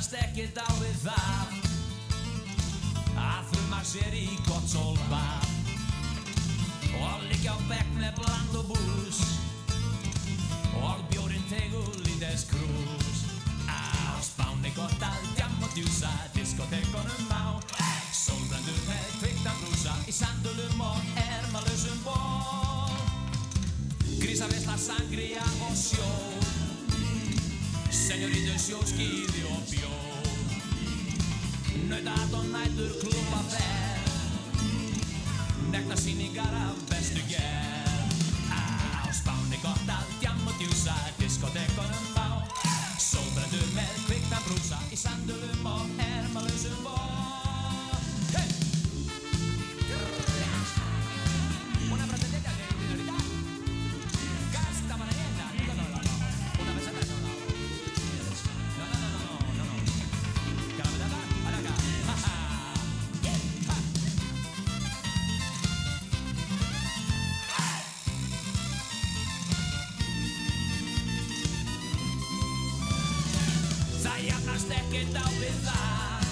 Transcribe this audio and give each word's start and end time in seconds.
Það 0.00 0.12
jafnast 0.16 0.22
ekkert 0.24 0.58
á 0.64 0.68
við 0.80 0.94
það. 1.04 1.48
Að 3.20 3.48
þrjuma 3.50 3.80
sér 3.84 4.14
í 4.16 4.28
gott 4.46 4.68
sólbað. 4.72 5.48
Og 6.96 7.26
liggja 7.28 7.52
á 7.52 7.58
bekk 7.68 7.90
með 7.98 8.14
bland 8.16 8.54
og 8.56 8.70
bús. 8.70 9.20
Og 10.80 11.02
bjórin 11.10 11.44
tegur 11.50 11.92
lítið 12.06 12.32
skrús 12.40 13.20
á 13.68 14.16
spáni 14.24 14.72
gott 14.72 15.04
að 15.04 15.20
djam 15.36 15.60
og 15.60 15.76
djúsa 15.76 16.12
diskotekonum 16.32 17.28
á. 17.36 17.60
Sólbrandur 18.16 18.80
með 18.88 19.04
kvikta 19.20 19.52
brúsa 19.60 19.98
í 20.08 20.16
sandulum 20.16 20.80
og 20.80 21.20
ermalösum 21.26 22.00
ból 22.08 22.96
grísavisla, 24.16 24.80
sangria 24.80 25.44
og 25.68 25.76
sjó. 25.76 26.08
Senjorítið 28.10 28.56
sjóskýði 28.58 29.42
og 29.46 29.60
bjó 29.70 29.79
Nautat 31.90 32.34
og 32.38 32.44
nætur 32.54 32.92
klúpa 33.00 33.40
fer. 33.52 33.90
Nekta 35.70 35.96
síningar 35.96 36.54
af 36.64 36.74
bestu 36.90 37.22
gerð 37.30 38.10
Á 38.50 39.06
spáni 39.14 39.58
gott 39.62 39.86
að 39.86 40.08
djam 40.20 40.40
og 40.50 40.56
djúsa 40.58 40.96
Diskotekonum 41.20 42.18
á 42.18 42.42
Sólbrendur 42.98 43.68
með 43.76 43.92
kvikna 44.08 44.40
brúsa 44.48 44.80
Í 44.90 44.98
sandulum 44.98 45.59
ekkert 74.90 75.18
á 75.22 75.26
við 75.38 75.58
það. 75.62 76.24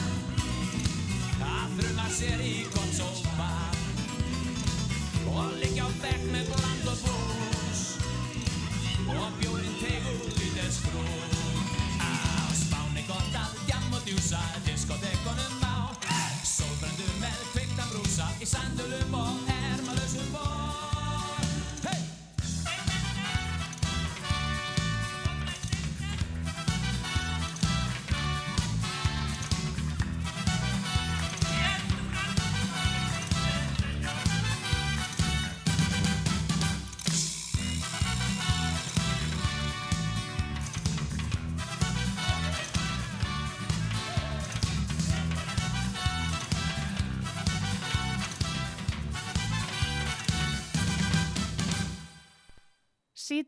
Að 1.47 1.77
þrjuma 1.79 2.07
sér 2.11 2.43
í 2.43 2.55
gott 2.75 2.97
sófa. 2.97 3.51
Og 5.31 5.55
liggja 5.63 5.87
á 5.87 5.91
bekk 6.03 6.27
með 6.33 6.51
bland 6.51 6.91
og 6.91 6.99
bús 7.07 7.83
og 9.15 9.29
bjórin 9.39 9.77
tegur 9.79 10.23
lítið 10.41 10.71
skrús 10.75 11.35
á 11.35 11.38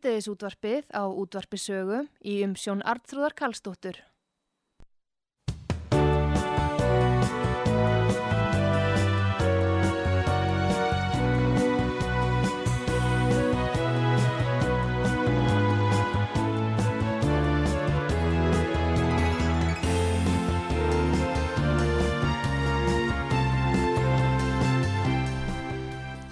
Sýteðis 0.01 0.31
útvarpið 0.33 0.87
á 0.97 1.05
útvarpisögu 1.13 1.99
í 2.25 2.39
umsjón 2.47 2.81
Artrúðar 2.89 3.35
Kallstóttur. 3.37 3.99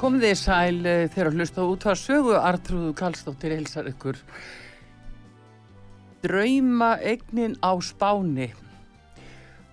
Komið 0.09 0.23
þið 0.25 0.39
sæl 0.41 0.87
eh, 0.89 1.03
þegar 1.13 1.29
að 1.29 1.35
hlusta 1.37 1.65
út 1.69 1.83
að 1.85 1.97
sögu 2.01 2.37
Artrúðu 2.41 2.93
Kallstóttir 2.97 3.53
heilsar 3.53 3.91
ykkur. 3.91 4.17
Drauma 6.23 6.89
eignin 6.97 7.59
á 7.61 7.77
Spáni 7.85 8.47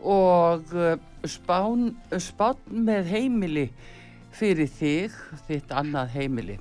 og 0.03 0.73
eh, 0.75 0.97
spán, 1.23 1.87
spán 2.19 2.59
með 2.67 3.13
heimili 3.13 3.63
fyrir 4.35 4.67
þig, 4.75 5.15
þitt 5.47 5.71
annað 5.71 6.11
heimili. 6.17 6.59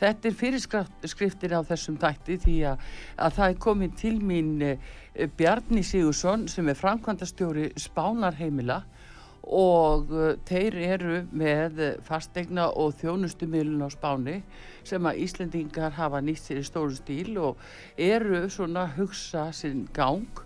Þetta 0.00 0.30
er 0.30 0.40
fyrirskriftin 0.40 1.58
á 1.60 1.60
þessum 1.68 2.00
tætti 2.00 2.40
því 2.40 2.58
að, 2.72 2.88
að 3.20 3.40
það 3.42 3.50
er 3.50 3.62
komin 3.68 3.96
til 4.00 4.16
mín 4.24 4.54
eh, 4.64 4.88
Bjarni 5.36 5.84
Sigursson 5.84 6.48
sem 6.48 6.72
er 6.72 6.80
framkvæmdastjóri 6.80 7.74
Spánarheimila 7.76 8.80
og 8.80 9.01
uh, 9.42 10.34
þeir 10.48 10.76
eru 10.86 11.16
með 11.34 11.80
fastegna 12.06 12.68
og 12.78 12.94
þjónustumilun 13.00 13.82
á 13.82 13.90
Spáni 13.90 14.38
sem 14.86 15.02
að 15.06 15.22
Íslendingar 15.24 15.96
hafa 15.96 16.22
nýtt 16.22 16.46
sér 16.46 16.62
í 16.62 16.66
stóru 16.66 16.94
stíl 16.96 17.36
og 17.42 17.60
eru 17.98 18.46
svona 18.50 18.86
hugsa 18.96 19.50
sinn 19.56 19.88
gang. 19.94 20.42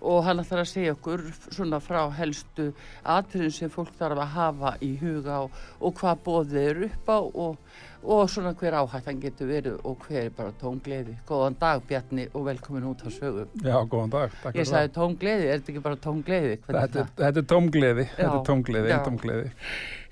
Og 0.00 0.22
hann 0.24 0.40
ætlar 0.40 0.62
að 0.62 0.70
segja 0.70 0.94
okkur 0.96 1.26
svona 1.52 1.76
frá 1.84 2.06
helstu 2.16 2.70
atriðin 3.04 3.52
sem 3.52 3.72
fólk 3.72 3.92
þarf 3.98 4.22
að 4.22 4.34
hafa 4.34 4.74
í 4.80 4.94
huga 5.02 5.42
og, 5.44 5.58
og 5.80 5.98
hvað 6.00 6.22
bóðið 6.24 6.60
eru 6.70 6.88
upp 6.88 7.12
á 7.12 7.18
og, 7.20 7.58
og 8.02 8.30
svona 8.32 8.52
hver 8.56 8.76
áhættan 8.80 9.20
getur 9.20 9.50
verið 9.50 9.80
og 9.84 10.04
hver 10.06 10.26
er 10.26 10.30
bara 10.36 10.52
tóngleði. 10.60 11.16
Góðan 11.28 11.56
dag 11.60 11.82
Bjarni 11.88 12.26
og 12.32 12.46
velkomin 12.46 12.86
út 12.90 13.02
á 13.04 13.08
sögu. 13.12 13.46
Já, 13.64 13.76
góðan 13.84 14.14
dag. 14.14 14.36
Ég 14.54 14.68
sagði 14.68 14.92
tóngleði, 14.96 15.48
er 15.48 15.60
þetta 15.60 15.72
ekki 15.74 15.82
bara 15.84 16.00
tóngleði? 16.06 16.54
Þetta, 16.66 17.04
þetta 17.18 17.42
er 17.42 17.48
tómgleði, 17.54 18.06
þetta 18.16 18.36
er 18.38 18.46
tómgleði, 18.48 18.88
já. 18.88 18.96
einn 18.96 19.08
tómgleði. 19.08 19.50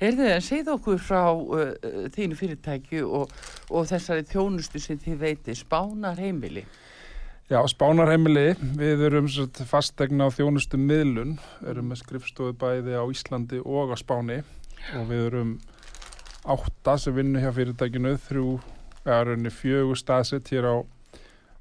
Heyrðu, 0.02 0.28
en 0.34 0.44
segð 0.48 0.74
okkur 0.74 1.00
frá 1.02 1.22
uh, 1.32 1.64
uh, 1.72 2.02
þínu 2.14 2.38
fyrirtæki 2.38 3.00
og, 3.06 3.32
og 3.70 3.88
þessari 3.90 4.28
þjónustu 4.28 4.82
sem 4.82 5.00
þið 5.02 5.24
veiti, 5.24 5.56
Spánar 5.58 6.20
heimili. 6.20 6.66
Já, 7.48 7.62
Spánarheimili, 7.64 8.58
við 8.76 9.06
erum 9.06 9.28
fastegna 9.70 10.26
á 10.28 10.36
þjónustu 10.36 10.76
miðlun, 10.76 11.38
erum 11.64 11.86
með 11.88 12.02
skrifstofu 12.02 12.52
bæði 12.60 12.98
á 13.00 13.08
Íslandi 13.08 13.62
og 13.64 13.94
á 13.94 13.96
Spáni 13.96 14.42
og 14.98 15.06
við 15.08 15.22
erum 15.30 15.54
átta 16.48 16.96
sem 17.00 17.16
vinnu 17.16 17.40
hjá 17.42 17.50
fyrirtækinu, 17.54 18.14
þrjú, 18.28 18.58
eða 19.04 19.24
rauninni 19.28 19.52
fjögur 19.52 19.98
staðsett 19.98 20.48
hér 20.52 20.68
á 20.72 20.76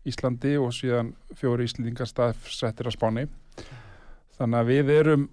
Íslandi 0.07 0.53
og 0.61 0.71
síðan 0.75 1.11
fjóri 1.35 1.67
Íslendingar 1.67 2.07
staðsettir 2.07 2.87
á 2.87 2.91
Spáni. 2.95 3.25
Þannig 4.37 4.61
að 4.61 4.71
við 4.71 4.93
erum 4.95 5.25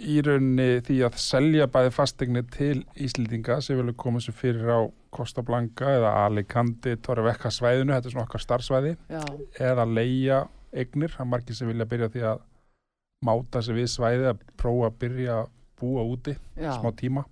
í 0.00 0.20
rauninni 0.24 0.68
því 0.86 0.98
að 1.08 1.18
selja 1.20 1.66
bæði 1.72 1.92
fastegni 1.96 2.42
til 2.54 2.84
Íslendinga 2.94 3.58
sem 3.64 3.80
vilja 3.80 3.96
koma 4.00 4.22
sér 4.22 4.36
fyrir 4.38 4.70
á 4.70 4.80
Costa 5.12 5.42
Blanca 5.44 5.90
eða 5.98 6.14
Alicante, 6.24 6.94
Torrevecca 7.02 7.50
svæðinu, 7.52 7.96
þetta 7.96 8.08
er 8.08 8.14
svona 8.14 8.28
okkar 8.28 8.44
starfsvæði 8.44 8.94
Já, 9.10 9.24
eða 9.58 9.88
leia 9.90 10.44
eignir, 10.70 11.10
það 11.10 11.24
er 11.26 11.30
margir 11.32 11.58
sem 11.58 11.70
vilja 11.70 11.88
byrja 11.90 12.10
því 12.14 12.24
að 12.30 12.44
máta 13.26 13.62
sig 13.64 13.76
við 13.76 13.90
svæði 13.92 14.30
að 14.30 14.46
prófa 14.60 14.88
að 14.88 14.98
byrja 15.02 15.40
að 15.42 15.50
búa 15.80 16.04
úti 16.06 16.36
já, 16.54 16.70
smá 16.78 16.92
tíma 16.96 17.26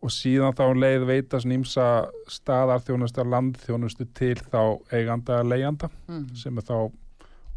og 0.00 0.12
síðan 0.14 0.56
þá 0.56 0.62
um 0.70 0.80
leið 0.80 1.04
veita 1.08 1.40
svona 1.42 1.58
ímsa 1.58 1.86
staðarþjónustu 2.32 3.20
að 3.22 3.32
landþjónustu 3.34 4.06
til 4.16 4.36
þá 4.40 4.60
eiganda 4.96 5.40
að 5.40 5.50
leigjanda 5.52 5.90
mm. 6.08 6.24
sem 6.40 6.60
er 6.60 6.66
þá 6.70 6.76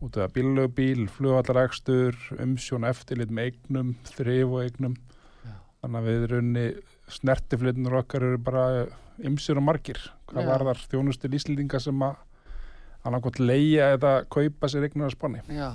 út 0.03 0.17
af 0.19 0.33
bílögbíl, 0.35 1.07
flugvallarækstur, 1.15 2.17
umsjón 2.43 2.87
eftirlit 2.89 3.31
með 3.31 3.53
eignum, 3.53 3.93
þrif 4.09 4.49
og 4.49 4.65
eignum. 4.65 4.97
Já. 5.45 5.53
Þannig 5.79 5.99
að 6.01 6.09
við 6.09 6.25
runni 6.33 6.65
snertiflutinur 7.13 7.95
okkar 8.01 8.25
eru 8.27 8.41
bara 8.43 8.65
ymsir 9.23 9.59
og 9.61 9.67
margir. 9.69 10.01
Hvað 10.27 10.43
Já. 10.43 10.49
var 10.51 10.65
þar 10.67 10.83
þjónustil 10.91 11.31
íslendinga 11.39 11.79
sem 11.83 12.03
að 12.03 12.19
annarkot 13.03 13.39
leia 13.41 13.89
eða 13.97 14.13
kaupa 14.31 14.69
sér 14.71 14.87
eignur 14.87 15.09
að 15.09 15.15
spanni? 15.17 15.41
Já, 15.51 15.69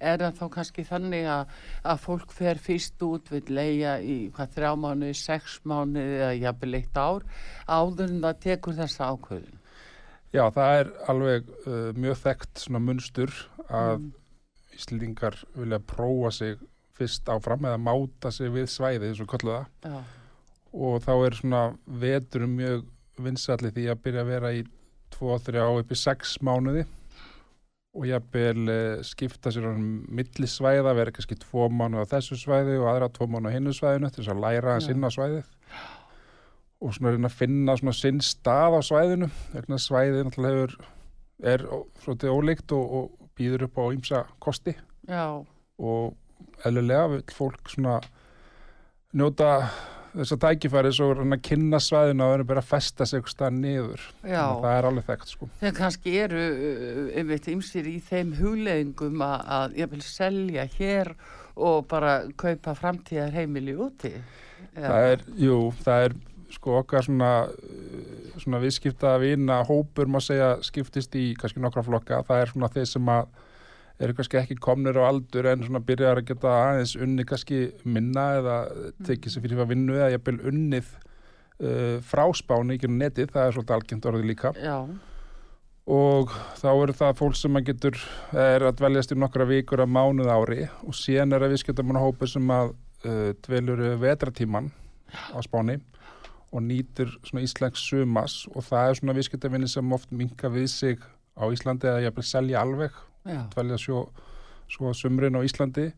er 0.00 0.22
það 0.24 0.40
þá 0.40 0.46
kannski 0.56 0.86
þannig 0.88 1.28
að, 1.30 1.54
að 1.92 2.02
fólk 2.06 2.34
fer 2.34 2.60
fyrst 2.62 3.06
út 3.06 3.30
við 3.32 3.52
leia 3.54 3.96
í 4.02 4.16
hvað 4.34 4.56
þrjá 4.56 4.72
mánuði, 4.82 5.14
sex 5.20 5.60
mánuði 5.64 6.20
eða 6.20 6.34
jafnvel 6.40 6.74
eitt 6.80 6.98
ár 6.98 7.26
áður 7.66 8.10
en 8.10 8.20
það 8.26 8.42
tekur 8.46 8.78
þessa 8.80 9.10
ákvöðun. 9.14 9.62
Já, 10.34 10.44
það 10.52 10.78
er 10.80 10.94
alveg 11.12 11.50
uh, 11.64 11.90
mjög 11.96 12.22
þekkt 12.24 12.64
svona 12.66 12.82
munstur 12.82 13.34
að 13.66 13.96
Mm. 13.96 14.14
Íslendingar 14.76 15.38
vilja 15.56 15.78
prófa 15.80 16.30
sig 16.30 16.58
fyrst 16.96 17.28
áfram 17.32 17.64
eða 17.64 17.80
máta 17.80 18.32
sig 18.32 18.50
við 18.52 18.68
svæði 18.68 19.10
eins 19.10 19.20
og 19.24 19.32
Já, 19.40 20.02
og 20.72 21.00
þá 21.04 21.12
er 21.14 21.36
svona 21.38 21.62
veturum 21.86 22.56
mjög 22.58 22.84
vinsalli 23.16 23.72
því 23.72 23.86
að 23.88 24.02
byrja 24.04 24.24
að 24.24 24.32
vera 24.32 24.52
í 24.52 24.64
2, 25.16 25.40
3 25.48 25.66
upp 25.80 25.92
í 25.92 25.98
6 26.00 26.36
mánuði. 26.46 26.86
Og 27.96 28.04
jafnvel 28.10 28.68
uh, 28.68 29.04
skipta 29.06 29.52
sér 29.54 29.70
um 29.70 29.84
milli 30.12 30.48
svæða, 30.50 30.92
vera 30.98 31.14
kannski 31.16 31.38
2 31.40 31.70
mánuð 31.72 32.04
á 32.04 32.12
þessu 32.16 32.36
svæði 32.40 32.76
og 32.80 32.90
aðra 32.92 33.08
2 33.16 33.30
mánuð 33.32 33.52
á 33.52 33.56
hinnu 33.56 33.76
svæðinu 33.76 34.10
til 34.12 34.22
þess 34.22 34.34
að 34.34 34.42
læra 34.44 34.74
að 34.76 34.84
sinna 34.88 35.12
svæðið. 35.14 35.54
Og 36.84 36.92
svona 36.92 37.14
reyna 37.14 37.30
að 37.30 37.38
finna 37.38 37.78
svona 37.80 37.96
sinn 37.96 38.20
stað 38.20 38.76
á 38.76 38.80
svæðinu 38.84 39.30
vegna 39.54 39.80
svæðið 39.80 40.26
náttúrulega 40.26 40.60
hefur 40.60 40.92
er 41.44 41.64
svolítið 42.02 42.32
ólíkt 42.32 42.72
og, 42.76 42.92
og 42.98 43.32
býður 43.36 43.66
upp 43.68 43.80
á 43.80 43.84
ýmsa 43.92 44.22
kosti. 44.40 44.76
Já, 45.08 45.44
og 45.78 46.64
eðlilega 46.64 47.10
vil 47.12 47.22
fólk 47.36 47.72
svona 47.72 47.98
njóta 49.16 49.68
þess 50.16 50.34
að 50.36 50.42
tækifæri 50.44 50.92
svo 50.96 51.08
reyna 51.14 51.38
að 51.38 51.44
kynna 51.48 51.80
svæðinu 51.82 52.26
að 52.26 52.32
vera 52.34 52.48
bara 52.50 52.62
að 52.64 52.70
festa 52.70 53.06
sig 53.08 53.30
stað 53.30 53.58
niður. 53.60 54.04
Það 54.22 54.68
er 54.72 54.88
alveg 54.90 55.08
þekkt 55.10 55.32
sko. 55.34 55.48
Þegar 55.60 55.76
kannski 55.80 56.14
eru 56.24 56.44
uh, 56.52 57.00
einmitt 57.20 57.50
ymsir 57.52 57.90
í 57.90 57.96
þeim 58.06 58.36
hugleðingum 58.40 59.26
að, 59.26 59.76
ég 59.80 59.92
vil 59.92 60.04
selja 60.04 60.66
hér 60.78 61.12
og 61.56 61.86
bara 61.90 62.18
kaupa 62.36 62.76
framtíðar 62.76 63.34
heimili 63.36 63.76
úti. 63.76 64.12
það 64.76 65.10
er, 65.12 65.26
jú, 65.40 65.60
það 65.84 66.08
er 66.08 66.16
sko 66.56 66.78
okkar 66.80 67.04
svona 67.04 67.32
svona 68.40 68.60
viðskipta 68.62 69.16
vina 69.20 69.60
hópur 69.66 70.08
má 70.10 70.20
segja 70.22 70.56
skiptist 70.64 71.14
í 71.18 71.30
kannski 71.38 71.62
nokkra 71.62 71.84
flokka. 71.86 72.22
Það 72.26 72.42
er 72.42 72.52
svona 72.52 72.70
þeir 72.72 72.88
sem 72.90 73.10
að 73.12 73.28
eru 74.02 74.16
kannski 74.16 74.40
ekki 74.40 74.58
komnir 74.60 74.98
á 75.00 75.08
aldur 75.08 75.48
en 75.50 75.64
svona 75.64 75.80
byrjar 75.84 76.20
að 76.20 76.30
geta 76.30 76.52
aðeins 76.66 76.94
unni 77.00 77.24
kannski 77.28 77.60
minna 77.84 78.28
eða 78.40 78.56
tekið 79.08 79.32
sér 79.32 79.44
fyrir 79.46 79.64
að 79.64 79.72
vinnu 79.72 79.96
eða 79.96 80.12
jafnvel 80.14 80.38
unnið 80.52 80.94
uh, 80.94 81.98
fráspáni 82.04 82.76
í 82.76 82.92
netið, 82.92 83.32
það 83.32 83.46
er 83.46 83.56
svolítið 83.56 83.76
algjönd 83.78 84.10
orðið 84.10 84.32
líka. 84.32 84.52
Já, 84.60 84.78
og 85.86 86.32
þá 86.58 86.70
eru 86.74 86.94
það 86.98 87.18
fólk 87.20 87.36
sem 87.38 87.58
að 87.58 87.68
getur 87.70 87.98
er 88.34 88.64
að 88.66 88.78
dveljast 88.80 89.12
í 89.14 89.18
nokkra 89.22 89.46
vikur 89.46 89.84
að 89.84 89.92
mánuð 89.94 90.30
ári 90.34 90.64
og 90.82 90.96
síðan 90.98 91.36
er 91.36 91.46
að 91.46 91.54
viðskiptamann 91.54 92.02
hópu 92.02 92.26
sem 92.30 92.50
að 92.50 92.72
uh, 93.06 93.30
dvelur 93.46 93.84
yfir 93.86 94.00
vetratíman 94.02 94.72
á 95.30 95.38
Spáni 95.46 95.78
og 96.50 96.64
nýtur 96.66 97.12
svona 97.22 97.44
íslensk 97.46 97.78
sumas 97.78 98.40
og 98.52 98.66
það 98.66 98.90
er 98.90 98.98
svona 98.98 99.14
viðskiptavinni 99.16 99.70
sem 99.70 99.94
oft 99.94 100.10
minka 100.10 100.50
við 100.50 100.66
sig 100.72 101.06
á 101.38 101.46
Íslandi 101.52 101.86
eða 101.86 102.02
jafnvel 102.08 102.26
selja 102.26 102.62
alveg 102.64 102.98
dvelja 103.54 103.78
svo, 103.80 104.08
svo 104.70 104.94
sumrin 104.94 105.38
á 105.38 105.42
Íslandi. 105.46 105.90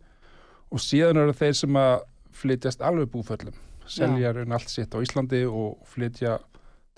Og 0.68 0.82
síðan 0.84 1.22
eru 1.22 1.32
þeir 1.36 1.56
sem 1.56 1.80
að 1.80 1.96
flytjast 2.36 2.84
alveg 2.84 3.10
búföllum. 3.12 3.56
Selja 3.88 4.34
raun 4.36 4.52
allt 4.52 4.68
sitt 4.68 4.92
á 4.92 4.98
Íslandi 5.00 5.46
og 5.48 5.78
flytja 5.88 6.36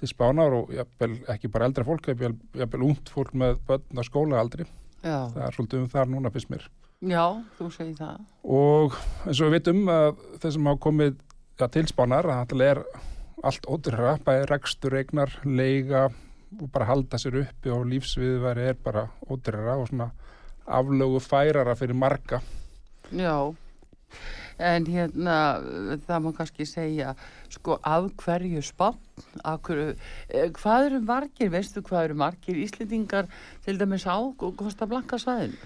til 0.00 0.08
Spánar 0.08 0.54
og 0.56 0.72
jafnvel 0.74 1.18
ekki 1.30 1.50
bara 1.52 1.68
eldra 1.68 1.84
fólk, 1.86 2.08
jafnvel, 2.08 2.86
ungt 2.88 3.12
fólk 3.12 3.34
með 3.36 3.58
börn 3.68 4.00
á 4.00 4.02
skóla 4.06 4.40
aldrei 4.40 4.64
já, 5.04 5.28
það 5.32 5.42
er 5.44 5.56
svolítið 5.56 5.82
um 5.82 5.90
þar 5.92 6.10
núna 6.12 6.32
fyrst 6.32 6.50
mér. 6.52 6.64
Já, 7.00 7.24
þú 7.56 7.68
segir 7.72 7.96
það. 7.96 8.24
og 8.44 8.96
eins 9.24 9.40
og 9.40 9.48
við 9.48 9.54
vitum 9.56 9.92
að 9.92 10.24
þeir 10.42 10.54
sem 10.56 10.66
hafa 10.68 10.82
komið 10.86 11.14
ja, 11.60 11.68
til 11.68 11.86
Spánar 11.88 12.28
að 12.28 12.42
það 12.52 12.66
er 12.66 12.82
allt 13.50 13.68
ódurra, 13.72 14.16
bæði 14.24 14.48
rekstur, 14.50 14.96
eignar, 15.00 15.32
leiga 15.44 16.08
og 16.58 16.70
bara 16.72 16.88
halda 16.88 17.18
sér 17.20 17.40
uppi 17.44 17.70
og 17.70 17.86
lífsviðværi 17.90 18.70
er 18.72 18.78
bara 18.84 19.06
ódurra 19.30 19.76
og 19.78 19.88
svona 19.90 20.10
aflögu 20.66 21.20
færara 21.22 21.74
fyrir 21.78 21.94
marga. 21.94 22.40
Já, 23.12 23.54
en 24.58 24.86
hérna 24.86 25.36
það 26.06 26.24
má 26.24 26.32
kannski 26.36 26.66
segja 26.66 27.14
sko 27.48 27.78
af 27.82 28.10
hverju 28.16 28.62
hverju, 29.42 29.96
eh, 30.28 30.50
hvað 30.50 30.86
eru 30.86 31.00
margir, 31.00 31.50
veistu 31.50 31.82
hvað 31.82 32.04
eru 32.04 32.14
margir 32.14 32.56
Íslendingar 32.56 33.26
til 33.64 33.78
dæmis 33.78 34.06
á 34.06 34.18
Kosta 34.38 34.86
Blanka 34.86 35.16
svæðinu? 35.16 35.56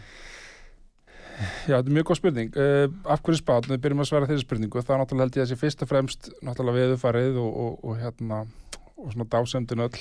Já, 1.66 1.80
þetta 1.80 1.88
er 1.90 1.96
mjög 1.96 2.04
góð 2.06 2.16
spurning. 2.16 2.56
Uh, 2.56 2.88
af 3.10 3.22
hverju 3.22 3.40
spátt, 3.40 3.66
við 3.66 3.80
byrjum 3.82 4.04
að 4.04 4.06
svara 4.06 4.26
þeirri 4.28 4.44
spurningu, 4.44 4.82
þá 4.86 4.92
náttúrulega 5.00 5.24
held 5.24 5.36
ég 5.36 5.42
að 5.42 5.48
þessi 5.48 5.60
fyrst 5.60 5.82
og 5.82 5.90
fremst 5.90 6.28
náttúrulega 6.46 6.78
veðufarið 6.78 7.40
og, 7.42 7.56
og, 7.64 7.72
og 7.82 7.96
hérna 7.98 8.44
og 8.94 9.10
svona 9.10 9.26
dásemdun 9.32 9.82
öll 9.88 9.98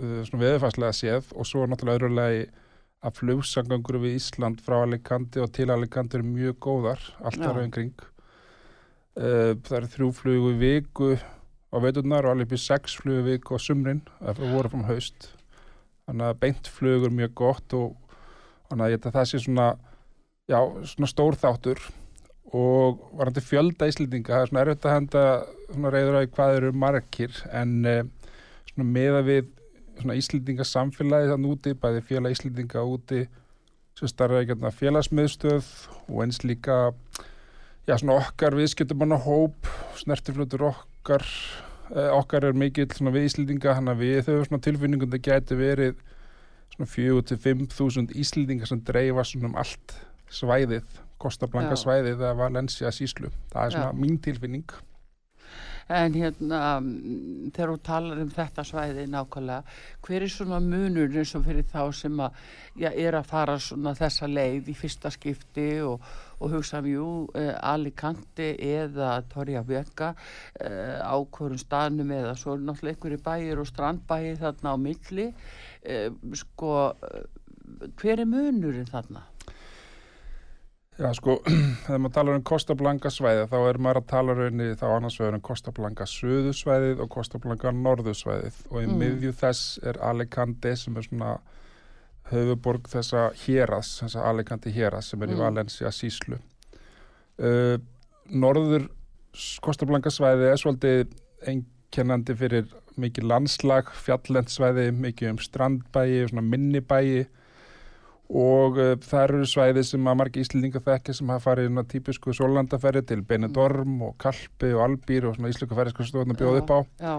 svona 0.00 0.42
veðufarslega 0.44 0.96
séð 0.96 1.32
og 1.36 1.48
svo 1.48 1.66
náttúrulega 1.68 2.00
öðrulega 2.00 2.44
að 3.00 3.16
flugsangangur 3.16 3.98
við 4.02 4.16
Ísland 4.18 4.60
frá 4.64 4.82
Alicante 4.82 5.40
og 5.40 5.52
til 5.56 5.70
Alicante 5.72 6.18
eru 6.18 6.28
mjög 6.28 6.58
góðar, 6.60 7.04
allt 7.24 7.40
Já. 7.40 7.46
þar 7.46 7.60
umkring. 7.64 8.06
Uh, 9.16 9.52
það 9.66 9.76
eru 9.78 9.92
þrjú 9.94 10.08
flugu 10.16 10.50
í 10.52 10.58
viku 10.60 11.14
á 11.16 11.76
veiturnar 11.80 12.28
og 12.28 12.34
alveg 12.34 12.56
í 12.56 12.60
sex 12.60 12.96
flugu 13.00 13.22
í 13.22 13.28
viku 13.32 13.56
á 13.56 13.58
sumrin, 13.60 14.02
það 14.20 14.42
voru 14.52 14.72
frá 14.72 14.84
haust. 14.90 15.30
Þannig 16.08 16.26
að 16.28 16.42
beint 16.44 16.70
flugur 16.74 17.14
mjög 17.14 17.32
gott 17.40 17.76
og 17.78 17.96
þannig 18.68 18.84
að 18.84 18.92
ég 18.94 19.06
að 19.06 19.16
það 19.16 19.30
sé 19.30 19.40
svona 19.44 19.70
já, 20.50 20.60
svona 20.92 21.10
stór 21.10 21.38
þáttur 21.40 21.82
og 22.56 23.02
varandi 23.14 23.42
fjölda 23.44 23.88
Íslendinga, 23.90 24.34
það 24.34 24.42
er 24.42 24.50
svona 24.50 24.62
erfitt 24.64 24.86
að 24.86 24.96
henda 24.96 25.24
svona 25.70 25.92
reyður 25.94 26.18
að 26.18 26.30
hvað 26.34 26.56
eru 26.58 26.72
margir 26.74 27.42
en 27.54 27.74
eh, 27.86 28.00
svona 28.72 28.86
meða 28.90 29.22
við 29.26 29.50
svona 30.02 30.16
Íslendinga 30.18 30.66
samfélagi 30.66 31.30
þann 31.32 31.48
úti, 31.50 31.74
bæði 31.78 32.04
félag 32.08 32.36
Íslendinga 32.36 32.84
úti 32.86 33.24
sem 33.98 34.10
starfa 34.10 34.40
ekki 34.40 34.54
hérna 34.54 34.72
félagsmiðstöð 34.74 35.70
og 36.08 36.22
eins 36.24 36.40
líka 36.46 36.78
já, 37.88 37.96
svona 37.96 38.18
okkar 38.20 38.56
viðskiptumanna 38.58 39.18
hóp, 39.24 39.68
snertiflutur 40.00 40.70
okkar 40.70 41.24
eh, 41.94 42.10
okkar 42.14 42.48
er 42.50 42.56
mikill 42.56 42.90
svona 42.94 43.12
við 43.14 43.28
Íslendinga, 43.30 43.76
hann 43.78 43.92
að 43.92 44.04
við 44.04 44.22
þau 44.28 44.46
svona 44.48 44.64
tilfinningum 44.66 45.12
það 45.12 45.26
gæti 45.28 45.58
verið 45.58 46.00
svona 46.74 46.90
4-5 46.94 47.66
þúsund 47.74 48.14
Íslendinga 48.16 48.68
sem 48.68 48.82
dreifa 48.86 49.26
svona 49.26 49.50
um 49.50 49.58
allt 49.60 49.96
svæðið, 50.30 50.86
Kostablanka 51.20 51.76
Já. 51.76 51.82
svæðið 51.82 52.14
eða 52.14 52.36
Valencia 52.38 52.92
síslu. 52.94 53.28
Það 53.52 53.64
er 53.64 53.74
svona 53.74 53.90
Já. 53.90 53.98
mín 53.98 54.20
tilfinning. 54.24 54.76
En 55.90 56.14
hérna, 56.14 56.78
mm, 56.78 57.50
þegar 57.50 57.70
þú 57.72 57.78
talar 57.82 58.18
um 58.22 58.28
þetta 58.30 58.62
svæði 58.66 59.06
nákvæmlega, 59.10 59.76
hver 60.06 60.22
er 60.22 60.30
svona 60.30 60.60
munur 60.62 61.16
eins 61.18 61.32
og 61.34 61.42
fyrir 61.48 61.66
þá 61.66 61.80
sem 61.98 62.20
að, 62.22 62.36
já, 62.78 62.90
er 62.92 63.16
að 63.18 63.30
fara 63.32 63.56
svona 63.58 63.96
þessa 63.98 64.28
leið 64.30 64.70
í 64.70 64.76
fyrsta 64.78 65.10
skipti 65.10 65.66
og, 65.82 66.04
og 66.38 66.54
hugsa 66.54 66.78
um, 66.78 66.86
jú, 66.92 67.08
eh, 67.34 67.50
Alicante 67.72 68.52
eða 68.54 69.16
Torja 69.32 69.64
Vega 69.66 70.12
eh, 70.62 71.02
á 71.02 71.18
hverjum 71.18 71.58
staðnum 71.58 72.14
eða 72.20 72.36
svo 72.38 72.54
er 72.54 72.62
náttúrulega 72.68 72.94
einhverju 72.94 73.20
bæir 73.26 73.64
og 73.64 73.70
strandbæir 73.72 74.38
þarna 74.44 74.76
á 74.78 74.84
milli, 74.86 75.26
eh, 75.82 76.06
sko, 76.44 76.76
eh, 77.10 77.90
hver 77.98 78.22
er 78.22 78.30
munurinn 78.30 78.86
þarna? 78.94 79.26
Já, 81.00 81.08
sko, 81.16 81.38
þegar 81.86 82.00
maður 82.04 82.12
talar 82.18 82.36
um 82.36 82.42
Kostablanka 82.44 83.08
svæðið, 83.14 83.46
þá 83.48 83.56
er 83.70 83.78
maður 83.80 84.00
að 84.02 84.08
tala 84.10 84.34
raunni 84.36 84.66
þá 84.76 84.84
annars 84.98 85.16
vegar 85.20 85.38
um 85.38 85.44
Kostablanka 85.46 86.06
söðusvæðið 86.10 87.00
og 87.04 87.08
Kostablanka 87.14 87.72
norðusvæðið 87.76 88.58
og 88.68 88.82
í 88.82 88.86
Mm. 88.90 88.98
miðju 89.00 89.32
þess 89.40 89.78
er 89.86 90.00
Alicante 90.04 90.74
sem 90.76 90.96
er 91.00 91.06
svona 91.08 91.30
höfuborg 92.30 92.90
þessa 92.92 93.30
héras, 93.46 93.94
þessa 94.02 94.26
Alicante 94.28 94.70
héras 94.70 95.08
sem 95.10 95.22
er 95.24 95.32
í 95.32 95.38
Mm. 95.38 95.40
Valencia 95.46 95.88
síslu. 95.90 96.38
Uh, 97.40 97.78
norður 98.28 98.88
Kostablanka 99.64 100.10
svæðið 100.12 100.50
er 100.52 100.60
svolítið 100.60 101.16
einkennandi 101.48 102.34
fyrir 102.36 102.68
mikið 103.00 103.24
landslag, 103.30 103.88
fjallendsvæði, 104.04 104.90
mikið 104.92 105.30
um 105.32 105.38
strandbæi, 105.40 106.26
svona 106.28 106.44
minnibæi 106.44 107.24
og 108.30 108.78
uh, 108.78 108.94
það 109.02 109.22
eru 109.26 109.46
svæði 109.50 109.82
sem 109.88 110.06
að 110.06 110.18
margi 110.20 110.42
íslendinga 110.44 110.82
þekkja 110.86 111.14
sem 111.18 111.30
hafa 111.32 111.48
farið 111.50 111.80
á 111.80 111.84
típisku 111.90 112.34
sólandaferri 112.36 113.02
til 113.02 113.22
Benidorm 113.26 113.96
og 114.06 114.16
Kalpi 114.22 114.70
og 114.76 114.84
Albýr 114.86 115.26
og 115.26 115.34
svona 115.36 115.50
íslensku 115.50 115.74
ferðiskrafstofan 115.78 116.34
að 116.36 116.42
bjóða 116.42 116.62
upp 116.62 116.70
á. 116.70 116.78
Já, 117.02 117.14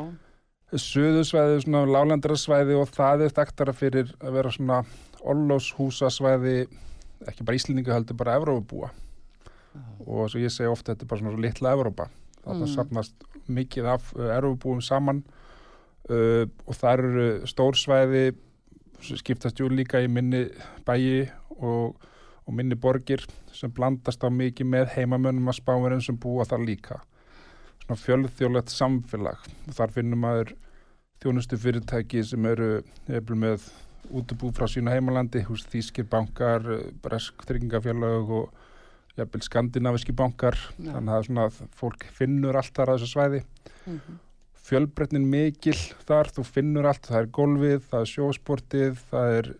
Suðusvæði, 0.71 1.57
svona 1.65 1.81
lálendrasvæði 1.91 2.77
og 2.79 2.87
það 2.95 3.25
er 3.25 3.33
þekktara 3.35 3.73
fyrir 3.75 4.13
að 4.23 4.37
vera 4.37 4.53
svona 4.55 4.77
ollóshúsasvæði 5.27 6.55
ekki 7.27 7.45
bara 7.45 7.57
Íslendinga 7.59 7.93
heldur 7.93 8.17
bara 8.17 8.37
Evrópubúa. 8.39 8.89
Og 10.07 10.29
svo 10.31 10.39
ég 10.41 10.51
segi 10.51 10.69
ofta 10.71 10.93
þetta 10.93 11.05
er 11.05 11.09
bara 11.11 11.21
svona 11.21 11.33
svo 11.35 11.43
litla 11.43 11.73
Evrópa. 11.75 12.07
Þarna 12.41 12.65
Mm. 12.65 12.71
safnast 12.73 13.27
mikið 13.47 13.85
af 13.85 14.13
uh, 14.15 14.31
Evrópubúum 14.37 14.81
saman. 14.81 15.23
Uh, 16.09 16.47
og 16.65 16.73
það 16.73 16.93
eru 16.97 17.27
stórsvæði 17.45 18.23
sem 18.31 18.39
skiptast 19.01 19.59
jú 19.59 19.69
líka 19.71 20.01
í 20.03 20.07
minni 20.11 20.45
bæi 20.87 21.29
og, 21.57 21.95
og 22.45 22.53
minni 22.55 22.75
borgir 22.75 23.23
sem 23.53 23.71
blandast 23.73 24.23
á 24.23 24.29
mikið 24.31 24.69
með 24.71 24.91
heimamönnum 24.95 25.49
að 25.51 25.59
spáverðin 25.61 26.03
sem 26.05 26.17
búa 26.21 26.45
þar 26.47 26.65
líka 26.67 26.99
svona 27.83 27.99
fjölþjóðlegt 28.01 28.73
samfélag 28.73 29.45
þar 29.75 29.93
finnum 29.95 30.21
maður 30.25 30.53
þjónustu 31.21 31.57
fyrirtæki 31.61 32.23
sem 32.25 32.45
eru 32.49 32.69
hefur 33.09 33.37
með 33.37 33.67
útubú 34.11 34.49
frá 34.55 34.65
sína 34.69 34.93
heimalandi 34.95 35.43
hús 35.45 35.63
þýskir 35.69 36.07
bankar, 36.09 36.65
bresk 37.03 37.43
tryggingafélag 37.47 38.31
og 38.33 38.49
jafnvel 39.17 39.43
skandinaviski 39.45 40.15
bankar 40.17 40.57
Já. 40.77 40.93
þannig 40.95 41.13
að 41.17 41.25
svona, 41.27 41.45
fólk 41.77 42.05
finnur 42.15 42.57
allt 42.57 42.73
þar 42.77 42.93
á 42.93 42.95
þessu 42.95 43.11
svæði 43.15 43.43
Mhm. 43.81 44.19
Fjölbreytnin 44.71 45.27
mikil 45.27 45.75
þar, 46.07 46.31
þú 46.31 46.45
finnur 46.47 46.87
allt, 46.87 47.09
það 47.09 47.19
er 47.19 47.29
golfið, 47.35 47.85
það 47.91 48.05
er 48.05 48.11
sjósportið, 48.13 49.05
það 49.11 49.37
er 49.37 49.51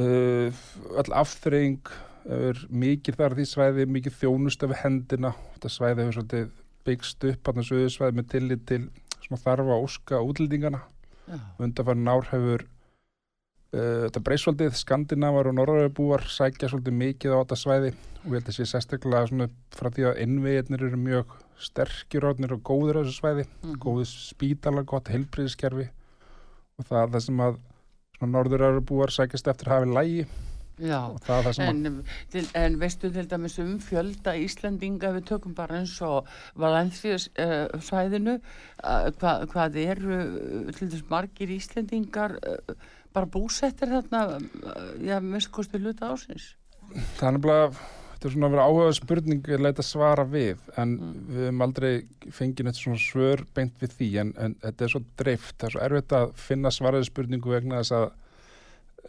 uh, 0.00 0.64
öll 1.02 1.16
afþreying, 1.20 1.94
það 2.24 2.44
er 2.50 2.62
mikið 2.84 3.18
þar 3.20 3.38
því 3.38 3.48
svæði, 3.50 3.88
mikið 3.98 4.20
þjónust 4.22 4.64
af 4.64 4.76
hendina, 4.80 5.34
þetta 5.54 5.72
svæði 5.76 6.06
hefur 6.06 6.18
svolítið 6.18 6.52
byggst 6.84 7.26
upp 7.30 7.50
hann 7.50 7.62
að 7.62 7.68
söðu 7.70 7.90
svæði 7.92 8.18
með 8.18 8.30
tillit 8.34 8.64
til 8.68 8.82
svona 9.24 9.42
þarfa 9.44 9.80
óska 9.84 10.20
útlendingana, 10.24 10.80
Já. 11.28 11.38
undanfærin 11.60 12.10
ár 12.12 12.28
hefur 12.32 12.64
uh, 12.64 14.04
þetta 14.06 14.24
breyst 14.24 14.48
svolítið, 14.48 14.80
skandinavar 14.80 15.52
og 15.52 15.58
norðaröfubúar 15.60 16.24
sækja 16.32 16.72
svolítið 16.72 17.00
mikið 17.02 17.36
á 17.36 17.40
þetta 17.42 17.60
svæði 17.60 17.94
og 18.24 18.30
ég 18.32 18.38
held 18.38 18.52
að 18.52 18.56
sé 18.56 18.68
sérstaklega 18.68 19.28
svona 19.28 19.50
frá 19.76 19.90
því 19.92 20.08
að 20.08 20.20
innviðirnir 20.24 20.86
eru 20.88 21.00
mjög 21.00 21.34
sterkir 21.60 22.24
orðnir 22.30 22.52
og 22.56 22.62
góður 22.66 22.98
á 22.98 23.02
þessu 23.04 23.18
svæði 23.20 23.44
Mhm. 23.62 23.76
góðu 23.82 24.06
spítala, 24.10 24.82
gott 24.84 25.08
heilbriðiskerfi 25.08 25.88
og 26.78 26.84
það 26.88 27.02
er 27.02 27.12
það 27.14 27.20
sem 27.28 27.38
að 27.40 27.60
norðurarubúar 28.24 29.10
sækjast 29.12 29.48
eftir 29.48 29.68
hafi 29.72 29.86
lægi 29.92 30.26
Já. 30.74 31.14
En, 31.62 32.02
til, 32.32 32.48
en 32.58 32.80
veistu 32.80 33.06
til 33.12 33.28
dæmis 33.30 33.58
um 33.62 33.76
fjölda 33.78 34.32
Íslandinga 34.34 35.12
við 35.14 35.26
tökum 35.28 35.54
bara 35.54 35.78
eins 35.78 36.00
og 36.02 36.26
Valencius 36.58 37.28
uh, 37.38 37.68
svæðinu 37.78 38.40
uh, 38.40 39.10
hva, 39.20 39.46
hvað 39.46 39.76
eru 39.84 40.18
til 40.74 40.88
þess 40.90 41.04
margir 41.10 41.52
Íslandingar 41.54 42.34
uh, 42.42 42.74
bara 43.14 43.26
búsettir 43.30 43.86
þarna 43.92 44.24
uh, 44.40 44.98
já, 44.98 45.20
minnst 45.22 45.52
kosti 45.54 45.78
hluta 45.78 46.10
ásins 46.10 46.56
það 47.20 47.28
er 47.28 47.36
nefnilega 47.38 47.70
þetta 48.24 48.30
er 48.30 48.38
svona 48.38 48.48
að 48.48 48.54
vera 48.54 48.66
áhuga 48.70 48.92
spurning 48.96 49.48
að 49.52 49.64
leita 49.66 49.84
svara 49.84 50.24
við 50.24 50.58
en 50.80 50.92
Mm. 50.96 51.14
við 51.28 51.42
hefum 51.44 51.64
aldrei 51.66 51.90
fengið 52.32 52.64
neitt 52.64 52.78
svona 52.80 52.96
svör 52.96 53.42
beint 53.54 53.74
við 53.82 53.90
því 53.98 54.08
en, 54.22 54.30
en 54.40 54.54
þetta 54.62 54.84
er 54.84 54.92
svo 54.94 55.00
dreift, 55.20 55.56
það 55.58 55.66
er 55.68 55.74
svo 55.74 55.82
erfitt 55.84 56.12
að 56.16 56.32
finna 56.40 56.70
svaraði 56.72 57.08
spurningu 57.10 57.50
vegna 57.52 57.82
þess 57.82 57.92
að 58.00 58.12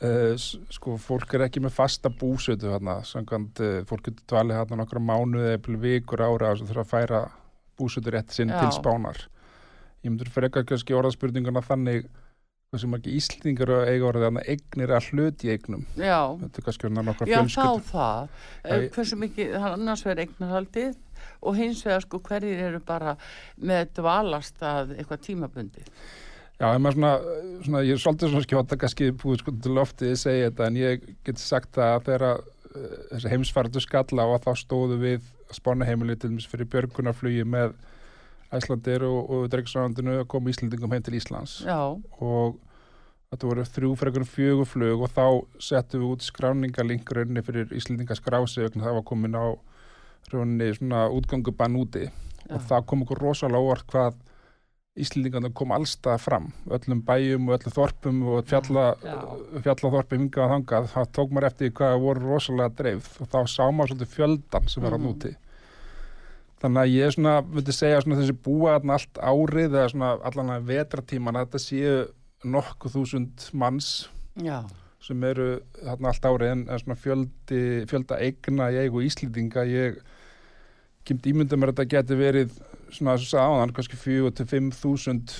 Uh, 0.03 0.33
sko, 0.75 0.97
fólk 0.99 1.31
er 1.37 1.45
ekki 1.45 1.61
með 1.63 1.71
fasta 1.71 2.09
búsötu 2.11 2.67
hérna, 2.67 2.97
samkvæmt 3.07 3.61
uh, 3.63 3.77
fólk 3.87 4.09
getur 4.09 4.25
dvalið 4.27 4.57
hérna 4.57 4.75
nokkra 4.81 4.99
mánuði 4.99 5.53
eða 5.53 5.77
vikur 5.79 6.19
ára 6.19 6.49
og 6.51 6.65
þurfa 6.67 6.83
að 6.83 6.89
færa 6.89 7.21
búsötu 7.79 8.11
rétt 8.11 8.35
sinn 8.35 8.51
Já. 8.51 8.57
til 8.59 8.73
spánar 8.75 9.21
ég 10.03 10.09
myndur 10.11 10.27
frekar 10.35 10.65
kannski 10.67 10.97
orða 10.99 11.13
spurninguna 11.15 11.63
þannig 11.63 12.09
hversu 12.75 12.91
margir 12.91 13.15
Íslendingar 13.17 13.71
eiga 13.87 14.09
orðið 14.11 14.27
þannig 14.27 14.51
eignir 14.53 14.93
að 14.95 15.09
hluti 15.11 15.51
eignum. 15.55 15.87
Já, 15.97 16.19
er 17.25 17.31
já 17.31 17.39
þá 17.55 17.89
það. 17.89 18.29
Uh, 18.65 18.75
ég- 18.75 18.91
hversu 18.95 19.19
mikið, 19.23 19.57
annars 19.71 20.05
vegar 20.05 20.23
eignarhaldið 20.25 20.93
og 21.45 21.57
hins 21.59 21.81
vegar 21.85 22.03
sko 22.05 22.19
hverjir 22.25 22.61
eru 22.69 22.81
bara 22.85 23.15
með 23.61 23.89
dvalast 23.99 24.61
að 24.65 24.95
eitthvað 24.99 25.25
tímabundi 25.29 25.85
Já, 26.55 26.69
svona, 26.79 27.09
svona, 27.65 27.81
ég 27.83 27.97
er 27.97 27.99
svolítið 27.99 28.31
svona 28.31 28.45
skjóta 28.45 28.77
kannski 28.79 29.09
búið 29.19 29.41
sko 29.41 29.53
til 29.59 29.73
loftið 29.75 30.13
að 30.13 30.21
segja 30.21 30.51
þetta 30.51 30.67
en 30.69 30.77
ég 30.79 31.09
get 31.27 31.41
sagt 31.41 31.79
að 31.83 32.05
þegar 32.07 32.23
uh, 32.29 32.37
þessi 33.11 33.31
heimsfarðu 33.33 33.83
skalla 33.83 34.23
á 34.23 34.29
að 34.37 34.45
þá 34.45 34.51
stóðu 34.63 34.99
við 35.01 35.27
spánaheimili 35.55 36.15
til 36.15 36.31
dæmis 36.31 36.47
fyrir 36.47 36.69
björgunarflugi 36.71 37.43
með 37.47 37.75
Æslandir 38.59 39.03
og, 39.07 39.29
og 39.29 39.49
Dregsrandinu 39.53 40.19
að 40.21 40.27
koma 40.31 40.49
Íslandingum 40.53 40.91
heim 40.95 41.03
til 41.05 41.17
Íslands. 41.19 41.57
Já, 41.65 41.79
og 42.21 42.57
þetta 43.31 43.49
voru 43.49 43.65
þrjú 43.67 43.93
fjögur 44.25 44.65
flug 44.69 45.01
og 45.07 45.09
þá 45.15 45.25
settum 45.59 46.01
við 46.03 46.11
út 46.15 46.21
skráningalink 46.27 47.11
rauninni 47.11 47.43
fyrir 47.43 47.73
Íslandinga 47.75 48.15
skrási 48.15 48.61
vegna 48.63 48.85
það 48.87 48.99
var 48.99 49.03
komin 49.09 49.35
á 49.35 49.45
rauninni 50.33 50.71
svona 50.77 51.07
útgangubann 51.11 51.75
úti. 51.81 52.07
Og 52.49 52.59
Já. 52.61 52.67
það 52.69 52.85
kom 52.85 53.03
okkur 53.03 53.23
rosalega 53.25 53.61
óvart 53.65 53.87
hvað 53.91 54.21
Íslendingarna 54.95 55.49
kom 55.51 55.73
allstað 55.75 56.21
fram. 56.23 56.45
Öllum 56.71 57.01
bæjum 57.03 57.49
og 57.49 57.57
öllum 57.57 57.73
þorpum 57.75 58.19
og 58.31 58.45
fjalla, 58.47 58.85
fjallaþorpum 59.65 60.29
og 60.29 60.37
þangað, 60.53 60.85
þá 60.93 61.01
tók 61.17 61.33
maður 61.35 61.47
eftir 61.49 61.73
hvað 61.75 61.95
voru 61.99 62.29
rosalega 62.29 62.71
dreifð. 62.77 63.09
Og 63.25 63.27
þá 63.33 63.39
sá 63.51 63.63
maður 63.75 63.91
svolítið 63.91 64.13
fjöldan 64.13 64.69
sem 64.71 64.83
var 64.85 64.95
Mhm. 64.95 65.03
núti 65.09 65.33
þannig 66.65 66.81
að 66.81 66.93
ég 66.95 67.13
svona 67.15 67.35
myndi 67.45 67.75
segja 67.75 68.01
svona 68.03 68.19
þessi 68.19 68.37
búa 68.45 68.75
allt 68.79 69.19
árið 69.21 69.69
eða 69.69 69.91
svona 69.93 70.11
allan 70.29 70.53
að 70.55 70.71
vetratíman 70.71 71.37
að 71.37 71.45
þetta 71.45 71.63
séu 71.63 71.95
nokkuð 72.55 72.97
þúsund 72.97 73.45
manns 73.57 73.91
já, 74.41 74.63
sem 75.03 75.23
eru 75.29 75.49
þarna 75.79 76.11
allt 76.11 76.27
árið 76.29 76.53
en, 76.53 76.65
svona 76.81 76.99
fjöldi, 76.99 77.61
fjölda 77.89 78.19
eigna 78.21 78.71
í 78.73 78.81
eigu 78.85 79.03
Íslendinga 79.05 79.65
ég 79.69 80.01
kemd 81.05 81.29
ímynda 81.29 81.59
mér 81.59 81.73
að 81.73 81.79
þetta 81.79 81.91
geti 81.93 82.19
verið 82.19 82.57
svona 82.89 83.15
þess 83.19 83.37
að 83.37 83.53
áðan 83.53 83.75
kannski 83.77 84.01
4-5 84.01 84.73
þúsund 84.81 85.37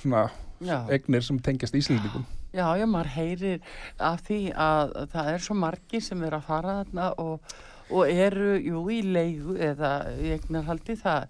svona 0.00 0.28
já. 0.62 0.78
eignir 0.90 1.26
sem 1.26 1.38
tengjast 1.42 1.76
Íslendingum 1.78 2.26
Já, 2.54 2.68
já, 2.78 2.84
maður 2.86 3.08
heyrir 3.16 3.62
af 3.98 4.20
því 4.28 4.40
að 4.54 4.92
það 5.10 5.30
er 5.32 5.42
svo 5.42 5.56
margir 5.58 6.02
sem 6.06 6.20
er 6.22 6.36
að 6.36 6.44
fara 6.46 6.76
þarna 6.84 7.08
og, 7.18 7.54
og 7.90 8.08
eru, 8.08 8.54
jú, 8.60 8.84
í 8.92 9.00
leigu 9.04 9.56
eða 9.60 9.94
í 10.16 10.34
eignarhaldi, 10.36 10.96
það, 11.00 11.28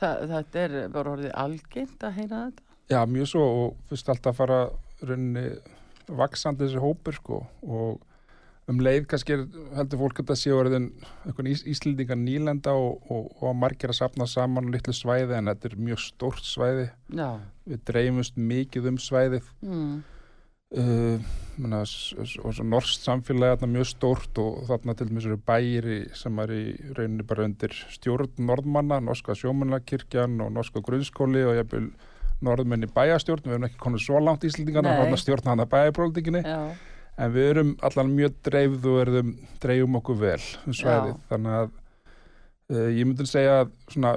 það, 0.00 0.24
það 0.32 0.58
er 0.64 0.76
bara 0.94 1.14
orðið 1.16 1.36
algengt 1.44 2.04
að 2.04 2.18
heyra 2.18 2.42
þetta. 2.46 2.66
Já, 2.92 2.98
mjög 3.08 3.30
svo 3.30 3.44
og 3.44 3.78
fyrst 3.88 4.10
alltaf 4.12 4.34
að 4.34 4.40
fara 4.42 4.58
rauninni 5.04 5.46
vaksandi 6.04 6.66
þessi 6.66 6.82
hópur 6.82 7.16
sko 7.16 7.38
og 7.64 8.02
um 8.70 8.80
leið 8.80 9.06
kannski 9.08 9.34
er, 9.36 9.44
heldur 9.76 10.00
fólk 10.00 10.20
að 10.20 10.24
þetta 10.24 10.36
sé 10.40 10.52
orðin 10.56 10.86
einhvern 11.24 11.50
ís, 11.50 11.62
Íslendinga 11.68 12.16
nýlenda 12.16 12.72
og, 12.80 13.04
og, 13.12 13.28
og 13.40 13.56
margir 13.60 13.92
að 13.92 14.00
safna 14.00 14.28
saman 14.28 14.70
á 14.70 14.72
litlu 14.72 14.94
svæði 14.96 15.36
en 15.38 15.50
þetta 15.52 15.70
er 15.70 15.76
mjög 15.88 16.02
stórt 16.04 16.48
svæði. 16.48 16.86
Já, 17.12 17.28
við 17.68 17.82
dreifumst 17.90 18.40
mikið 18.40 18.90
um 18.92 19.00
svæðið. 19.00 19.50
Mm, 19.64 19.94
uh, 20.78 21.32
svo 21.54 22.64
norskt 22.66 23.04
samfélagi 23.06 23.60
þarna 23.60 23.76
mjög 23.76 23.86
stórt 23.92 24.40
og 24.42 24.64
þarna 24.68 24.96
til 24.98 25.06
dæmis 25.10 25.28
eru 25.28 25.36
bæir 25.38 25.86
í, 25.86 25.98
sem 26.18 26.40
er 26.42 26.50
í 26.50 26.64
rauninni 26.96 27.26
bara 27.26 27.46
undir 27.46 27.76
stjórn 27.94 28.42
norðmanna, 28.48 28.98
norska 29.04 29.36
sjómannakirkjan 29.38 30.40
og 30.42 30.50
norska 30.56 30.82
grunnskóli 30.84 31.44
og 31.46 31.54
jafnvel 31.60 31.92
norðmenn 32.44 32.86
í 32.86 32.90
bæjastjórn, 32.90 33.46
við 33.46 33.56
erum 33.56 33.68
ekki 33.68 33.80
konið 33.80 34.04
svo 34.04 34.20
langt 34.20 34.44
Íslendingarna, 34.44 34.96
Nei. 34.96 35.04
hann 35.06 35.20
stjórna 35.20 35.52
hann 35.52 35.62
að 35.64 35.70
bæjaprólitíkinni 35.76 36.42
já, 36.42 36.58
en 37.14 37.34
við 37.36 37.50
erum 37.52 37.72
allan 37.86 38.12
mjög 38.16 38.36
dreifð 38.48 38.90
og 38.90 39.00
erum, 39.04 39.32
dreifum 39.62 39.98
okkur 40.00 40.20
vel 40.24 40.40
um 40.66 40.76
svæðið, 40.76 41.14
Já. 41.14 41.24
þannig 41.30 41.58
að 41.60 41.68
uh, 42.74 42.88
ég 42.90 43.06
myndi 43.06 43.28
segja 43.30 43.60
að 43.62 43.74
svona, 43.94 44.16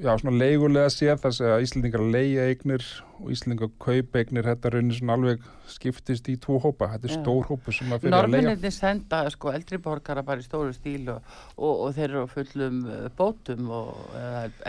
já, 0.00 0.10
svona 0.20 0.32
leigulega 0.40 0.90
séð 0.92 1.18
þess 1.22 1.40
að 1.44 1.62
Íslendingar 1.66 2.02
leigja 2.14 2.46
eignir 2.50 2.84
og 3.20 3.30
Íslendingar 3.34 3.70
kaupa 3.82 4.18
eignir, 4.22 4.46
þetta 4.48 4.72
raunir 4.74 4.96
svona 4.98 5.16
alveg 5.18 5.42
skiptist 5.68 6.28
í 6.32 6.36
tvo 6.40 6.58
hópa, 6.64 6.88
þetta 6.94 7.08
er 7.08 7.14
Já. 7.14 7.18
stór 7.20 7.44
hópu 7.50 7.72
sem 7.76 7.92
að 7.92 8.00
fyrir 8.06 8.16
að 8.16 8.28
leigja. 8.32 8.46
Norminni 8.48 8.70
senda 8.74 9.20
sko 9.30 9.52
eldri 9.52 9.78
borgara 9.84 10.22
bara 10.26 10.40
í 10.40 10.46
stóru 10.46 10.72
stíl 10.76 11.08
og, 11.12 11.20
og, 11.56 11.74
og 11.86 11.92
þeir 11.98 12.08
eru 12.10 12.24
á 12.24 12.28
fullum 12.32 12.80
eh, 12.90 13.08
bótum 13.18 13.68
og 13.70 14.16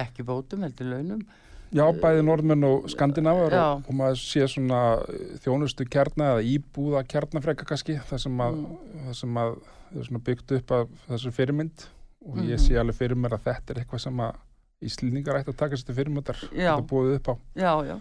ekki 0.04 0.24
bótum, 0.28 0.64
heldur 0.68 0.92
launum. 0.92 1.24
Já, 1.72 1.86
bæði 1.96 2.26
norðmenn 2.28 2.66
og 2.68 2.90
skandinavar 2.92 3.54
Já. 3.56 3.62
og, 3.78 3.86
og 3.88 3.96
maður 3.96 4.20
sé 4.20 4.44
svona 4.52 4.82
eh, 5.08 5.38
þjónustu 5.46 5.86
kjarna 5.88 6.34
eða 6.36 6.44
íbúða 6.58 7.06
kjarnafreka 7.08 7.64
kannski, 7.70 7.96
það 8.10 8.26
sem 8.28 8.42
að, 8.44 8.60
Mm. 8.62 9.14
sem 9.16 9.38
að 9.40 9.56
það 9.92 10.00
er 10.02 10.08
svona 10.10 10.24
byggt 10.28 10.52
upp 10.60 10.72
af 10.72 10.88
þessu 11.08 11.32
fyrirmynd 11.36 11.86
og 12.28 12.38
ég 12.44 12.58
Mhm. 12.58 12.64
sé 12.68 12.76
alveg 12.80 12.96
fyrir 13.00 13.16
mér 13.18 13.34
að 13.40 13.46
þetta 13.48 13.72
er 13.72 13.80
eitthvað 13.86 14.00
sem 14.04 14.18
að 14.20 14.36
Íslendingar 14.82 15.38
ætti 15.38 15.54
að 15.54 15.60
taka 15.60 15.78
sér 15.78 15.88
til 15.88 15.96
fyrirmyndar 15.98 16.40
þetta 16.42 16.86
búið 16.90 17.12
upp 17.20 17.28
á. 17.30 17.34
Já, 17.62 17.72
já, 17.86 17.96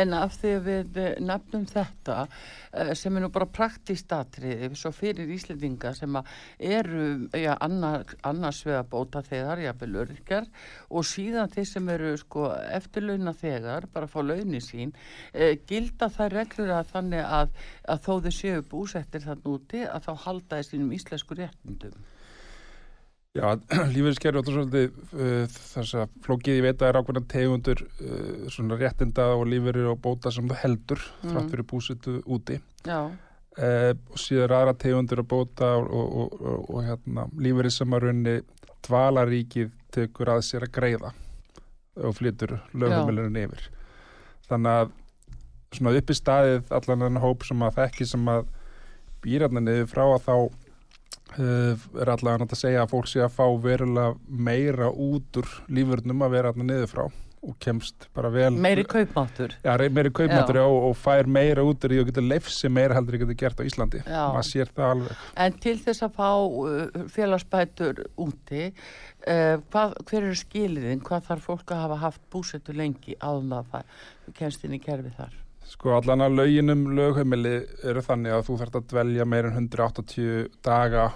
en 0.00 0.14
af 0.16 0.36
því 0.40 0.52
að 0.56 0.68
við 0.68 1.00
eh, 1.02 1.16
nefnum 1.20 1.66
þetta 1.68 2.16
eh, 2.24 2.92
sem 2.96 3.18
er 3.18 3.24
nú 3.24 3.28
bara 3.34 3.48
praktist 3.58 4.14
atriði 4.16 4.70
svo 4.80 4.92
fyrir 4.96 5.28
Íslendinga 5.34 5.92
sem 5.98 6.16
að 6.16 6.30
eru 6.78 7.04
já, 7.36 7.52
annar, 7.58 8.06
annars 8.28 8.62
vegar 8.64 8.88
bóta 8.94 9.22
þegar, 9.26 9.60
jafnvel 9.66 10.00
öryrkjar 10.06 10.48
og 10.88 11.06
síðan 11.10 11.52
þeir 11.52 11.68
sem 11.68 11.92
eru 11.96 12.14
sko 12.20 12.48
eftirlauna 12.78 13.36
þegar, 13.36 13.90
bara 13.92 14.08
fá 14.08 14.22
launi 14.24 14.62
sín 14.64 14.96
eh, 15.34 15.58
gilda 15.68 16.08
þær 16.12 16.38
reglur 16.38 16.72
að 16.78 16.96
þannig 16.96 17.28
að, 17.42 17.52
að 17.92 18.02
þó 18.08 18.12
þau 18.24 18.32
séu 18.38 18.64
búsettir 18.72 19.26
þann 19.28 19.46
úti 19.52 19.84
að 19.84 20.08
þá 20.08 20.12
halda 20.26 20.62
þeir 20.62 20.70
sínum 20.70 20.96
íslensku 20.96 21.36
réttundum. 21.36 22.00
Já, 23.32 23.46
lífeyriskerfi 23.94 24.40
og 24.42 24.48
uh, 24.52 25.44
þess 25.48 25.94
að 25.96 26.16
flókið 26.26 26.58
ég 26.58 26.64
veit 26.66 26.82
að 26.82 26.90
er 26.90 26.98
ákveðna 27.00 27.22
tegundur 27.32 27.80
uh, 28.04 28.48
svona 28.52 28.76
réttinda 28.76 29.30
og 29.38 29.46
lífeyri 29.48 29.86
og 29.88 30.00
bóta 30.04 30.32
sem 30.34 30.48
það 30.50 30.60
heldur 30.66 31.04
Mm. 31.22 31.30
þrátt 31.32 31.52
fyrir 31.54 31.66
búsitu 31.70 32.16
úti. 32.26 32.58
Uh, 33.56 33.92
og 34.12 34.20
síðan 34.20 34.52
aðra 34.58 34.74
tegundur 34.80 35.22
að 35.22 35.30
bóta 35.32 35.70
og, 35.78 35.88
og, 35.88 36.12
og, 36.12 36.34
og, 36.42 36.70
og 36.74 36.84
hérna, 36.84 37.26
lífeyri 37.40 37.72
sem 37.72 37.96
að 37.96 38.04
raunni 38.06 38.36
dvalaríkið 38.84 39.70
tekur 39.92 40.32
að 40.34 40.44
sér 40.50 40.66
að 40.66 40.74
greiða 40.76 41.12
og 42.02 42.16
flytur 42.16 42.58
lögumilurinn 42.72 43.36
yfir. 43.46 43.68
Þannig 44.48 44.76
að 44.82 44.92
svona 45.72 45.96
uppi 45.96 46.16
staðið 46.16 46.72
allan 46.76 47.06
enn 47.08 47.20
hóp 47.22 47.44
sem 47.48 47.64
að 47.64 47.78
þekki 47.80 48.08
sem 48.12 48.28
að 48.28 48.44
býr 49.24 49.46
hérna 49.46 49.62
niður 49.64 49.88
frá 49.88 50.04
að 50.04 50.24
þá 50.26 50.36
er 51.38 52.12
allavega 52.12 52.48
að 52.48 52.60
segja 52.60 52.84
að 52.84 52.92
fólk 52.92 53.10
sé 53.10 53.22
að 53.24 53.34
fá 53.36 53.44
verulega 53.64 54.16
meira 54.28 54.90
út 54.90 55.42
úr 55.42 55.52
lífurnum 55.72 56.24
að 56.26 56.34
vera 56.36 56.52
hérna 56.52 56.68
niður 56.68 56.90
frá 56.92 57.04
og 57.42 57.56
kemst 57.58 58.06
bara 58.14 58.30
vel 58.30 58.52
meiri 58.54 58.84
kaupmáttur. 58.86 59.56
Já, 59.64 59.72
meiri 59.90 60.12
kaupmáttur 60.14 60.60
og, 60.62 60.76
og 60.90 60.92
fær 60.98 61.26
meira 61.26 61.64
út 61.66 61.82
úr 61.82 61.94
því 61.94 61.98
og 62.02 62.10
getur 62.10 62.26
leifsi 62.26 62.70
meira 62.70 62.94
heldur 62.94 63.16
en 63.18 63.24
getur 63.24 63.38
gert 63.40 63.58
á 63.58 63.66
Íslandi 63.66 64.02
Já. 64.04 64.20
maður 64.30 64.46
sér 64.46 64.70
það 64.76 64.92
alveg 64.94 65.24
En 65.46 65.56
til 65.64 65.74
þess 65.82 66.06
að 66.06 66.14
fá 66.20 66.28
uh, 66.38 67.00
félagsbætur 67.16 68.04
úti, 68.22 68.68
uh, 69.26 69.56
hvað, 69.74 69.96
hver 70.06 70.20
eru 70.20 70.38
skiliðin? 70.38 71.02
Hvað 71.08 71.26
þarf 71.32 71.48
fólk 71.50 71.74
að 71.74 71.82
hafa 71.86 72.02
haft 72.04 72.22
búsettu 72.30 72.76
lengi 72.78 73.18
áðum 73.18 73.56
að 73.58 73.72
það 73.74 74.36
kemst 74.38 74.68
inn 74.68 74.78
í 74.78 74.82
kerfi 74.82 75.10
þar? 75.18 75.34
Sko 75.68 75.94
allan 75.96 76.24
að 76.24 76.38
löginum 76.40 76.86
lögheimili 76.96 77.54
eru 77.86 78.02
þannig 78.04 78.34
að 78.36 78.46
þú 78.48 78.56
þarft 78.60 78.78
að 78.80 78.88
dvelja 78.92 79.26
meir 79.28 79.48
en 79.48 79.58
180 79.68 80.48
daga 80.64 81.10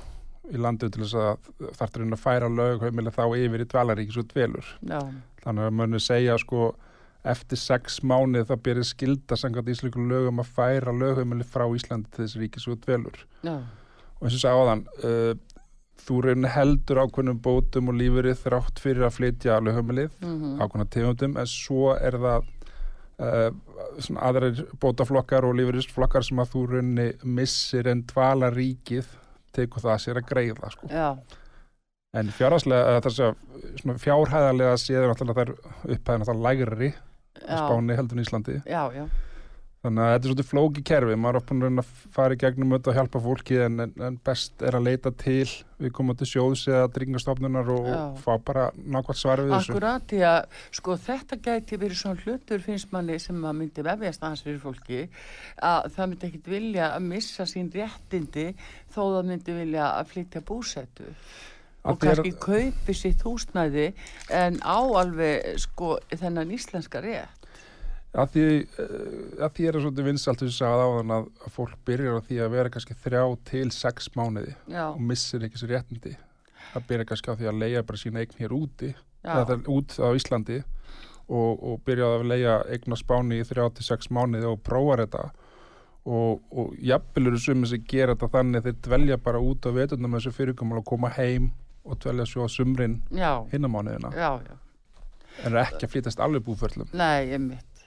í 0.52 0.60
landu 0.62 0.88
til 0.90 1.02
þess 1.02 1.16
að 1.18 1.72
þarft 1.78 2.00
að 2.04 2.18
færa 2.22 2.50
lögheimili 2.50 3.12
þá 3.14 3.24
yfir 3.34 3.64
í 3.64 3.68
dvalaríkis 3.72 4.20
og 4.22 4.28
dvelur. 4.30 4.68
Já, 4.86 5.00
Þannig 5.42 5.68
að 5.68 5.76
mönnu 5.78 6.00
segja 6.02 6.38
sko 6.42 6.70
eftir 7.26 7.58
sex 7.58 8.00
mánuð 8.06 8.46
það 8.52 8.62
byrja 8.68 8.86
skilda 8.86 9.38
sangat 9.38 9.68
íslensku 9.70 10.02
lögum 10.06 10.42
að 10.42 10.52
færa 10.54 10.94
lögheimili 10.94 11.46
frá 11.46 11.66
Íslandi 11.74 12.10
til 12.14 12.24
þess 12.24 12.38
ríkis 12.38 12.68
og 12.70 12.80
dvelur. 12.86 13.18
já, 13.42 13.58
Og 14.16 14.28
eins 14.28 14.38
og 14.38 14.40
sagði 14.40 14.62
áðan, 14.62 14.82
uh, 15.04 15.56
þú 16.06 16.20
reyni 16.24 16.48
heldur 16.54 17.00
ákveðnum 17.02 17.40
bótum 17.42 17.90
og 17.90 17.98
lífurinn 17.98 18.38
þrátt 18.38 18.78
fyrir 18.80 19.06
að 19.08 19.16
flytja 19.18 19.58
lögheimilið 19.60 20.12
mm 20.22 20.60
ákveðna 20.62 20.86
tegundum 20.94 21.36
en 21.36 21.50
svo 21.50 21.96
er 21.96 22.16
það 22.22 22.46
svona 23.16 24.26
aðrir 24.28 24.62
bótaflokkar 24.82 25.46
og 25.48 25.56
lífeyrisflokkar 25.56 26.24
sem 26.26 26.40
að 26.42 26.50
þú 26.52 26.64
raunni 26.74 27.06
missir 27.24 27.88
en 27.88 28.04
dvala 28.10 28.50
ríkið 28.52 29.08
tekur 29.56 29.84
það 29.86 29.94
að 29.94 30.02
sér 30.04 30.20
að 30.20 30.28
greiða 30.28 30.72
sko. 30.74 30.90
en 32.16 32.32
að 32.32 33.08
svona 33.80 33.96
fjárhæðarlega 34.02 34.76
séður 34.80 35.12
náttúrulega 35.12 35.44
þær 35.46 35.54
upphæðin 35.96 36.24
náttúrulega 36.24 36.48
lægri 36.48 36.90
á 36.92 36.96
já, 37.36 37.56
Spáni 37.60 37.96
heldur 37.96 38.16
en 38.16 38.24
Íslandi. 38.24 38.56
Já, 38.64 38.82
já, 38.96 39.04
þannig 39.86 40.02
að 40.02 40.10
þetta 40.12 40.26
er 40.26 40.30
svolítið 40.30 40.48
flóki 40.50 40.82
kerfi 40.86 41.16
maður 41.20 41.38
er 41.40 41.62
raun 41.64 41.82
að 41.82 41.90
fara 42.16 42.36
í 42.36 42.40
gegnum 42.42 42.74
þetta 42.74 42.90
og 42.92 42.98
hjálpa 42.98 43.22
fólki 43.24 43.58
en, 43.66 43.80
en, 43.84 43.94
en 44.08 44.18
best 44.26 44.64
er 44.66 44.76
að 44.78 44.86
leita 44.88 45.12
til 45.22 45.46
við 45.80 45.92
komum 45.96 46.16
til 46.18 46.28
sjóðs 46.30 46.66
eða 46.72 46.90
dringastofnunar 46.96 47.72
og, 47.74 47.88
Já. 47.92 48.02
fá 48.24 48.30
bara 48.48 48.68
nákvæmt 48.76 49.20
svar 49.20 49.42
við 49.44 49.54
þessu 49.54 49.74
Akkurat, 49.74 50.06
því 50.10 50.22
að 50.30 50.60
sko 50.80 50.98
þetta 51.06 51.40
gæti 51.48 51.80
verið 51.82 52.00
svona 52.02 52.22
hlutur 52.24 52.64
finnst 52.64 52.94
manni 52.94 53.18
sem 53.22 53.42
að 53.44 53.58
myndi 53.62 53.86
vefjast 53.86 54.24
aðeins 54.24 54.46
fyrir 54.46 54.62
fólki 54.62 55.02
að 55.72 55.90
það 55.96 56.12
myndi 56.12 56.30
ekkit 56.30 56.54
vilja 56.56 56.92
að 56.94 57.10
missa 57.12 57.48
sín 57.50 57.68
réttindi 57.74 58.48
þó 58.94 59.02
það 59.02 59.28
myndi 59.34 59.58
vilja 59.60 59.90
að 59.98 60.14
flytja 60.14 60.46
búsettu 60.48 61.12
og 61.86 62.00
því 62.00 62.08
er- 62.10 62.18
kannski 62.18 62.32
kaupi 62.42 62.94
sitt 62.98 63.22
húsnæði 63.22 63.86
en 64.34 64.58
á 64.58 64.78
alveg 65.00 65.60
sko 65.62 65.96
þennan 66.10 66.50
íslenska 66.56 67.02
rétt. 67.04 67.35
Að 68.14 68.30
því, 68.34 68.44
uh, 68.82 69.46
að 69.46 69.50
því 69.56 69.66
er 69.66 69.76
það 69.76 69.84
svolítið 69.86 70.08
vinsalt 70.10 70.44
þess 70.44 70.62
að 70.64 70.84
áðan 70.84 71.14
að, 71.16 71.26
að 71.46 71.56
fólk 71.56 71.74
byrjar 71.88 72.20
á 72.20 72.26
því 72.28 72.38
að 72.44 72.54
vera 72.54 72.72
kannski 72.76 72.96
þrjá 73.04 73.24
til 73.50 73.66
sex 73.74 74.08
mánuði 74.16 74.54
Já, 74.70 74.84
og 74.92 75.02
missir 75.10 75.44
ekki 75.46 75.60
sér 75.62 75.74
réttindi. 75.74 76.14
Það 76.72 76.86
byrjar 76.90 77.10
kannski 77.10 77.34
á 77.34 77.38
því 77.40 77.50
að 77.50 77.60
leia 77.64 77.84
bara 77.88 78.00
sína 78.00 78.22
eign 78.22 78.38
hér 78.40 78.56
úti 78.56 78.92
eða 79.26 79.44
það 79.50 79.68
út 79.74 79.96
á 79.98 80.08
Íslandi 80.16 80.60
og, 81.26 81.52
og 81.58 81.82
byrja 81.86 82.12
að 82.20 82.28
leia 82.30 82.56
eign 82.70 82.94
á 82.94 82.98
Spáni 83.00 83.40
í 83.42 83.46
þrjá 83.48 83.66
til 83.74 83.86
sex 83.88 84.10
mánuði 84.14 84.46
og 84.52 84.62
prófa 84.64 85.00
þetta. 85.02 85.26
Og, 86.06 86.42
og 86.54 86.74
jafnvel 86.78 87.32
eru 87.32 87.38
sumir 87.42 87.66
sem 87.66 87.82
gera 87.90 88.14
þetta 88.14 88.28
þannig 88.36 88.62
þeir 88.62 88.76
dvelja 88.86 89.16
bara 89.18 89.40
út 89.42 89.66
á 89.66 89.74
veturnum 89.74 90.14
þessu 90.14 90.30
fyrirkomul 90.36 90.78
og 90.78 90.86
koma 90.86 91.10
heim 91.16 91.48
og 91.86 91.98
dvelja 92.02 92.26
svo 92.30 92.46
á 92.46 92.48
sumrin 92.50 93.00
hinnamánuðina 93.50 94.12
en 95.42 95.50
er 95.52 95.58
ekki 95.64 95.86
að 95.86 95.92
flytast 95.96 96.22
alveg 96.22 96.44
búförlum 96.46 96.86
Nei, 96.94 97.26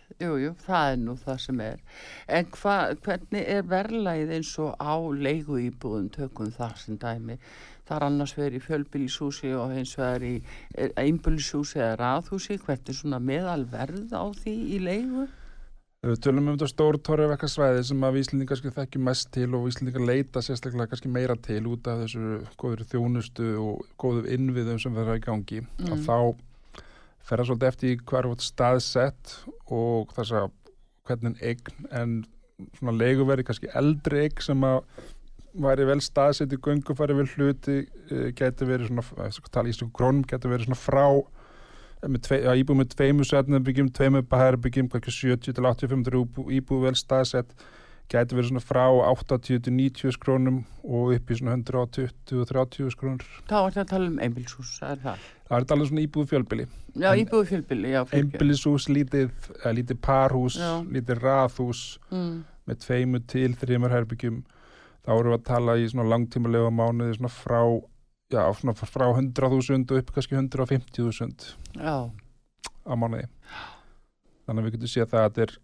mitt. 0.09 0.21
Jú, 0.25 0.53
það 0.65 0.91
er 0.91 1.01
nú 1.05 1.15
það 1.21 1.41
sem 1.45 1.59
er. 1.65 1.81
En 2.27 2.45
hva, 2.57 2.77
hvernig 3.05 3.49
er 3.55 3.63
verðlægið 3.69 4.35
eins 4.37 4.53
og 4.59 4.75
á 4.81 4.93
leigu 5.13 5.59
íbúðum 5.69 6.09
tökum 6.11 6.51
það 6.51 6.77
sem 6.83 6.97
dæmi? 7.01 7.39
Það 7.89 7.97
er 7.97 8.05
annars 8.05 8.35
verið 8.37 8.59
í 8.59 8.65
fjölbýlishúsi 8.67 9.51
og 9.57 9.71
eins 9.73 9.95
vegar 9.97 10.21
í 10.21 10.35
einbýlishúsi 10.99 11.79
eða 11.81 11.95
raðhúsi. 12.03 12.59
Hvert 12.61 12.89
er 12.89 12.93
svona 12.93 13.19
meðalverð 13.19 14.13
á 14.13 14.23
því 14.43 14.55
í 14.75 14.81
leigu? 14.83 15.27
Við 15.99 16.19
tölum 16.23 16.45
um 16.47 16.55
þetta 16.55 16.67
stór 16.71 16.95
torfvekka 17.03 17.47
svæði 17.51 17.81
sem 17.89 18.03
að 18.07 18.19
Íslendingar 18.21 18.53
kannski 18.53 18.71
þekkjum 18.71 19.01
mest 19.03 19.31
til 19.35 19.49
og 19.57 19.65
Íslendingar 19.67 20.05
leita 20.07 20.39
sérstaklega 20.45 20.93
kannski 20.93 21.09
meira 21.11 21.35
til 21.35 21.65
út 21.67 21.89
af 21.91 22.05
þessu 22.05 22.37
góður 22.61 22.85
þjónustu 22.93 23.49
og 23.59 23.81
góðu 23.99 24.23
innviðum 24.31 24.79
sem 24.79 24.95
verða 24.95 25.17
í 25.19 25.25
gangi 25.25 25.59
Mm. 25.59 25.89
að 25.91 26.05
þá 26.07 26.15
fer 27.25 27.41
það 27.41 27.49
svolítið 27.49 27.71
eftir 27.71 28.03
hver 28.09 28.29
staðsett 28.43 29.37
og 29.69 30.11
þess 30.17 30.35
að 30.39 30.51
hvernig 31.09 31.41
eign 31.41 31.87
en 31.95 32.19
svona 32.77 32.97
leiguveri 32.99 33.45
kannski 33.47 33.71
eldri 33.77 34.25
eign 34.27 34.43
sem 34.43 34.67
að 34.67 34.83
væri 35.59 35.87
vel 35.89 35.99
staðsett 36.03 36.53
í 36.53 36.59
göngu 36.61 36.95
færi 36.97 37.17
vel 37.17 37.27
hluti 37.33 37.81
uh, 37.81 38.29
geti 38.37 38.67
verið 38.69 38.91
svona, 38.91 39.05
að 39.25 39.51
tala 39.51 39.71
í 39.71 39.75
svona 39.75 39.95
krónum 39.95 40.25
geti 40.29 40.51
verið 40.51 40.69
svona 40.69 40.79
frá 40.79 41.05
íbúið 41.99 42.77
með 42.79 42.93
tveimu 42.93 43.25
setnum 43.27 43.63
byggjum, 43.65 43.89
tveimu 43.91 44.21
bæðarbyggjum, 44.31 44.87
kannski 44.93 45.33
70 45.33 45.57
til 45.57 45.65
85 45.67 46.53
íbúið, 46.55 46.85
vel 46.85 46.95
staðsett 46.95 47.65
gæti 48.09 48.37
verið 48.37 48.53
svona 48.53 48.63
frá 48.63 48.85
80 49.09 49.65
til 49.65 49.73
90 49.75 50.15
skrónum 50.15 50.61
og 50.87 51.11
upp 51.17 51.29
í 51.29 51.37
svona 51.37 51.57
120 51.57 52.39
og 52.39 52.47
30 52.53 52.93
skrónur. 52.95 53.27
Þá 53.49 53.57
er 53.59 53.75
það 53.75 53.83
að 53.83 53.91
tala 53.91 54.09
um 54.13 54.21
einbýlishús, 54.23 54.77
það 54.79 54.95
er 54.95 55.03
það. 55.03 55.27
Það 55.49 55.57
er 55.57 55.65
talað 55.65 55.87
svona 55.89 56.01
íbúið 56.05 56.27
fjölbili. 56.29 56.65
Já, 56.99 57.09
íbúið 57.17 57.47
fjölbýli, 57.49 57.89
já. 57.95 58.01
Einbýlishús, 58.13 58.85
lítið, 58.93 59.31
eh, 59.65 59.71
lítið 59.73 59.97
parhús, 60.05 60.57
Já. 60.61 60.83
lítið 60.85 61.21
raðhús 61.23 61.97
Mm, 62.11 62.43
með 62.67 62.75
tveimu 62.85 63.21
til 63.27 63.55
þrjumar 63.55 63.89
herbyggjum. 63.95 64.43
Þá 65.05 65.09
erum 65.19 65.31
við 65.33 65.39
að 65.39 65.43
tala 65.45 65.73
í 65.81 65.87
svona 65.89 66.05
langtímalega 66.11 66.69
mánuði 66.69 67.15
svona 67.17 67.31
frá, 67.33 67.61
já, 68.29 68.43
svona 68.53 68.75
frá 68.77 69.07
100.000 69.15 69.89
og 69.91 69.97
upp 69.97 70.11
kannski 70.13 70.35
150.000 70.37 71.55
já, 71.75 72.11
á 72.85 72.93
mánuði. 72.93 73.25
Þannig 74.45 74.61
að 74.61 74.65
við 74.69 74.71
getum 74.77 74.93
séð 74.93 75.09
það 75.09 75.19
að 75.23 75.29
þetta 75.29 75.41
er, 75.47 75.55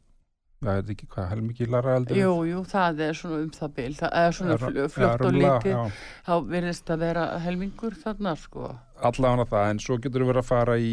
þetta 0.65 0.89
er 0.89 0.93
ekki 0.95 1.07
hvað, 1.13 1.29
helmikið 1.29 1.69
lara 1.69 1.93
heldur. 1.99 2.17
jú, 2.17 2.33
jú, 2.49 2.63
það 2.65 2.99
er 3.05 3.13
svona 3.13 3.43
um 3.43 3.49
það 3.51 3.73
bil. 3.75 3.93
Það 3.93 4.11
er 4.23 4.31
svona 4.31 4.57
fljótt 4.89 5.21
og 5.21 5.33
lítið. 5.33 5.71
já. 5.75 5.91
Þá 6.25 6.33
verðist 6.49 6.89
að 6.89 6.99
vera 7.05 7.39
helmingur 7.45 7.93
þarna, 8.01 8.35
sko. 8.37 8.75
Allavega 9.01 9.47
það, 9.51 9.69
en 9.69 9.79
svo 9.83 9.97
getur 10.01 10.23
við 10.23 10.31
verið 10.33 10.43
að 10.43 10.51
fara 10.51 10.77
í 10.79 10.91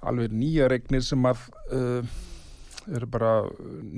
alveg 0.00 0.32
nýja 0.32 0.68
regnir 0.70 1.04
sem 1.04 1.26
að 1.28 1.42
uh, 1.76 2.18
eru 2.90 3.08
bara 3.10 3.32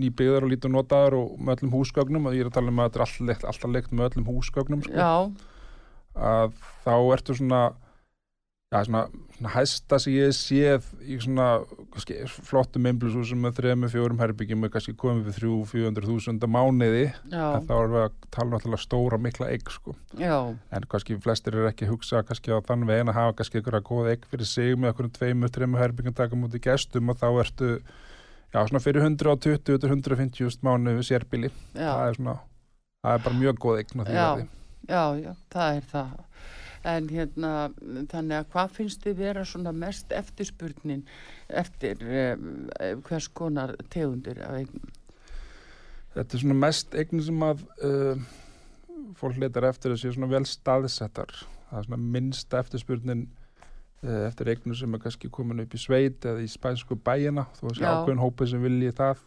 nýbyggðar 0.03 0.47
og 0.47 0.53
lítið 0.53 0.75
notaðar 0.75 1.17
og 1.21 1.37
með 1.39 1.63
öllum 1.63 1.75
húsgögnum 1.77 2.27
og 2.29 2.37
ég 2.37 2.45
er 2.45 2.51
að 2.51 2.57
tala 2.59 2.73
um 2.73 2.83
að 2.83 2.89
þetta 2.89 2.99
er 2.99 3.05
alltaf 3.07 3.29
leikt, 3.29 3.47
alltaf 3.53 3.75
leikt 3.77 3.93
með 3.95 4.09
öllum 4.09 4.29
húsgögnum 4.33 4.83
sko, 4.87 5.07
að 6.19 6.57
þá 6.85 6.95
ertu 7.15 7.37
svona 7.39 7.63
já, 8.73 8.79
svona, 8.87 9.03
svona 9.37 9.53
hæsta 9.53 9.99
sem 10.01 10.15
ég 10.15 10.33
séð 10.37 10.87
í 11.05 11.19
svona 11.21 11.47
kannski, 11.93 12.19
flottum 12.49 12.87
einblusúsum 12.89 13.43
með 13.45 13.59
þrejum, 13.59 13.87
fjórum 13.93 14.23
herbyggjum 14.23 14.65
og 14.67 14.73
kannski 14.73 14.95
komið 14.99 15.29
við 15.29 15.39
þrjú, 15.39 15.57
fjögundur 15.73 16.07
þúsund 16.09 16.47
að 16.47 16.53
mánuði 16.55 17.03
en 17.29 17.67
þá 17.69 17.75
erum 17.77 17.97
við 17.97 18.05
að 18.07 18.15
tala 18.37 18.55
náttúrulega 18.55 18.85
stóra 18.87 19.19
mikla 19.21 19.51
eigg 19.53 19.75
sko. 19.75 19.97
já, 20.17 20.37
en 20.73 20.89
kannski 20.95 21.19
flestir 21.21 21.59
eru 21.59 21.69
ekki 21.69 21.89
að 21.89 21.93
hugsa 21.97 22.25
kannski 22.29 22.55
á 22.57 22.59
þann 22.65 22.89
veginn 22.89 23.13
að 23.13 23.21
hafa 23.21 23.37
kannski 23.41 23.61
einhverja 23.61 23.85
góða 23.91 24.15
eigg 24.15 24.25
fyrir 24.33 24.49
sig 24.49 24.79
með 24.79 24.95
okkur 24.95 25.13
tveimur, 25.21 25.53
þreimur 25.53 25.85
herbyggjum 25.85 26.17
taka 26.23 26.41
mútið 26.41 26.65
gestum 26.71 27.13
og 27.13 27.21
þá 27.21 27.29
ertu 27.45 27.71
já, 27.77 28.65
svona 28.65 28.83
fyrir 28.85 29.05
120-150 29.05 30.41
þúsund 30.41 30.65
mánuði 30.65 31.03
við 31.03 31.09
sérbíli 31.11 31.53
það 31.77 32.09
er 32.09 32.19
svona, 32.21 32.37
það 33.05 33.19
er 33.19 33.25
bara 33.29 33.41
mjög 33.45 33.63
góð 33.67 33.81
verði. 34.01 34.49
já, 34.89 35.05
já, 35.21 35.33
það 35.53 35.77
er 35.77 35.89
það. 35.93 36.21
En 36.83 37.07
hérna, 37.07 37.71
þannig 38.11 38.41
að 38.41 38.49
hvað 38.51 38.73
finnst 38.77 39.05
þið 39.05 39.21
vera 39.21 39.45
svona 39.47 39.71
mest 39.77 40.11
eftirspurnin 40.15 41.05
eftir 41.47 42.01
um, 42.03 42.65
hvers 43.07 43.29
konar 43.31 43.77
tegundir 43.93 44.41
af 44.43 44.57
eignum? 44.59 44.89
Þetta 46.17 46.37
er 46.37 46.43
svona 46.43 46.57
mest 46.59 46.97
eignin 46.99 47.23
sem 47.25 47.45
að 47.47 47.63
uh, 47.87 48.25
fólk 49.21 49.39
leitar 49.39 49.69
eftir 49.71 49.95
að 49.95 50.03
séu 50.03 50.17
svona 50.17 50.31
vel 50.33 50.43
staðsettar. 50.49 51.31
Það 51.69 51.79
er 51.79 51.87
svona 51.87 52.11
minnst 52.17 52.59
eftirspurnin 52.59 53.23
uh, 53.29 54.27
eftir 54.27 54.51
eignum 54.51 54.77
sem 54.77 54.99
er 54.99 55.05
kannski 55.07 55.31
komin 55.33 55.63
upp 55.63 55.79
í 55.79 55.81
sveit 55.81 56.27
eða 56.27 56.43
í 56.43 56.51
spænsku 56.51 56.99
bæina. 56.99 57.47
Þú 57.61 57.69
veist 57.69 57.87
ákveðin 57.87 58.25
hópið 58.25 58.53
sem 58.57 58.67
vilji 58.67 58.91
það. 58.99 59.23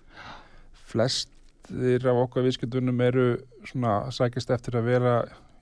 Flestir 0.91 2.11
af 2.11 2.21
okkar 2.27 2.45
viðskiptunum 2.45 2.99
eru 3.07 3.27
svona 3.63 3.97
sækist 4.13 4.51
eftir 4.51 4.75
að 4.75 4.91
vera 4.91 5.17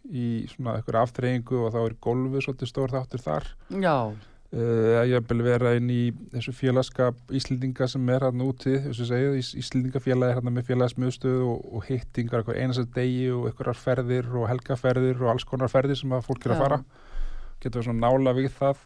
í 0.10 0.44
svona 0.52 0.78
eitthvað 0.78 1.02
aftreyingu 1.06 1.64
og 1.64 1.74
þá 1.74 1.82
er 1.86 1.98
golfið 2.04 2.46
svolítið 2.46 2.72
stór 2.74 2.96
þáttur 2.96 3.24
þar. 3.24 3.50
Já, 3.84 3.98
Uh, 4.54 5.00
að 5.00 5.08
ég 5.10 5.24
vil 5.26 5.40
vera 5.42 5.72
inn 5.80 5.88
í 5.90 6.02
þessu 6.30 6.52
félagskap 6.54 7.32
Íslendinga 7.34 7.88
sem 7.90 8.10
er 8.14 8.28
hann 8.28 8.44
úti 8.46 8.76
þess 8.84 9.00
að 9.02 9.08
segja, 9.10 9.32
Ís 9.40 9.48
Íslendingafélagi 9.58 10.30
er 10.30 10.38
hann 10.38 10.54
með 10.54 10.68
félagsmiðstöð 10.68 11.40
og, 11.48 11.64
og 11.74 11.88
hittingar 11.88 12.44
eitthvað 12.44 12.60
einast 12.62 12.92
degi 12.94 13.32
og 13.34 13.48
einhverjar 13.50 13.80
ferðir 13.82 14.30
og 14.30 14.46
helgaferðir 14.52 15.24
og 15.24 15.32
alls 15.32 15.48
konar 15.50 15.74
ferðir 15.74 15.98
sem 15.98 16.14
að 16.14 16.28
fólk 16.28 16.46
er 16.46 16.54
að 16.54 16.62
fara. 16.62 16.80
Getur 17.64 17.82
við 17.82 17.88
svona 17.88 18.12
nála 18.12 18.36
við 18.38 18.52
það? 18.60 18.86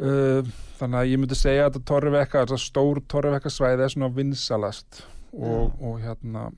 Uh, 0.00 0.54
þannig 0.80 1.00
að 1.02 1.12
ég 1.12 1.20
myndi 1.20 1.38
segja 1.42 1.66
að 1.66 1.68
þetta 1.74 1.86
torrivekka, 1.92 2.46
þetta 2.46 2.62
stór 2.64 3.02
torrivekka 3.12 3.52
svæði 3.52 3.84
er 3.84 3.92
svona 3.98 4.12
vinsalast 4.16 5.04
og, 5.34 5.76
og 5.76 6.00
hérna 6.00 6.48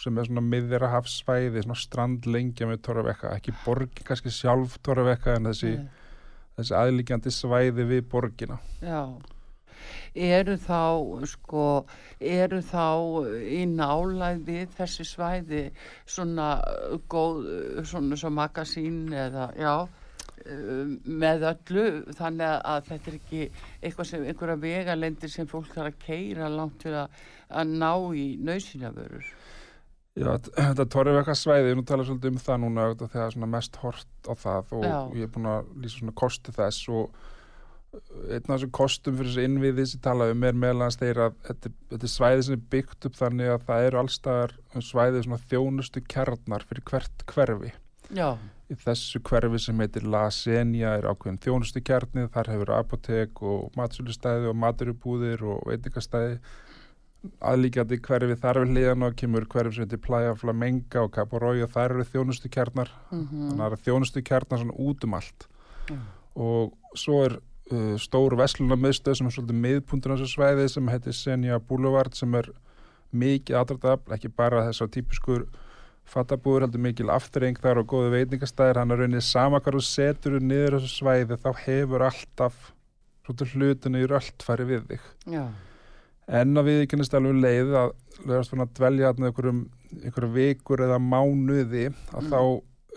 sem 0.00 0.16
er 0.18 0.26
svona 0.26 0.42
miðra 0.42 0.90
hafsvæði, 0.94 1.62
svona 1.62 1.78
strandlengja 1.78 2.66
með 2.70 2.80
torrivekka, 2.86 3.34
ekki 3.36 3.54
borgin 3.64 4.06
kannski 4.08 4.32
sjálf 4.34 4.80
torrivekka 4.82 5.36
en 5.38 5.52
þessi 5.52 5.76
þessi 6.58 6.74
aðlíkjandi 6.78 7.32
svæði 7.34 7.86
við 7.90 8.04
borgina. 8.10 8.58
já. 8.82 9.00
Eru 10.14 10.54
þá, 10.62 11.26
sko, 11.26 11.64
eru 12.22 12.60
þá 12.62 12.86
í 13.50 13.64
nálæð 13.66 14.44
við 14.46 14.70
þessi 14.78 15.04
svæði 15.08 15.64
svona 16.06 16.54
góð, 17.10 17.42
svona 17.90 18.16
svo 18.16 18.30
magasín 18.32 19.10
eða, 19.10 19.48
já, 19.58 19.74
uh, 19.84 20.94
með 21.04 21.48
öllu, 21.50 21.86
þannig 22.14 22.54
að 22.54 22.88
þetta 22.92 23.10
er 23.10 23.18
ekki 23.18 23.42
eitthvað 23.82 24.10
sem, 24.12 24.28
einhverja 24.30 24.60
vegalendir 24.62 25.34
sem 25.34 25.50
fólk 25.50 25.74
þarf 25.74 25.90
að 25.90 26.00
keira 26.06 26.48
langt 26.48 26.78
til 26.86 26.94
að, 26.94 27.20
að 27.50 27.74
ná 27.82 27.92
í 28.14 28.28
nöðsynjavörur. 28.46 29.34
Já, 30.14 30.26
þetta- 30.36 30.54
þetta 30.70 30.88
torrivekka 30.94 31.34
svæði, 31.38 31.76
nú 31.78 31.84
tala 31.86 32.06
svolítið 32.06 32.32
um 32.34 32.42
það 32.46 32.60
núna 32.64 32.88
þegar 33.04 33.32
svona 33.34 33.50
mest 33.56 33.78
hort 33.82 34.28
á 34.30 34.32
það 34.38 34.74
og 34.78 34.84
Já. 34.86 34.98
ég 35.18 35.28
er 35.28 35.32
búin 35.34 35.48
að 35.50 35.70
lýsa 35.82 36.00
svona 36.00 36.14
kosti 36.22 36.54
þess 36.54 36.88
og 36.94 37.22
einn 37.94 38.42
af 38.50 38.56
þessum 38.56 38.72
kostum 38.74 39.14
fyrir 39.18 39.30
þessi 39.30 39.44
innviði 39.46 39.84
sem 39.86 40.00
tala 40.02 40.26
um 40.32 40.42
er 40.48 40.56
meðlans 40.58 40.96
þeir 40.98 41.20
að 41.28 41.36
þetta, 41.46 41.70
þetta 41.92 42.08
er 42.08 42.12
svæði 42.14 42.42
sem 42.46 42.56
er 42.56 42.64
byggt 42.74 43.06
upp 43.06 43.18
þannig 43.20 43.52
að 43.54 43.66
það 43.68 43.86
eru 43.88 44.00
allstaðar 44.00 44.54
svæði 44.82 45.22
svona 45.26 45.38
þjónustu 45.52 46.02
kjarnar 46.10 46.66
fyrir 46.66 46.86
hvert 46.90 47.24
hverfi. 47.30 47.70
Já, 48.14 48.28
Í 48.72 48.74
þessu 48.80 49.20
hverfi 49.28 49.58
sem 49.60 49.80
heitir 49.82 50.06
La 50.08 50.22
Senia 50.32 50.94
er 50.96 51.04
ákveðin 51.10 51.36
þjónustu 51.44 51.82
kjarnið, 51.84 52.30
þar 52.32 52.48
hefur 52.54 52.70
apotek 52.78 53.42
og 53.44 53.74
matsölustæði 53.76 54.48
og 54.50 54.56
maturubúðir 54.56 55.42
og 55.52 55.66
veitingastæði 55.68 56.38
aðlíkjandi 57.44 57.98
hverfi 58.04 58.36
þar 58.40 58.60
við 58.62 58.74
hliðan 58.74 59.06
og 59.06 59.16
kemur 59.20 59.46
hverfi 59.50 59.76
sem 59.76 59.86
heitir 59.86 60.02
Playa 60.04 60.34
Flamenga 60.38 61.04
og 61.04 61.12
Caporói 61.14 61.64
og 61.64 61.72
þar 61.72 61.96
eru 61.96 62.06
þjónustu 62.10 62.50
kjarnar 62.52 62.92
mhm, 63.10 63.26
þannig 63.30 63.54
að 63.54 63.64
það 63.64 63.72
eru 63.72 63.82
þjónustu 63.88 64.24
kjarnar 64.28 64.62
svona 64.62 64.78
út 64.84 65.08
um 65.08 65.18
allt. 65.18 65.48
Já. 65.84 65.98
og 66.40 66.96
svo 66.96 67.18
er 67.26 67.34
uh, 67.36 67.96
stór 68.00 68.36
vesluna 68.40 68.78
miðstöð 68.80 69.18
sem 69.18 69.26
er 69.28 69.34
svolítið 69.34 69.58
miðpuntur 69.66 70.14
á 70.14 70.16
þessu 70.16 70.30
svæði 70.32 70.70
sem 70.72 70.88
heitir 70.88 71.16
Senja 71.16 71.58
Boulevard 71.60 72.16
sem 72.16 72.32
er 72.40 72.48
mikið 73.14 73.58
aðdraftafl, 73.60 74.14
ekki 74.16 74.30
bara 74.32 74.64
þess 74.68 74.84
að 74.84 74.94
típiskur 74.96 75.44
fattabúður 76.08 76.66
heldur 76.66 76.82
mikil 76.84 77.10
afturreng 77.12 77.60
þar 77.60 77.82
og 77.82 77.92
góði 77.92 78.14
veitingastæðir 78.18 78.80
hann 78.80 78.92
er 78.92 79.00
rauninni 79.00 79.22
sama 79.24 79.60
hvað 79.60 79.78
þú 79.78 79.84
setur 79.88 80.40
niður 80.40 80.78
þessu 80.78 80.98
svæði 80.98 81.38
þá 81.40 81.50
hefur 81.62 82.06
alltaf 82.08 82.58
svolítið 83.24 83.54
hlutinu 83.54 84.02
í 84.02 84.08
allt 84.12 84.44
farið 84.44 84.72
við 84.72 84.82
þig. 84.90 85.06
Já, 85.32 85.44
en 86.28 86.56
að 86.60 86.68
við 86.70 86.84
kynast 86.92 87.14
alveg 87.14 87.34
um 87.34 87.42
leið 87.44 87.74
að 87.80 87.90
að 88.24 88.70
dvelja 88.78 89.10
þarna 89.10 89.30
einhverjum, 89.30 89.64
einhverjum 90.02 90.34
vikur 90.38 90.84
eða 90.86 90.98
mánuði 91.02 91.88
að 92.14 92.22
Mm. 92.22 92.30
þá 92.30 92.40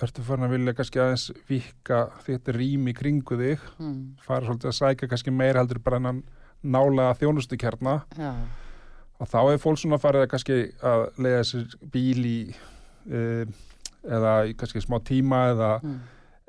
ertu 0.04 0.22
farin 0.24 0.46
að 0.46 0.54
vilja 0.54 0.74
kannski 0.78 1.00
aðeins 1.02 1.32
vika 1.50 2.00
þetta 2.24 2.54
rými 2.54 2.94
kringu 2.94 3.38
þig. 3.38 3.60
Mm, 3.82 4.02
fara 4.22 4.46
svolítið 4.46 4.70
að 4.70 4.78
sækja 4.78 5.10
kannski 5.10 5.32
meira 5.34 5.64
heldur 5.64 5.80
bara 5.84 5.98
en 5.98 6.24
nálega 6.64 7.16
þjónustu 7.18 7.58
kjarna 7.58 8.04
já, 8.18 8.34
og 9.20 9.28
þá 9.28 9.40
er 9.54 9.58
fólk 9.62 9.80
svona 9.82 9.98
farið 10.02 10.26
að 10.26 10.30
kannski 10.34 10.58
að 10.82 11.06
leiða 11.18 11.44
sér 11.50 11.76
bíl 11.94 12.26
í 12.26 12.38
uh, 13.10 13.46
eða 14.08 14.34
kannski 14.58 14.82
smá 14.86 15.00
tíma 15.04 15.42
eða 15.54 15.72
mm, 15.82 15.98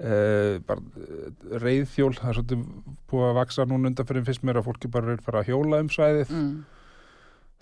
uh, 0.04 0.58
bara 0.68 0.80
uh, 0.80 1.58
reyðhjól 1.62 2.14
það 2.16 2.30
er 2.30 2.38
svolítið 2.38 2.64
búið 3.10 3.28
að 3.28 3.36
vaksa 3.40 3.66
núna 3.68 3.90
undan 3.90 4.08
fyrir 4.08 4.26
fyrst 4.28 4.46
mér 4.46 4.60
að 4.60 4.70
fólki 4.70 4.90
bara 4.92 5.14
er 5.14 5.22
fara 5.24 5.42
að 5.42 5.52
hjóla 5.52 5.82
um 5.84 5.90
svæðið. 5.92 6.32
Mm, 6.34 6.56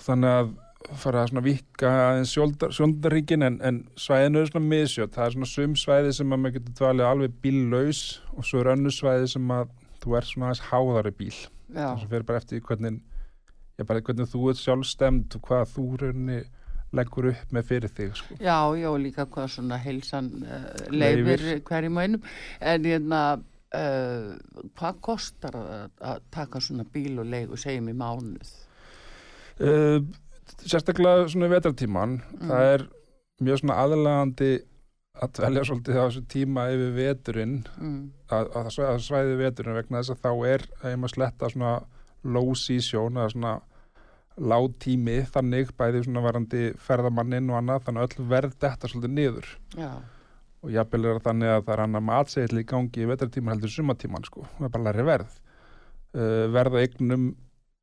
þannig 0.06 0.36
að 0.40 0.54
fara 1.02 1.22
að 1.22 1.32
svona 1.32 1.42
vika 1.42 1.90
aðeins 2.04 2.34
sjóndaríkin 2.76 3.42
en, 3.46 3.56
en 3.64 3.80
svæðinu 3.98 4.42
er 4.42 4.50
svona 4.50 4.70
misjöld 4.70 5.14
það 5.16 5.24
er 5.24 5.34
svona 5.34 5.48
sum 5.50 5.74
svæði 5.80 6.12
sem 6.14 6.34
að 6.34 6.42
maður 6.42 6.56
getur 6.58 6.76
dvalið 6.80 7.08
alveg 7.08 7.40
bíllaus 7.42 8.02
og 8.36 8.46
svo 8.46 8.60
er 8.62 8.70
önnu 8.76 8.92
svæði 8.94 9.32
sem 9.32 9.52
að 9.56 9.72
þú 10.04 10.16
er 10.18 10.28
svona 10.28 10.50
aðeins 10.50 10.66
háðari 10.68 11.12
bíl. 11.16 11.34
Já, 11.72 11.88
það 11.88 12.02
sem 12.04 12.12
fer 12.12 12.26
bara 12.28 12.42
eftir 12.42 12.62
hvernig 12.68 13.00
já, 13.76 13.84
bara 13.88 14.04
hvernig 14.06 14.30
þú 14.30 14.50
ert 14.52 14.62
sjálfstemd 14.62 15.38
og 15.38 15.48
hvað 15.48 15.72
þú 15.72 15.86
raunni 16.02 16.38
leggur 16.98 17.28
upp 17.32 17.52
með 17.56 17.66
fyrir 17.70 17.92
þig 17.96 18.14
sko. 18.18 18.36
já, 18.40 18.56
já, 18.80 18.88
líka 19.02 19.26
hvað 19.30 19.50
svona 19.54 19.78
heilsan 19.82 20.30
uh, 20.42 20.68
leifir 20.90 21.42
Leyfir. 21.42 21.60
hverjum 21.68 21.96
og 22.00 22.06
einum, 22.06 22.28
en 22.60 22.88
hérna, 22.90 23.22
uh, 23.76 24.30
hvað 24.78 25.00
kostar 25.08 25.56
að, 25.60 26.22
taka 26.34 26.60
svona 26.64 26.84
bíl 26.92 27.18
og 27.22 27.26
leigu, 27.32 27.56
segjum 27.60 27.90
í 27.92 27.96
mánuð? 27.96 28.54
uh, 29.60 30.00
sérstaklega 30.62 31.26
svona 31.32 31.48
í 31.50 31.54
vetratíman 31.56 32.18
það 32.46 32.70
er 32.76 32.86
mjög 33.44 33.60
svona 33.62 33.78
aðlagandi 33.84 34.50
að 35.16 35.30
dvelja 35.38 35.62
svolítið 35.64 35.96
á 35.96 36.04
þessu 36.06 36.22
tíma 36.32 36.66
yfir 36.74 36.90
veturinn 36.96 37.54
Mm, 37.80 38.00
að, 38.32 38.50
að, 38.58 38.66
svæ- 38.74 38.88
að 38.90 38.98
svæði 39.06 39.36
veturinn 39.40 39.76
vegna 39.78 40.02
þess 40.02 40.12
að 40.12 40.20
þá 40.26 40.32
er 40.52 40.64
að 40.90 41.06
sletta 41.14 41.48
svona 41.52 41.70
low 42.36 42.52
season 42.58 43.16
eða 43.16 43.32
svona 43.32 43.52
lág 44.36 44.68
tími 44.82 45.20
þannig 45.32 45.72
bæði 45.78 46.04
svona 46.04 46.22
varandi 46.24 46.68
ferðamanninn 46.82 47.48
og 47.52 47.60
annað 47.60 47.86
þannig 47.86 48.02
að 48.02 48.10
öll 48.10 48.28
verð 48.32 48.58
þetta 48.60 48.90
svolítið 48.92 49.16
niður. 49.16 49.48
Já, 49.76 49.90
og 50.66 50.74
jafnvel 50.74 51.08
er 51.08 51.22
þannig 51.24 51.52
að 51.52 51.64
það 51.64 51.74
er 51.74 51.82
annar 51.86 52.04
matsegil 52.04 52.60
í 52.60 52.68
gangi 52.68 53.02
í 53.02 53.08
vetartíman 53.08 53.54
heldur 53.54 53.72
sumatíman 53.72 54.26
sko, 54.26 54.46
það 54.58 54.68
er 54.68 54.74
bara 54.76 54.86
læri 54.88 55.06
verð. 55.06 55.34
Uh, 56.16 56.44
verða 56.52 56.84
eignum 56.84 57.26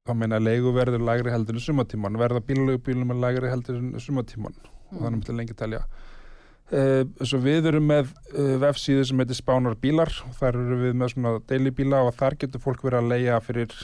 þá 0.04 0.16
meina 0.20 0.39
leiguverður 0.42 1.04
lægri 1.06 1.32
heldur 1.32 1.58
en 1.58 1.63
sumatíman 1.63 2.18
verða 2.20 2.42
bílugubílum 2.44 3.13
er 3.13 3.22
lægri 3.24 3.52
heldur 3.52 3.78
en 3.80 3.94
sumatíman 4.02 4.58
og 4.63 4.98
þannig 4.98 5.20
myndi 5.20 5.38
lengi 5.38 5.58
telja. 5.58 5.84
Uh, 6.74 7.04
svo 7.22 7.38
við 7.44 7.70
erum 7.70 7.86
með 7.89 8.10
uh, 8.34 8.56
vefsíðu 8.62 9.04
sem 9.06 9.20
heitir 9.22 9.38
Spánar 9.38 9.76
bílar. 9.80 10.10
Og 10.28 10.38
þar 10.39 10.58
eru 10.62 10.80
við 10.80 10.96
með 10.98 11.13
svona 11.13 11.34
deilibíla 11.50 12.02
og 12.08 12.16
þar 12.18 12.38
getur 12.42 12.63
fólk 12.63 12.86
verið 12.86 13.02
að 13.02 13.12
leia 13.12 13.39
fyrir 13.44 13.76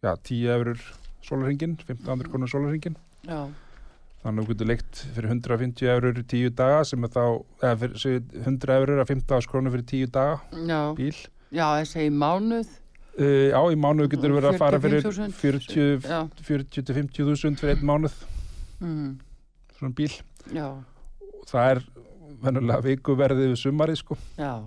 já, 0.00 0.14
10 0.14 0.54
eurur 0.56 0.84
sólarhingin 1.26 1.76
1500 1.80 2.32
konur 2.32 2.50
sólarhingin 2.50 2.96
já, 3.26 3.40
þannig 4.24 4.42
að 4.42 4.46
þú 4.46 4.52
getur 4.52 4.70
leikt 4.70 5.02
fyrir 5.16 5.32
150 5.34 5.92
eurur 5.94 6.20
í 6.20 6.26
10 6.34 6.54
daga 6.58 6.82
sem 6.88 7.06
er 7.06 7.14
þá, 7.14 7.24
eða 7.62 7.78
fyrir 7.84 8.02
segir 8.04 8.44
100 8.44 8.76
eurur 8.76 9.02
að 9.04 9.14
15 9.14 9.48
krónur 9.52 9.74
fyrir 9.76 9.88
10 9.94 10.12
daga 10.16 10.66
já, 10.68 10.80
bíl. 10.98 11.16
Já, 11.50 11.64
ég 11.80 11.88
segi 11.90 12.10
mánuð, 12.14 12.68
uh, 13.18 13.48
á 13.50 13.62
í 13.66 13.78
mánuð 13.80 14.12
getur 14.12 14.36
verið 14.36 14.52
að 14.52 14.60
fara 14.60 14.82
fyrir 14.82 15.02
45.000. 15.06 15.32
40 15.40 16.12
já, 16.12 16.20
40 16.50 16.84
til 16.86 16.98
50 17.00 17.30
þúsund 17.30 17.62
fyrir 17.62 17.74
einn 17.74 17.88
mánuð. 17.90 18.20
Mm, 18.80 19.16
svona 19.78 19.96
bíl. 19.98 20.12
Já, 20.54 20.68
það 21.50 21.72
er 21.72 21.82
vennulega 22.40 22.86
vikuverðið 22.86 23.50
við 23.50 23.58
sumari 23.64 23.98
sko. 23.98 24.16
Já, 24.38 24.62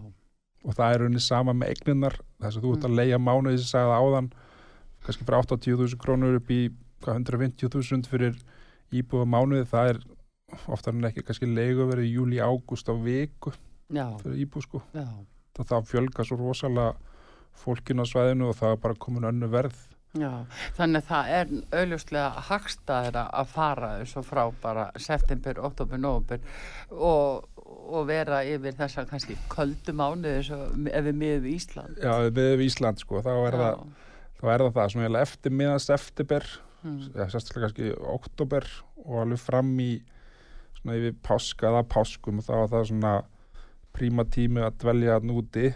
og 0.63 0.77
það 0.77 0.95
er 0.95 1.05
unni 1.07 1.21
sama 1.23 1.55
með 1.55 1.73
eigninnar 1.73 2.17
þess 2.41 2.57
að 2.57 2.65
þú 2.65 2.73
ert 2.75 2.87
að 2.87 2.97
leia 2.99 3.19
mánuði 3.19 3.59
sem 3.59 3.69
sagði 3.71 3.91
það 3.91 4.03
áðan 4.03 4.29
kannski 5.05 5.27
frá 5.27 5.39
80.000 5.41 5.99
krónur 6.01 6.39
upp 6.39 6.51
í 6.53 6.65
hvað, 7.03 7.23
150.000 7.23 8.09
fyrir 8.11 8.37
íbúða 8.93 9.29
mánuði 9.29 9.69
það 9.69 9.93
er 9.93 10.01
oftar 10.73 10.95
en 10.95 11.09
ekki 11.09 11.25
kannski 11.25 11.49
leigu 11.49 11.87
verið 11.89 12.09
í 12.09 12.13
júli 12.17 12.41
ágúst 12.43 12.89
á 12.89 12.93
viku 12.93 13.53
já, 13.89 14.05
fyrir 14.21 14.43
íbúð 14.45 14.67
sko 14.67 14.83
já, 14.93 15.07
það, 15.59 15.89
fjölga 15.89 16.27
svo 16.27 16.39
rosalega 16.39 16.93
fólkinu 17.63 18.05
á 18.05 18.07
svæðinu 18.09 18.51
og 18.51 18.57
það 18.59 18.75
er 18.75 18.85
bara 18.85 19.01
komin 19.01 19.29
önnu 19.29 19.49
verð 19.53 19.81
já. 20.17 20.29
Þannig 20.77 21.01
að 21.01 21.09
það 21.09 21.31
er 21.37 21.53
auðljóslega 21.79 22.43
hagstæðira 22.49 23.23
að 23.33 23.49
fara 23.53 23.89
og 24.03 24.27
frá 24.27 24.43
bara 24.61 24.85
september, 25.01 25.59
oktober, 25.65 26.01
november 26.01 26.43
og, 26.91 27.49
og 27.63 28.07
vera 28.09 28.43
yfir 28.45 28.77
þessa 28.77 29.07
kannski 29.09 29.37
köldu 29.51 29.95
og 30.53 30.87
ef 30.91 31.07
við 31.07 31.19
miðum 31.19 31.49
Ísland. 31.53 32.01
Já, 32.01 32.29
við 32.29 32.65
Ísland 32.67 33.01
sko, 33.01 33.23
þá 33.25 33.33
er, 33.33 33.57
Já. 33.57 33.63
það, 33.63 34.12
þá 34.43 34.47
er 34.51 34.65
það 34.67 34.75
það 34.75 34.93
svona 34.93 35.07
eiginlega 35.07 35.27
eftir 35.29 35.57
miðan 35.61 35.83
september 35.87 36.51
Mm. 36.83 37.13
sérstaklega 37.31 37.69
kannski 37.69 37.91
oktober 38.11 38.65
og 39.05 39.21
alveg 39.21 39.39
fram 39.39 39.69
í 39.79 40.01
svona 40.75 40.97
yfir 40.99 41.13
páska 41.23 41.69
eða 41.69 41.83
páskum 41.87 42.41
og 42.41 42.43
þá 42.43 42.53
er 42.57 42.71
það 42.73 42.87
svona 42.89 43.13
príma 43.95 44.25
tími 44.27 44.59
að 44.65 44.81
dvelja 44.81 45.15
hann 45.15 45.31
úti. 45.31 45.69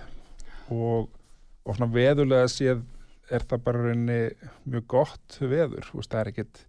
Og, 0.67 1.07
og 1.63 1.77
svona 1.77 1.93
veðulega 1.93 2.49
séð 2.51 2.81
er 3.31 3.45
það 3.47 3.63
bara 3.63 3.85
rauninni 3.85 4.19
mjög 4.67 4.87
gott 4.91 5.37
veður, 5.39 5.87
þú 5.87 6.01
veist, 6.01 6.11
það 6.11 6.19
er 6.25 6.31
ekkit 6.33 6.61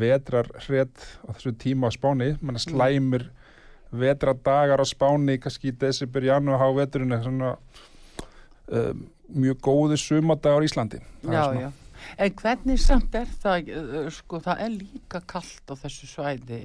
vetrar 0.00 0.52
hret 0.66 1.06
á 1.24 1.28
þessu 1.32 1.54
tíma 1.64 1.88
á 1.88 1.96
Spáni, 1.96 2.30
menn 2.44 2.60
slæmir 2.60 3.30
vetradagar 3.96 4.84
á 4.84 4.86
Spáni 4.86 5.38
kannski 5.40 5.72
í 5.72 5.78
desember, 5.80 6.28
janúar, 6.28 6.60
há 6.60 6.68
veturinn 6.76 7.16
er 7.16 7.24
svona 7.24 7.54
um, 8.70 9.04
mjög 9.30 9.60
góði 9.66 10.00
sumadagar 10.00 10.64
í 10.64 10.70
Íslandi 10.70 11.00
Já, 11.26 11.44
já. 11.56 11.70
En 12.16 12.32
hvernig 12.32 12.80
samt 12.80 13.14
er 13.18 13.28
það, 13.42 13.70
uh, 13.76 14.08
sko, 14.14 14.40
það 14.42 14.62
er 14.64 14.72
líka 14.78 15.20
kallt 15.28 15.68
á 15.68 15.74
þessu 15.82 16.08
svæði, 16.08 16.60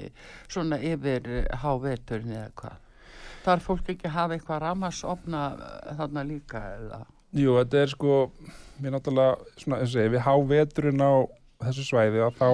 svona 0.48 0.80
yfir 0.80 1.28
uh, 1.28 1.42
háveturinn 1.64 2.38
eða 2.38 2.54
hvað? 2.62 2.80
Þarf 3.46 3.68
fólk 3.68 3.92
ekki 3.94 4.08
að 4.10 4.16
hafa 4.16 4.38
eitthvað 4.38 4.64
ramasofna 4.64 5.42
þarna 6.00 6.24
líka 6.26 6.64
eða? 6.78 7.02
Jú, 7.36 7.58
þetta 7.60 7.82
er 7.84 7.92
sko, 7.92 8.16
mér 8.80 8.96
náttúrulega, 8.96 9.52
svona, 9.60 9.82
eins 9.82 9.92
og 9.92 9.98
segi, 9.98 10.14
við 10.16 10.26
háveturinn 10.26 11.04
á 11.04 11.14
þessu 11.66 11.86
svæði 11.90 12.24
að 12.26 12.40
þá 12.40 12.50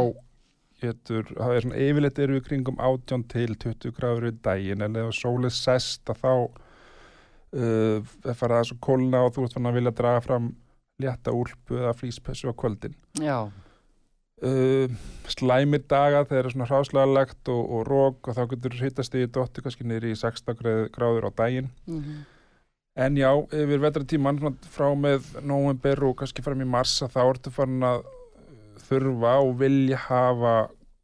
getur, 0.81 1.29
það 1.37 1.55
er 1.55 1.65
svona 1.65 1.81
yfirleitt 1.85 2.19
eru 2.23 2.37
við 2.39 2.45
kringum 2.47 2.81
18 2.81 3.25
til 3.31 3.55
20 3.61 3.95
gráður 3.97 4.27
við 4.27 4.41
daginn, 4.47 4.85
en 4.85 4.99
ef 5.03 5.13
sólið 5.15 5.53
sest 5.55 6.11
að 6.11 6.23
þá 6.25 6.33
uh, 7.55 8.11
fara 8.37 8.61
það 8.61 8.69
svo 8.71 8.77
kólna 8.87 9.25
og 9.25 9.33
þú 9.35 9.45
ert 9.47 9.57
fann 9.57 9.69
að 9.71 9.79
vilja 9.79 9.95
draga 9.97 10.23
fram 10.25 10.51
létta 11.01 11.33
úlpu 11.33 11.79
eða 11.79 11.95
flýspessu 11.97 12.51
á 12.51 12.53
kvöldin. 12.55 12.95
Já, 13.19 13.49
Uh, 14.41 14.89
slæmir 15.29 15.83
daga 15.85 16.23
þegar 16.25 16.31
það 16.31 16.39
er 16.47 16.47
svona 16.55 16.65
hráslagalegt 16.65 17.49
og, 17.53 17.59
og 17.61 17.81
rók 17.85 18.25
og 18.31 18.33
þá 18.33 18.39
getur 18.49 18.73
hittast 18.79 19.13
í 19.13 19.27
dotti 19.29 19.61
kannski 19.61 19.85
niður 19.85 20.07
í 20.09 20.15
16 20.17 20.55
gráð- 20.57 20.87
gráður 20.95 21.27
á 21.29 21.31
daginn. 21.43 21.67
mm 21.85 22.23
En 22.95 23.15
já, 23.15 23.29
yfir 23.55 23.79
vetratíman 23.79 24.39
svona 24.41 24.57
frá 24.67 24.89
með 24.99 25.29
november 25.47 26.01
og 26.09 26.17
kannski 26.19 26.43
fram 26.43 26.59
í 26.59 26.67
mars 26.67 26.97
að 27.05 27.13
þá 27.13 27.21
ertu 27.21 27.53
farin 27.55 27.85
að 27.87 28.01
þurfa 28.89 29.35
og 29.45 29.53
vilja 29.61 29.99
hafa 30.09 30.55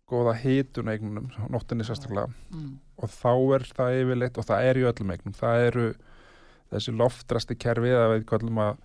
góða 0.09 0.33
hitun 0.41 0.89
eignunum, 0.91 1.29
nóttinni 1.47 1.85
sérstaklega 1.87 2.27
mm. 2.51 2.73
og 2.99 3.13
þá 3.13 3.31
er 3.55 3.67
það 3.77 3.99
yfirleitt 4.01 4.41
og 4.41 4.47
það 4.49 4.67
er 4.67 4.81
í 4.81 4.85
öllum 4.89 5.13
eignum, 5.15 5.37
það 5.37 5.63
eru 5.69 5.85
þessi 6.71 6.93
loftrasti 6.99 7.57
kerfi 7.59 7.91
eða 7.93 8.13
við 8.15 8.25
kallum 8.29 8.61
að 8.63 8.79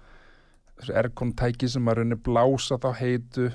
þessi 0.80 0.98
erkontæki 1.02 1.70
sem 1.70 1.88
að 1.88 2.00
raunni 2.00 2.18
blása 2.28 2.78
þá 2.82 2.90
heitu 3.00 3.48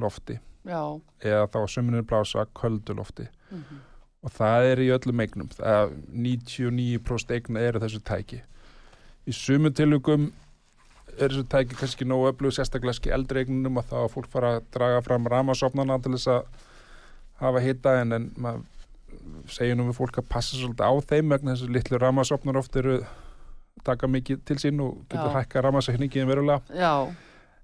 lofti. 0.00 0.38
Já, 0.64 0.82
eða 1.20 1.48
þá 1.52 1.58
sömurinn 1.68 2.06
blása 2.08 2.46
köldu 2.56 2.96
lofti. 2.96 3.28
Mm 3.50 3.82
og 4.24 4.32
það 4.32 4.70
er 4.70 4.82
í 4.82 4.90
öllum 4.94 5.22
eignum. 5.24 5.50
Það 5.52 5.94
99% 6.24 7.34
eigna 7.36 7.64
eru 7.68 7.82
þessu 7.82 8.00
tæki. 8.08 8.40
Í 9.28 9.34
sumu 9.36 9.72
tilugum 9.76 10.30
er 11.14 11.28
þessu 11.28 11.44
tæki 11.52 11.78
kannski 11.78 12.08
nógu 12.08 12.30
öflug 12.32 12.54
sérstaklega 12.56 12.96
ekki 12.96 13.12
eldri 13.14 13.44
eignunum 13.44 13.80
að 13.80 13.90
þá 13.92 13.98
að 14.02 14.12
fólk 14.16 14.30
fara 14.32 14.54
að 14.56 14.70
draga 14.74 15.02
fram 15.04 15.28
ramasofnana 15.30 15.98
til 16.02 16.14
þess 16.16 16.30
að 16.32 16.62
hafa 17.42 17.62
hita 17.64 17.98
en, 18.00 18.16
en 18.16 18.30
maður 18.40 19.76
nú 19.76 19.86
við 19.90 19.98
fólk 19.98 20.18
að 20.20 20.30
passa 20.32 20.56
svolítið 20.56 20.88
á 20.88 20.92
þeim 21.12 21.34
vegna 21.34 21.54
þessu 21.54 21.70
litlu 21.70 22.00
ramasofnar 22.00 22.58
oft 22.58 22.76
eru 22.80 22.98
taka 23.86 24.10
mikið 24.10 24.42
til 24.48 24.58
sín 24.62 24.82
og 24.84 25.04
getur 25.08 25.30
Já. 25.30 25.36
hækka 25.40 25.62
ramasafningin 25.64 26.28
verulega. 26.28 26.62
Já, 26.74 27.12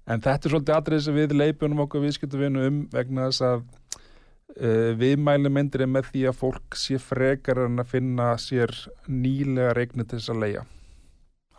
En 0.09 0.21
þetta 0.21 0.47
er 0.47 0.53
svolítið 0.55 0.77
atrið 0.77 1.03
sem 1.05 1.15
við 1.17 1.35
leipunum 1.37 1.83
okkur 1.85 2.03
viðskiptuvinu 2.05 2.65
um 2.67 2.77
vegna 2.91 3.27
þess 3.29 3.43
að 3.45 3.59
uh, 3.61 4.91
viðmæli 4.97 5.51
myndir 5.53 5.85
er 5.85 5.91
með 5.91 6.09
því 6.09 6.23
að 6.31 6.39
fólk 6.39 6.77
sé 6.79 6.97
frekar 7.01 7.65
en 7.67 7.81
að 7.83 7.91
finna 7.93 8.31
sér 8.41 8.73
nýlega 9.07 9.75
regnir 9.77 10.09
til 10.09 10.19
þess 10.19 10.33
að 10.33 10.41
leia. 10.45 10.63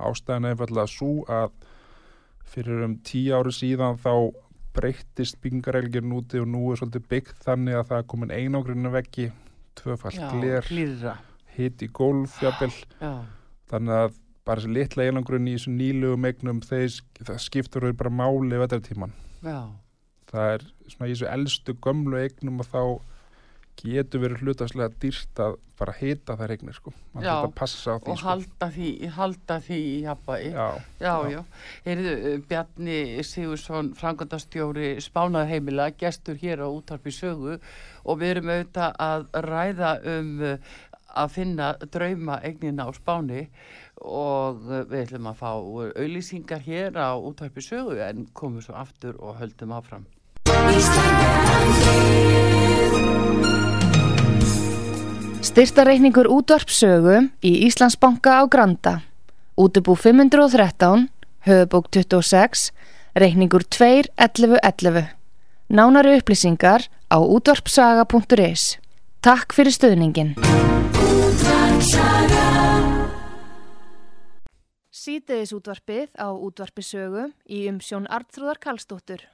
Ástæðan 0.03 0.49
er 0.49 0.57
einfallega 0.57 0.91
svo 0.91 1.13
að 1.31 1.53
fyrir 2.53 2.83
um 2.85 2.97
tíu 3.07 3.37
ári 3.39 3.55
síðan 3.55 4.01
þá 4.03 4.13
breyttist 4.77 5.39
byggingareglgirn 5.45 6.17
úti 6.17 6.41
og 6.41 6.49
nú 6.49 6.65
er 6.73 6.81
svolítið 6.81 7.07
byggt 7.13 7.45
þannig 7.45 7.79
að 7.79 7.87
það 7.91 8.03
er 8.03 8.09
komin 8.09 8.35
einangrinu 8.35 8.93
veggi, 8.93 9.29
tvöfalt 9.79 10.19
já, 10.19 10.29
gler, 10.33 10.69
hitt 11.55 11.85
í 11.85 11.89
gólf, 11.93 12.39
jafnvel. 12.43 12.73
Þannig 13.71 13.99
að 14.01 14.19
bara 14.47 14.61
þessi 14.61 14.75
litla 14.75 15.07
einangrun 15.07 15.49
í 15.51 15.55
þessu 15.57 15.73
nýlegu 15.77 16.19
megnum 16.19 16.61
það 16.67 17.39
skiptur 17.43 17.87
þau 17.89 17.97
bara 18.03 18.17
máli 18.23 18.61
vetartíman. 18.63 19.15
já, 19.45 19.71
Það 20.33 20.53
er 20.55 20.63
svona 20.89 21.09
í 21.09 21.15
þessu 21.15 21.27
elstu 21.29 21.75
gömlu 21.85 22.21
eignum 22.23 22.63
og 22.63 22.71
þá 22.73 22.83
getur 23.83 24.21
verið 24.23 24.43
hlutastlega 24.45 24.93
dýrt 25.01 25.41
að 25.43 25.55
bara 25.81 25.95
hita 25.97 26.37
þær 26.39 26.53
eignir 26.55 26.77
sko. 26.77 26.93
Já, 27.25 27.33
því 27.43 27.95
og 27.97 28.03
sko. 28.05 28.15
halda 28.23 28.69
því, 28.75 28.91
halda 29.17 29.57
því 29.65 29.79
í 29.81 29.97
jafnvægi. 30.05 30.51
Já, 30.53 30.67
Já, 31.01 31.15
Já. 31.33 31.41
Heyrðu, 31.87 32.13
uh, 32.13 32.37
Bjarni 32.51 32.99
Sigursson, 33.27 33.91
frangandastjóri 33.99 34.93
Spánarheimila, 35.03 35.91
gestur 35.99 36.39
hér 36.39 36.63
á 36.63 36.69
útarpi 36.69 37.15
sögu 37.15 37.59
og 38.05 38.21
við 38.21 38.37
erum 38.37 38.53
auðvitað 38.53 38.97
að 39.09 39.27
ræða 39.49 39.93
um 40.15 40.33
uh, 40.53 40.73
að 41.13 41.35
finna 41.35 41.73
drauma 41.93 42.39
eignina 42.45 42.87
á 42.89 42.91
Spáni 42.97 43.47
og 44.03 44.63
við 44.91 44.99
ætlum 45.07 45.29
að 45.31 45.39
fá 45.41 45.51
auðlýsingar 45.55 46.63
hér 46.67 46.99
á 46.99 47.15
útarpi 47.17 47.63
sögu 47.65 47.99
en 48.03 48.27
komum 48.35 48.63
svo 48.63 48.75
aftur 48.79 49.17
og 49.23 49.39
höldum 49.41 49.73
áfram. 49.77 50.05
Styrtareikningur 55.43 56.29
útvarpsögu 56.33 57.29
í 57.45 57.53
Íslandsbanka 57.67 58.41
á 58.41 58.43
Granda. 58.49 59.01
Útubú 59.59 59.95
513, 59.95 61.09
höfubók 61.45 61.91
26, 61.93 62.71
reikningur 63.15 63.67
2.11.11. 63.69 65.13
Nánari 65.69 66.17
upplýsingar 66.21 66.89
á 67.13 67.19
útvarpsaga.is. 67.21 68.79
Takk 69.21 69.53
fyrir 69.53 69.75
stöðningin. 69.77 70.35
Sýteðis 75.03 75.51
útvarpið 75.57 76.13
á 76.15 76.31
útvarpisögu 76.31 77.25
í 77.51 77.65
umsjón 77.67 78.05
Arnþróðar 78.07 78.61
Karlsdóttur. 78.63 79.25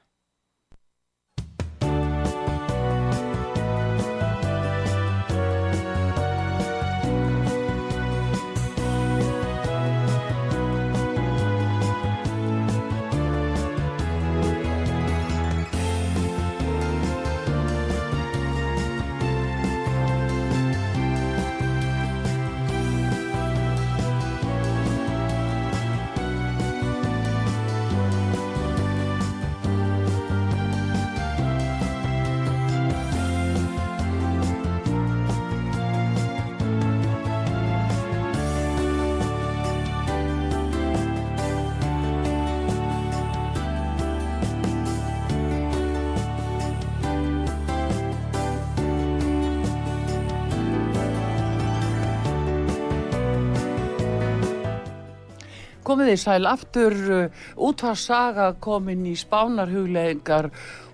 Komið 55.89 56.11
þið 56.11 56.19
sæl 56.21 56.49
aftur 56.49 56.95
uh, 57.15 57.45
útvarsaga 57.65 58.51
komin 58.61 59.07
í 59.09 59.15
spánarhuglegingar 59.17 60.49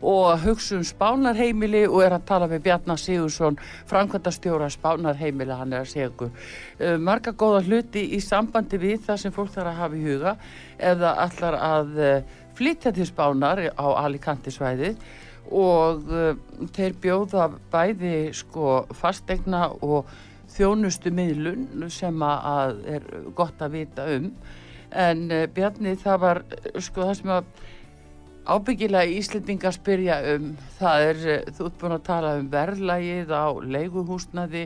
og 0.06 0.46
hugsa 0.46 0.78
um 0.78 0.86
spánarheimili 0.88 1.84
og 1.90 2.04
er 2.06 2.16
að 2.16 2.28
tala 2.30 2.48
með 2.52 2.64
Bjarnar 2.68 3.02
Sigursson 3.02 3.60
framkvæmdastjóra 3.90 4.70
spánarheimili 4.72 5.58
hann 5.60 5.76
er 5.76 5.84
að 5.84 5.92
segja 5.92 6.08
ykkur 6.14 6.32
uh, 6.32 6.96
marga 7.02 7.36
góða 7.36 7.66
hluti 7.68 8.06
í 8.16 8.22
sambandi 8.24 8.80
við 8.80 9.04
það 9.10 9.22
sem 9.26 9.36
fólk 9.36 9.52
þarf 9.58 9.74
að 9.74 9.80
hafa 9.82 10.00
í 10.00 10.06
huga 10.06 10.36
eða 10.94 11.14
allar 11.26 11.60
að 11.68 11.96
uh, 12.00 12.42
flytja 12.56 12.96
til 12.96 13.10
spánar 13.10 13.66
á 13.76 13.88
Alicante 14.06 14.54
svæðið 14.54 15.02
og 15.46 16.08
þeir 16.74 16.96
bjóða 17.04 17.50
bæði 17.70 18.16
sko 18.34 18.80
fastegna 18.98 19.68
og 19.86 20.08
þjónustu 20.56 21.12
miðlun 21.14 21.90
sem 21.92 22.24
að 22.26 22.80
er 22.96 23.10
gott 23.38 23.60
að 23.62 23.76
vita 23.82 24.08
um 24.16 24.32
en 24.96 25.26
uh, 25.32 25.46
Bjarni 25.52 25.96
það 26.02 26.22
var 26.24 26.44
uh, 26.46 26.78
sko 26.84 27.08
það 27.10 27.18
sem 27.20 27.34
að 27.36 27.50
ábyggilega 28.46 29.18
Íslendingar 29.18 29.74
spyrja 29.74 30.20
um 30.36 30.52
það 30.78 31.06
er, 31.10 31.22
uh, 31.34 31.54
þú 31.58 31.68
ert 31.68 31.78
búin 31.82 31.96
að 31.96 32.04
tala 32.10 32.34
um 32.40 32.50
verðlægið 32.54 33.34
á 33.34 33.46
leiguhúsnaði 33.76 34.64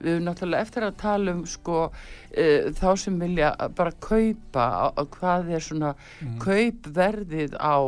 við 0.00 0.12
erum 0.14 0.26
náttúrulega 0.26 0.66
eftir 0.66 0.86
að 0.88 0.98
tala 1.04 1.36
um 1.36 1.44
sko 1.48 1.80
uh, 1.86 2.70
þá 2.80 2.88
sem 3.04 3.20
vilja 3.22 3.52
bara 3.78 3.94
kaupa 4.02 4.66
á, 4.66 4.86
á 4.96 5.02
hvað 5.16 5.54
er 5.56 5.66
svona 5.68 5.94
kaupverðið 6.42 7.56
á 7.56 7.78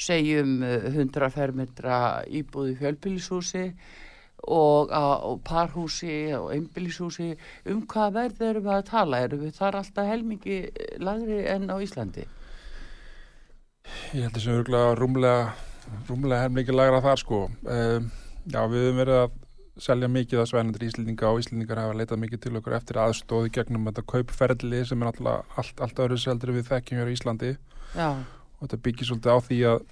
segjum 0.00 0.60
uh, 0.64 0.90
100 0.92 1.32
fermetra 1.34 1.98
íbúði 2.26 2.76
fjölbýlishúsi 2.80 3.66
og 4.48 4.92
á 4.92 5.04
parhúsi 5.44 6.32
og 6.36 6.50
einbýlishúsi 6.54 7.34
um 7.70 7.82
hvað 7.86 8.14
verð 8.18 8.44
erum 8.48 8.66
við 8.66 8.76
að 8.76 8.86
tala? 8.90 9.20
Erum 9.26 9.44
við 9.44 9.56
þar 9.58 9.80
alltaf 9.80 10.08
helmingi 10.08 10.60
lagri 10.98 11.42
en 11.50 11.68
á 11.70 11.76
Íslandi? 11.82 12.26
Ég 14.14 14.24
held 14.24 14.36
þessi 14.36 14.54
örgulega 14.54 14.96
rúmlega, 14.98 15.44
rúmlega 16.08 16.46
hefningi 16.46 16.74
lagra 16.74 17.02
þar 17.04 17.22
sko. 17.22 17.44
Um, 17.64 18.10
já, 18.46 18.60
við 18.70 18.84
höfum 18.86 19.00
verið 19.02 19.22
að 19.24 19.38
selja 19.80 20.10
mikið 20.12 20.42
af 20.42 20.50
svænendur 20.50 20.84
íslendinga 20.84 21.30
og 21.30 21.40
íslendingar 21.40 21.80
hafa 21.80 21.96
leitað 21.96 22.20
mikið 22.24 22.42
til 22.44 22.56
okkur 22.60 22.76
eftir 22.76 22.98
aðstóði 23.00 23.52
gegnum 23.54 23.86
þetta 23.88 24.04
kaupferðli 24.12 24.82
sem 24.88 25.02
er 25.02 25.10
alltaf 25.10 25.58
allt, 25.60 25.80
allt 25.86 26.02
öðru 26.04 26.18
seldur 26.20 26.52
við 26.56 26.68
þekkjum 26.68 27.00
hér 27.00 27.10
í 27.10 27.16
Íslandi. 27.16 27.52
Já, 27.96 28.10
og 28.60 28.66
þetta 28.66 28.80
byggir 28.84 29.08
svolítið 29.08 29.32
á 29.32 29.38
því 29.46 29.60
að, 29.70 29.84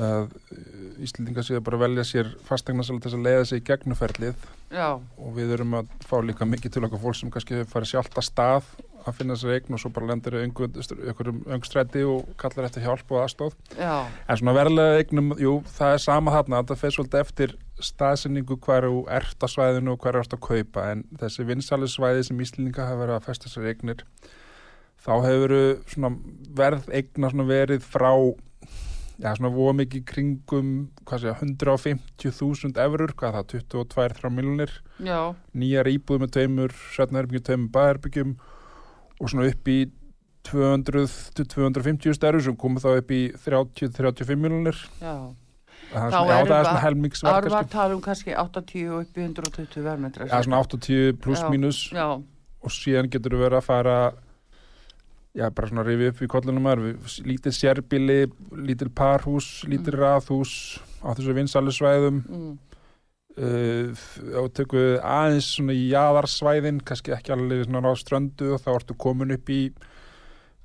að 0.00 0.30
Íslendingar 1.02 1.44
séu 1.44 1.60
bara 1.64 1.76
að 1.76 1.84
velja 1.86 2.04
sér 2.08 2.30
fastegna 2.46 2.84
svolítið 2.86 3.10
þess 3.10 3.18
að 3.18 3.26
leiða 3.26 3.44
sig 3.48 3.60
í 3.60 3.66
gegnum 3.66 3.98
ferðlið 3.98 4.46
já, 4.72 4.88
og 4.96 5.34
við 5.36 5.52
erum 5.58 5.76
að 5.80 5.90
fá 6.08 6.14
líka 6.24 6.48
mikið 6.48 6.76
til 6.76 6.86
okkur 6.86 7.02
fólk 7.02 7.18
sem 7.18 7.32
kannski 7.34 7.64
farið 7.68 7.90
sjálft 7.92 8.16
að 8.16 8.28
stað 8.28 8.70
að 9.02 9.16
finna 9.18 9.36
sér 9.38 9.56
eign 9.56 9.74
og 9.74 9.80
svo 9.82 9.90
bara 9.94 10.08
lendir 10.12 10.36
í 10.38 10.42
einhverjum 10.46 11.40
öngstræti 11.56 12.04
og 12.06 12.28
kallar 12.40 12.68
eftir 12.68 12.84
hjálp 12.86 13.10
og 13.12 13.24
aðstóð 13.24 13.56
já, 13.76 14.06
En 14.28 14.38
svona 14.38 14.54
verðlega 14.56 15.00
eignum, 15.00 15.32
jú, 15.42 15.56
það 15.74 15.96
er 15.96 16.04
sama 16.04 16.34
þarna, 16.36 16.62
þetta 16.62 16.78
fer 16.78 16.94
svolítið 16.96 17.24
eftir 17.24 17.56
staðsynningu 17.82 18.58
hver 18.62 18.86
þú 18.86 19.00
ert 19.18 19.42
á 19.42 19.48
svæðinu 19.50 19.96
og 19.96 20.04
hver 20.04 20.18
þú 20.18 20.22
ert 20.22 20.36
að 20.36 20.44
kaupa, 20.46 20.86
en 20.92 21.04
þessi 21.18 21.48
vinsalisvæði 21.48 22.28
sem 22.28 22.44
Íslendinga 22.46 22.86
hafa 22.86 23.00
verið 23.02 23.18
að 23.18 23.26
festa 23.26 23.50
sér 23.50 23.68
eignir, 23.72 24.06
þá 25.02 25.12
hefur 25.26 25.56
verð 26.62 26.88
eigna 26.94 27.32
svona 27.32 27.48
verið 27.50 27.82
frá, 27.82 28.12
já, 29.22 29.30
svona 29.38 29.52
voða 29.54 29.74
mikið 29.80 30.04
kringum, 30.08 30.70
hvað 31.08 31.22
sé, 31.22 31.34
150.000 31.38 32.82
eurur, 32.84 33.14
hvað 33.18 33.38
það, 33.38 33.48
22-3 33.70 34.32
miljonir, 34.34 34.72
nýjar 35.54 35.90
íbúð 35.92 36.24
með 36.24 36.32
tveimur, 36.36 36.74
setnaherbyggjum, 36.96 37.46
tveimur 37.48 37.74
bæherbyggjum 37.76 38.34
og 39.22 39.30
svona 39.30 39.46
upp 39.52 39.70
í 39.70 39.78
200-250 40.48 42.16
stærur 42.18 42.42
sem 42.42 42.58
komið 42.58 42.86
þá 42.86 42.90
upp 42.96 43.14
í 43.14 43.20
30-35 43.44 44.42
miljonir 44.42 44.80
já. 44.98 45.14
það 45.92 46.06
er 46.08 46.14
svona, 46.16 46.40
það 46.42 46.56
er 46.56 46.66
Það 46.66 46.80
helmingsverð 46.86 47.38
erum 47.38 47.52
við 47.52 47.58
að 47.60 47.72
tala 47.76 47.96
um 47.96 48.02
kannski 48.02 48.34
80 48.42 48.88
og 48.90 49.04
upp 49.04 49.20
í 49.20 49.26
120 49.28 49.86
verðmetra. 49.86 50.26
Já, 50.26 50.36
svona 50.42 50.62
80 50.66 51.20
pluss 51.22 51.44
Já. 51.44 51.48
mínus 51.52 51.82
Já, 51.94 52.08
og 52.18 52.74
síðan 52.74 53.10
getur 53.12 53.36
við 53.36 53.46
verið 53.46 53.60
að 53.60 53.68
fara 53.68 53.96
já, 55.36 55.48
bara 55.50 55.68
svona 55.70 55.84
rifið 55.86 56.10
upp 56.12 56.20
í 56.24 56.28
kollunum 56.30 56.68
lítil 57.28 57.54
sérbíli 57.56 58.18
lítil 58.52 58.90
parhús, 58.94 59.62
lítil 59.68 59.96
raðhús 59.96 60.52
á 61.00 61.16
þessu 61.16 61.36
vinsalisvæðum 61.38 62.20
mm, 62.22 62.52
uh, 63.40 64.02
við 64.76 65.00
aðeins 65.00 65.54
svona 65.56 65.76
í 65.76 65.88
jaðarsvæðin 65.92 66.82
kannski 66.84 67.16
ekki 67.16 67.34
alveg 67.34 67.64
svona 67.66 67.92
á 67.92 67.96
ströndu 67.96 68.52
og 68.56 68.62
þá 68.64 68.70
ertu 68.76 68.98
komin 69.06 69.34
upp 69.34 69.52
í 69.52 69.62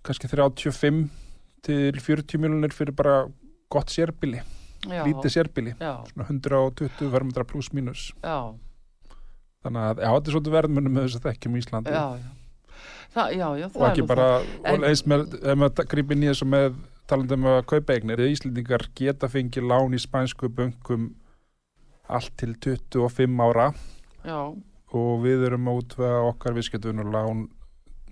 kannski 0.05 0.29
35 0.31 1.07
til 1.67 1.99
40 1.99 2.39
miljonir 2.43 2.75
fyrir 2.75 2.95
bara 2.95 3.25
gott 3.71 3.91
sérbíli, 3.91 4.39
já, 4.87 5.03
lítið 5.03 5.33
sérbíli 5.33 5.73
já, 5.75 5.93
svona 6.11 6.27
120 6.29 7.11
verðmundra 7.11 7.43
pluss 7.47 7.73
mínus. 7.75 8.11
Já, 8.23 8.55
þannig 9.65 9.83
að 9.83 10.03
já, 10.03 10.07
þetta 10.07 10.29
er 10.29 10.35
svolítið 10.35 10.57
verðmunum 10.57 10.95
með 10.95 11.07
þess 11.07 11.19
að 11.19 11.29
þekkjum 11.31 11.57
í 11.57 11.63
Íslandi 11.63 11.95
já, 11.95 12.03
já. 12.21 12.36
Það, 13.15 13.31
já, 13.37 13.47
já, 13.61 13.65
og 13.73 13.85
ekki 13.89 14.05
bara, 14.07 14.27
En- 14.63 14.83
og 14.83 14.87
eins 14.89 15.03
með 15.09 15.23
maður 15.57 15.87
grýpir 15.93 16.19
nýja 16.19 16.35
svo 16.37 16.47
með 16.51 16.75
talandum 17.07 17.45
um 17.45 17.51
að 17.55 17.65
kaupa 17.71 17.93
eignir, 17.95 18.19
Íslendingar 18.27 18.87
geta 18.95 19.27
fengið 19.31 19.63
lán 19.71 19.95
í 19.95 19.99
spænsku 20.03 20.49
bönkum 20.53 21.13
allt 22.09 22.33
til 22.37 22.53
25 22.55 23.39
ára. 23.47 23.69
Já, 24.27 24.41
og 24.93 25.23
við 25.23 25.45
erum 25.47 25.67
að 25.71 25.81
útvega 25.81 26.19
okkar 26.29 26.53
viðskiptunum 26.57 27.11
lán 27.11 27.47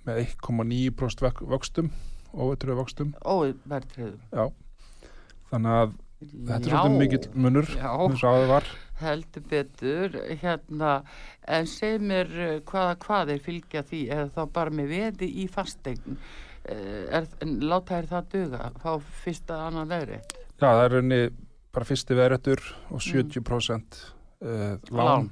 með 0.06 0.24
1,9% 0.26 1.22
vök- 1.26 1.46
vöxtum 1.50 1.92
óveitröðu 2.36 2.80
vöxtum 2.82 3.14
óverðtriður. 3.24 4.52
þannig 5.52 5.72
að 5.82 5.94
þetta 6.22 6.58
er 6.58 6.70
svolítið 6.70 6.98
mikill 7.02 7.30
munur 7.44 7.70
Já, 7.76 7.92
heldur 9.02 9.44
betur, 9.52 10.14
hérna, 10.42 10.92
en 11.52 11.68
segð 11.68 12.06
mér 12.12 12.30
uh, 12.32 12.52
hvaða 12.70 12.96
hvað 13.04 13.32
er 13.36 13.42
fylgja 13.44 13.84
því, 13.84 14.02
eða 14.16 14.28
þá 14.38 14.42
bara 14.56 14.76
með 14.78 14.94
veði 14.94 15.30
í 15.44 15.48
fastegn, 15.52 16.20
er, 16.66 17.28
en 17.44 17.58
láta 17.68 18.00
þér 18.00 18.08
það 18.14 18.30
duga, 18.32 18.70
fá 18.82 18.92
fyrsta 19.26 19.60
annan 19.68 19.92
veðri. 19.92 20.22
Já, 20.56 20.70
það 20.70 20.84
er 20.86 20.96
rauninni 20.96 21.22
bara 21.76 21.90
fyrsti 21.92 22.16
veðrættur 22.16 22.64
og 22.90 23.02
Mm. 23.04 23.30
70% 23.36 24.00
uh, 24.46 24.78
lán 24.96 25.30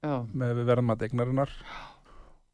Já, 0.00 0.14
með 0.32 0.54
við 0.60 0.70
verðmat 0.70 1.02
eignarinnar 1.04 1.50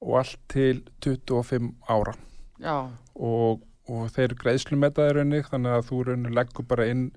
og 0.00 0.16
allt 0.22 0.40
til 0.48 0.80
25 1.04 1.74
ára. 1.92 2.16
Já, 2.58 2.88
og, 3.14 3.60
og 3.86 4.08
þeir 4.16 4.34
greiðslumetaði 4.40 5.18
rauninni 5.18 5.44
þannig 5.44 5.76
að 5.76 5.88
þú 5.90 6.00
leggur 6.32 6.66
bara 6.66 6.88
inn 6.88 7.10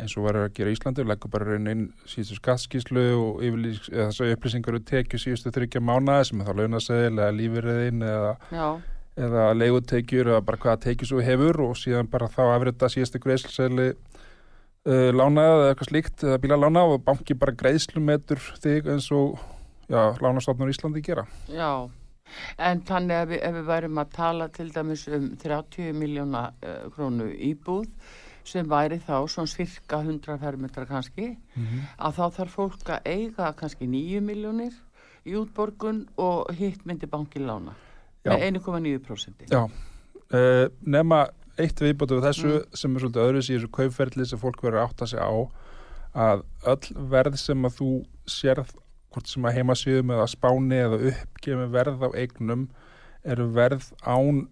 eins 0.00 0.16
og 0.18 0.26
verður 0.26 0.48
að 0.48 0.56
gera 0.58 0.72
Íslandi 0.74 1.04
leggur 1.06 1.32
bara 1.32 1.46
rauninni 1.48 1.72
inn 1.72 1.84
síðustu 2.08 2.36
skattskíslu 2.40 3.04
og 3.16 3.40
yfirlýs, 3.46 3.86
þessu 3.88 4.28
upplýsingar 4.34 4.76
og 4.76 4.84
tekju 4.88 5.20
síðustu 5.22 5.52
þryggja 5.54 5.82
mánaði 5.84 6.28
sem 6.28 6.42
er 6.42 6.50
þá 6.50 6.60
launaseðil 6.60 7.14
eða 7.14 7.30
lífirriðin 7.38 8.04
eða, 8.04 8.32
eða 9.16 9.46
leigutekjur 9.56 10.32
eða 10.34 10.42
bara 10.50 10.60
hvaða 10.64 10.82
tekjur 10.84 11.10
svo 11.12 11.24
hefur 11.24 11.62
og 11.64 11.78
síðan 11.80 12.10
bara 12.12 12.28
þá 12.32 12.42
afrita 12.50 12.90
síðustu 12.92 13.22
greiðsluseðli 13.24 13.88
uh, 13.92 15.10
lánaði 15.16 15.54
eða 15.54 15.70
eitthvað 15.70 15.92
slíkt 15.92 16.26
eða 16.26 16.42
bílalána 16.44 16.84
og 16.90 17.04
banki 17.06 17.38
bara 17.38 17.56
greiðslumetur 17.56 18.42
þig 18.60 18.92
eins 18.92 19.08
og 19.16 19.40
já, 19.88 20.12
lánastofnur 20.20 20.72
Íslandi 20.72 21.04
gera 21.06 21.24
já. 21.48 21.88
En 22.58 22.80
þannig 22.82 23.20
ef 23.22 23.28
við, 23.30 23.42
ef 23.46 23.52
við 23.54 23.66
værum 23.68 23.98
að 24.02 24.14
tala 24.16 24.48
til 24.52 24.66
dæmis 24.74 25.04
um 25.08 25.28
30 25.40 25.92
miljóna 25.96 26.48
uh, 26.58 26.88
krónu 26.92 27.30
íbúð 27.32 27.86
sem 28.46 28.68
væri 28.70 28.98
þá 29.02 29.26
svona 29.30 29.50
cirka 29.50 30.00
100 30.02 30.38
fermetra 30.42 30.86
kannski, 30.88 31.32
að 31.98 32.18
þá 32.18 32.24
þarf 32.38 32.54
fólk 32.54 32.92
að 32.94 33.10
eiga 33.10 33.52
kannski 33.58 33.88
9 33.90 34.22
miljónir 34.24 34.76
í 35.26 35.34
útborgun 35.34 36.04
og 36.22 36.52
hitt 36.54 36.86
myndi 36.86 37.08
banki 37.10 37.42
lána 37.42 37.74
Já. 38.24 38.32
með 38.32 38.60
1,9%. 38.62 39.50
Já, 39.50 39.66
uh, 39.66 40.66
nema 40.86 41.26
eitt 41.56 41.80
viðbótu 41.80 42.18
við 42.18 42.26
þessu 42.28 42.56
sem 42.76 42.96
er 42.96 43.04
svolítið 43.04 43.22
öðruðs 43.24 43.50
í 43.50 43.54
þessu 43.56 43.70
kaupferli 43.72 44.26
sem 44.28 44.40
fólk 44.40 44.62
verður 44.62 44.82
að 44.82 44.90
átta 44.90 45.08
sig 45.10 45.22
á 45.22 45.32
að 46.16 46.42
öll 46.72 47.06
verð 47.12 47.38
sem 47.40 47.68
að 47.68 47.78
þú 47.80 47.90
sérð 48.30 48.74
hvort 49.12 49.30
sem 49.30 49.46
að 49.48 49.56
heimasíðum 49.56 50.12
eða 50.16 50.26
spáni 50.28 50.80
eða 50.82 51.00
uppgefum 51.12 51.72
verð 51.72 52.04
á 52.04 52.08
eignum 52.12 52.66
eru 53.26 53.48
verð 53.56 53.88
án 54.04 54.46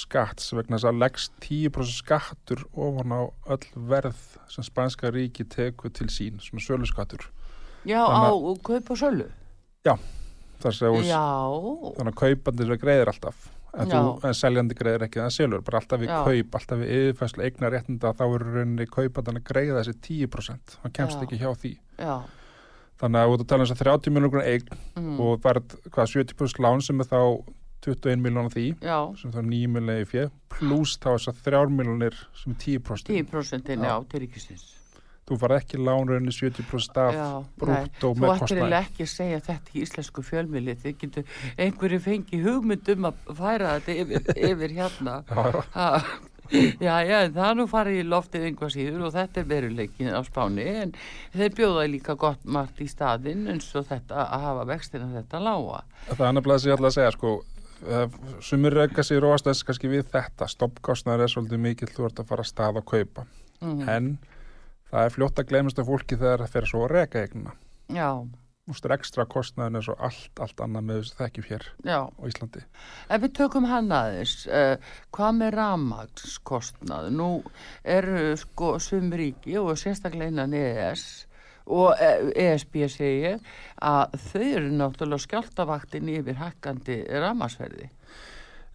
skatts 0.00 0.52
vegna 0.54 0.78
þess 0.78 0.86
að 0.86 0.98
leggst 1.02 1.32
10% 1.42 1.90
skattur 1.98 2.60
ofan 2.78 3.10
á 3.14 3.20
öll 3.50 3.64
verð 3.90 4.18
sem 4.50 4.62
spænska 4.66 5.10
ríki 5.10 5.42
tekur 5.50 5.90
til 5.90 6.06
sín, 6.12 6.38
svona 6.42 6.62
söluskattur 6.62 7.26
Já, 7.88 8.04
Þannig 8.06 8.30
á 8.30 8.62
kaup 8.62 8.90
og 8.92 8.98
sölu. 9.00 9.26
þar 10.60 10.74
sem 10.76 10.92
þú 10.94 11.02
Já, 11.08 11.24
þannig 11.96 12.12
að 12.12 12.20
kaupandi 12.22 12.78
greiðir 12.84 13.10
alltaf 13.10 13.48
en, 13.74 13.88
Já. 13.88 13.96
þú, 13.98 14.14
en 14.28 14.34
seljandi 14.36 14.76
greiðir 14.78 15.04
ekki 15.08 15.22
það 15.24 15.34
selur 15.34 15.62
bara 15.66 15.80
alltaf 15.82 16.00
við 16.02 16.10
Já. 16.12 16.18
kaup, 16.26 16.54
alltaf 16.60 16.78
við 16.84 16.92
yfirfæslu 17.00 17.44
eignar 17.48 17.72
réttinda 17.74 18.12
þá 18.14 18.24
eru 18.28 18.54
rauninni 18.54 18.86
kaupandana 18.90 19.42
greiða 19.42 19.80
þessi 19.82 20.26
10% 20.28 20.76
hann 20.84 20.92
kemst 20.94 21.18
Já. 21.18 21.24
ekki 21.26 21.40
hjá 21.40 21.50
því 21.56 21.72
já. 21.98 22.14
þannig 23.00 23.24
að 23.24 23.32
ert 23.34 23.42
að 23.42 23.48
tala 23.50 23.64
um 23.64 23.70
þess 23.70 23.80
að 23.80 23.86
30 23.90 24.14
miljónar 24.14 24.46
eign 24.46 24.78
Mm. 25.00 25.16
og 25.22 25.40
verð 25.40 25.78
hvað 25.88 26.10
70% 26.12 26.58
lán 26.60 26.82
sem 26.84 27.00
er 27.00 27.06
þá 27.08 27.20
21 27.86 28.20
miljónar 28.24 28.52
því 28.52 28.66
Já, 28.84 28.98
sem 29.20 29.32
þá 29.32 29.40
9 29.46 29.70
miljónar 29.76 30.02
í 30.02 30.08
fjö 30.10 30.26
pluss 30.52 30.98
þá 31.00 31.08
þess 31.14 31.30
að 31.32 31.40
þrjármiljonir 31.46 32.18
sem 32.36 32.52
er 32.52 32.60
10%. 32.66 33.10
10% 33.14 33.72
Já. 33.74 33.80
já, 33.88 33.94
til 34.10 34.22
ríkisins. 34.24 34.66
Þú 35.30 35.36
farið 35.38 35.60
ekki 35.60 35.78
lánröðinni 35.78 36.32
70% 36.34 36.96
af 36.98 37.14
Já, 37.14 37.26
brúttó 37.60 38.08
Þú 38.10 38.16
með 38.18 38.32
ættir 38.32 38.40
kostnæði. 38.42 38.56
eiginlega 38.64 38.80
ekki 38.88 39.04
að 39.04 39.12
segja 39.12 39.42
þetta 39.46 39.70
í 39.76 39.84
íslensku 39.84 40.24
fjölmili. 40.26 40.74
Þið 40.80 40.96
getur 41.04 41.36
einhverju 41.66 42.00
fengi 42.08 42.40
hugmynd 42.42 42.90
um 42.96 43.06
að 43.12 43.20
færa 43.38 43.76
þetta 43.78 43.96
yfir, 44.02 44.32
yfir 44.50 44.74
hérna. 44.80 45.14
Já, 45.30 45.44
já. 46.50 46.96
Já, 47.06 47.28
það 47.30 47.44
er 47.46 47.54
nú 47.60 47.66
farið 47.70 48.00
í 48.00 48.06
loftið 48.10 48.48
einhvað 48.48 48.72
síður 48.74 49.04
og 49.06 49.12
þetta 49.14 49.38
er 49.38 49.48
veruleikin 49.52 50.10
á 50.10 50.18
Spáni 50.26 50.64
en 50.82 50.92
þeir 51.30 51.54
bjóða 51.60 51.84
líka 51.92 52.16
gott 52.18 52.42
margt 52.42 52.80
í 52.82 52.88
staðinn 52.90 53.46
eins 53.52 53.68
og 53.78 53.86
þetta 53.86 54.24
að 54.26 54.46
hafa 54.48 54.64
vextina 54.72 55.12
þetta 55.14 55.42
lága. 55.46 55.84
Það 56.10 56.26
er 56.26 56.42
þess 56.50 56.66
að 56.66 56.72
ég 56.72 56.74
ætla 56.80 56.90
að 56.90 56.96
segja 56.98 57.14
sko 57.14 57.32
eh, 57.88 58.08
sumir 58.40 58.74
reyka 58.76 59.02
sig 59.06 59.20
róast 59.22 59.46
þess 59.48 59.64
kannski 59.68 59.88
við 59.92 60.08
þetta 60.12 60.48
stoppkostnaður 60.48 61.26
er 61.26 61.32
svolítið 61.34 61.62
mikill 61.64 61.88
þú 61.94 62.08
ert 62.10 62.20
að 62.22 62.28
fara 62.32 62.44
að 62.46 62.52
stað 62.52 62.82
að 62.82 62.90
kaupa 62.94 63.26
Mm. 63.60 63.88
en 63.92 64.06
það 64.90 65.04
er 65.04 65.10
fljótt 65.12 65.40
að 65.42 65.48
glemast 65.50 65.78
af 65.78 65.84
fólki 65.90 66.16
þegar 66.16 66.40
það 66.46 66.52
fer 66.54 66.66
svo 66.70 66.78
að 66.86 66.92
reka 66.94 67.20
eignina 67.20 67.50
Já, 67.92 68.08
ekstra 68.94 69.26
kostnaðin 69.26 69.76
er 69.76 69.82
svo 69.84 69.96
allt, 70.00 70.30
allt 70.40 70.62
annað 70.64 70.86
með 70.86 71.00
þess 71.02 71.12
að 71.12 71.20
þekkjum 71.20 71.46
hér 71.50 71.66
já. 71.84 71.98
á 72.08 72.22
Íslandi 72.30 72.62
Ef 73.10 73.20
við 73.20 73.34
tökum 73.36 73.66
hann 73.68 73.92
aðeins, 73.92 74.46
uh, 74.48 74.76
hvað 75.12 75.36
með 75.42 75.52
ramagskostnað? 75.58 77.10
Nú 77.12 77.28
eru 77.84 78.36
sko 78.40 78.78
sumríki 78.80 79.58
og 79.60 79.76
sérstaklega 79.76 80.30
innan 80.32 80.54
EES 80.56 81.04
og 81.70 82.02
eh, 82.02 82.26
ESB 82.48 82.82
segi 82.90 83.22
ég 83.24 83.54
að 83.80 84.18
þau 84.26 84.44
eru 84.48 84.74
náttúrulega 84.74 85.26
skjáltavaktin 85.26 86.10
yfir 86.12 86.38
hækkandi 86.40 87.02
ramagsverði. 87.22 87.90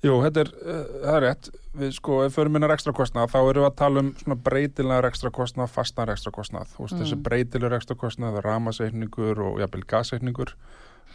Jú, 0.06 0.20
þetta 0.22 0.41
er, 0.43 0.50
uh, 0.62 0.82
það 1.02 1.16
er 1.16 1.24
rétt. 1.24 1.52
Við 1.76 1.93
sko, 1.98 2.18
ef 2.26 2.36
förum 2.38 2.56
minnar 2.56 2.74
ekstra 2.76 2.93
kostnað 2.96 3.32
þá 3.34 3.38
erum 3.41 3.64
við 3.64 3.70
að 3.70 3.78
tala 3.80 4.04
um 4.04 4.10
svona 4.20 4.38
breytilegar 4.48 5.08
ekstra 5.10 5.32
kostnað 5.34 5.72
fastan 5.74 6.12
ekstra 6.14 6.34
kostnað, 6.36 6.74
þú 6.76 6.86
veist, 6.86 6.98
þessi 7.02 7.18
breytilegar 7.26 7.78
ekstra 7.80 7.98
kostnað, 8.00 8.41
ramaseikningur 8.46 9.41
og 9.48 9.62
jafnvel 9.64 9.88
gasseikningur 9.89 10.54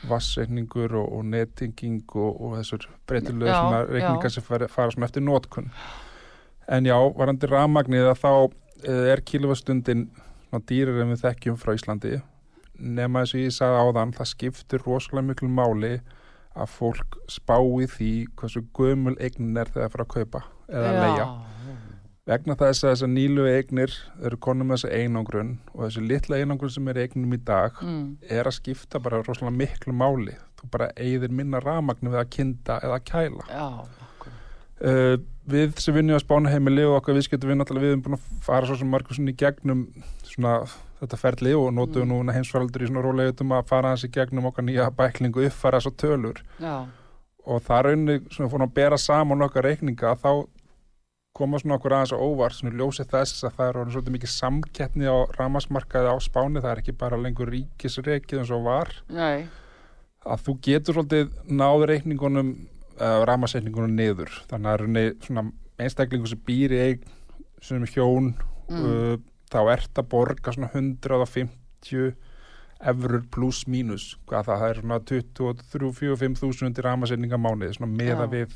vasseikningur 0.08 0.94
og, 0.96 1.12
og 1.18 1.26
nettinging 1.28 2.04
og, 2.16 2.40
og 2.40 2.56
þessur 2.58 2.86
breytilega 3.08 3.52
Já, 3.52 3.58
svona 3.60 3.82
reikningar 3.88 4.32
sem 4.32 4.46
fara, 4.46 4.68
fara 4.72 4.94
svona 4.94 5.08
eftir 5.10 5.24
notkun. 5.24 5.70
En 6.70 6.86
já, 6.86 6.96
varandi 7.16 7.50
ramagnið 7.50 8.10
að 8.12 8.20
þá 8.22 8.32
uh, 8.32 8.50
er 9.12 9.24
kilowastundin 9.26 10.08
svona 10.50 10.66
dýrar 10.68 11.00
en 11.04 11.12
við 11.14 11.22
þekkjum 11.24 11.56
frá 11.62 11.72
Íslandi. 11.78 12.20
Nema 12.80 13.22
þess 13.24 13.34
að 13.36 13.44
ég 13.46 13.54
sagði 13.56 13.80
áðan 13.86 14.14
það 14.16 14.30
skiptir 14.34 14.82
rosalega 14.86 15.26
miklu 15.30 15.48
máli 15.52 15.94
að 16.56 16.72
fólk 16.74 17.16
spái 17.30 17.86
því 17.92 18.10
hversu 18.36 18.64
gömul 18.74 19.16
eignin 19.22 19.56
er 19.60 19.70
þegar 19.70 19.86
það 19.86 19.92
fara 19.94 20.04
að 20.08 20.14
kaupa 20.16 20.40
eða 20.70 20.90
að 20.90 21.00
leia 21.06 21.26
vegna 22.30 22.54
þess 22.54 22.84
að 22.84 22.92
þessar 22.92 23.10
nýlu 23.10 23.44
eignir 23.50 23.94
eru 24.22 24.36
konum 24.38 24.68
með 24.70 24.76
þessa 24.84 24.98
einangrun 25.00 25.48
og 25.74 25.80
þessi 25.86 26.02
litla 26.06 26.36
einangrun 26.38 26.70
sem 26.70 26.88
er 26.92 27.00
eignum 27.02 27.32
í 27.34 27.38
dag 27.48 27.78
Mm. 27.82 28.18
er 28.28 28.44
að 28.46 28.54
skipta 28.58 29.00
bara 29.02 29.22
rosalega 29.22 29.56
miklu 29.56 29.92
máli. 29.96 30.36
Þú 30.60 30.68
bara 30.70 30.90
eigðir 30.96 31.32
minna 31.34 31.58
ramagnu 31.60 32.10
við 32.12 32.20
að 32.20 32.30
kynda 32.36 32.76
eða 32.86 32.98
kæla. 33.02 33.46
Já, 33.48 33.66
akkurat. 34.04 34.36
uh, 34.84 35.16
við 35.52 35.80
sem 35.82 35.96
vinnum 35.96 36.18
á 36.18 36.22
spánaheimili 36.22 36.86
og 36.88 37.00
okkar 37.00 37.18
viðskiptum 37.18 37.50
við 37.50 37.60
náttúrulega 37.60 37.86
við 37.86 37.92
erum 37.94 38.04
búin 38.06 38.16
að 38.18 38.46
fara 38.46 38.68
svo 38.68 38.78
sem 38.80 38.90
margur 38.90 39.18
svona 39.18 39.34
í 39.34 39.40
gegnum 39.40 39.82
svona 40.26 40.54
þetta 41.00 41.18
ferli 41.20 41.52
og 41.56 41.68
notum 41.74 42.06
mm. 42.06 42.12
núna 42.12 42.36
heimsfaraldur 42.36 42.84
í 42.84 42.88
svona 42.90 43.04
rólegutum 43.04 43.54
að 43.56 43.68
fara 43.70 43.92
í 43.96 44.10
gegnum 44.14 44.48
okkar 44.50 44.66
nýja 44.66 44.88
bæklingu 44.96 45.46
uppfara 45.48 45.80
þessar 45.80 45.96
tölur. 46.02 46.42
Já, 46.60 46.86
og 47.46 47.62
það 47.66 47.84
raunni 47.86 48.16
svona 48.30 48.50
fórum 48.52 48.66
að 48.68 48.74
bera 48.76 48.98
saman 49.00 49.46
okkar 49.46 49.66
reikninga 49.66 50.16
þá 50.20 50.32
koma 51.36 51.60
svona 51.60 51.78
okkur 51.78 51.94
aðeins 51.96 52.12
á 52.12 52.18
óvart 52.18 52.56
svona 52.56 52.74
í 52.74 52.80
ljósi 52.80 53.06
þess 53.08 53.46
að 53.46 53.56
það 53.56 53.68
er 53.68 53.78
orðin 53.80 53.94
svolítið 53.94 54.14
mikið 54.16 54.32
samkeppni 54.34 55.08
á 55.08 55.16
ramasmarkaði 55.38 56.12
á 56.12 56.16
spáni 56.20 56.60
það 56.60 56.72
er 56.72 56.82
ekki 56.82 56.96
bara 57.00 57.20
lengur 57.20 57.52
ríkisreikið 57.54 58.42
eins 58.42 58.52
og 58.54 58.66
var. 58.66 58.92
Nei, 59.08 59.46
að 60.26 60.44
þú 60.46 60.56
getur 60.66 60.98
svolítið 60.98 61.32
náð 61.48 61.86
reikningunum 61.92 62.52
uh, 63.00 63.24
ramasreikningunum 63.28 63.96
niður 63.96 64.30
þannig 64.50 64.70
að 64.72 64.80
raunni 64.84 65.04
svona 65.24 65.46
einstaklingu 65.80 66.30
sem 66.30 66.40
býr 66.46 66.76
í 66.76 66.80
eign 66.86 67.12
sem 67.64 67.84
hjón 67.96 68.34
Mm. 68.70 68.84
uh, 68.86 69.16
þá 69.50 69.58
ert 69.72 69.98
að 69.98 70.06
borga 70.12 70.52
svona 70.54 70.68
150 70.70 72.12
efrur 72.80 73.24
pluss 73.34 73.64
mínus 73.66 74.12
hvað 74.30 74.46
það, 74.46 74.62
er 74.68 74.78
svona 74.78 74.98
23-45 75.10 76.38
þúsund 76.38 76.78
í 76.78 76.84
ramasreikninga 76.86 77.40
mánuði 77.40 77.74
svona 77.76 77.90
meða 77.90 78.28
Já. 78.28 78.30
við 78.36 78.54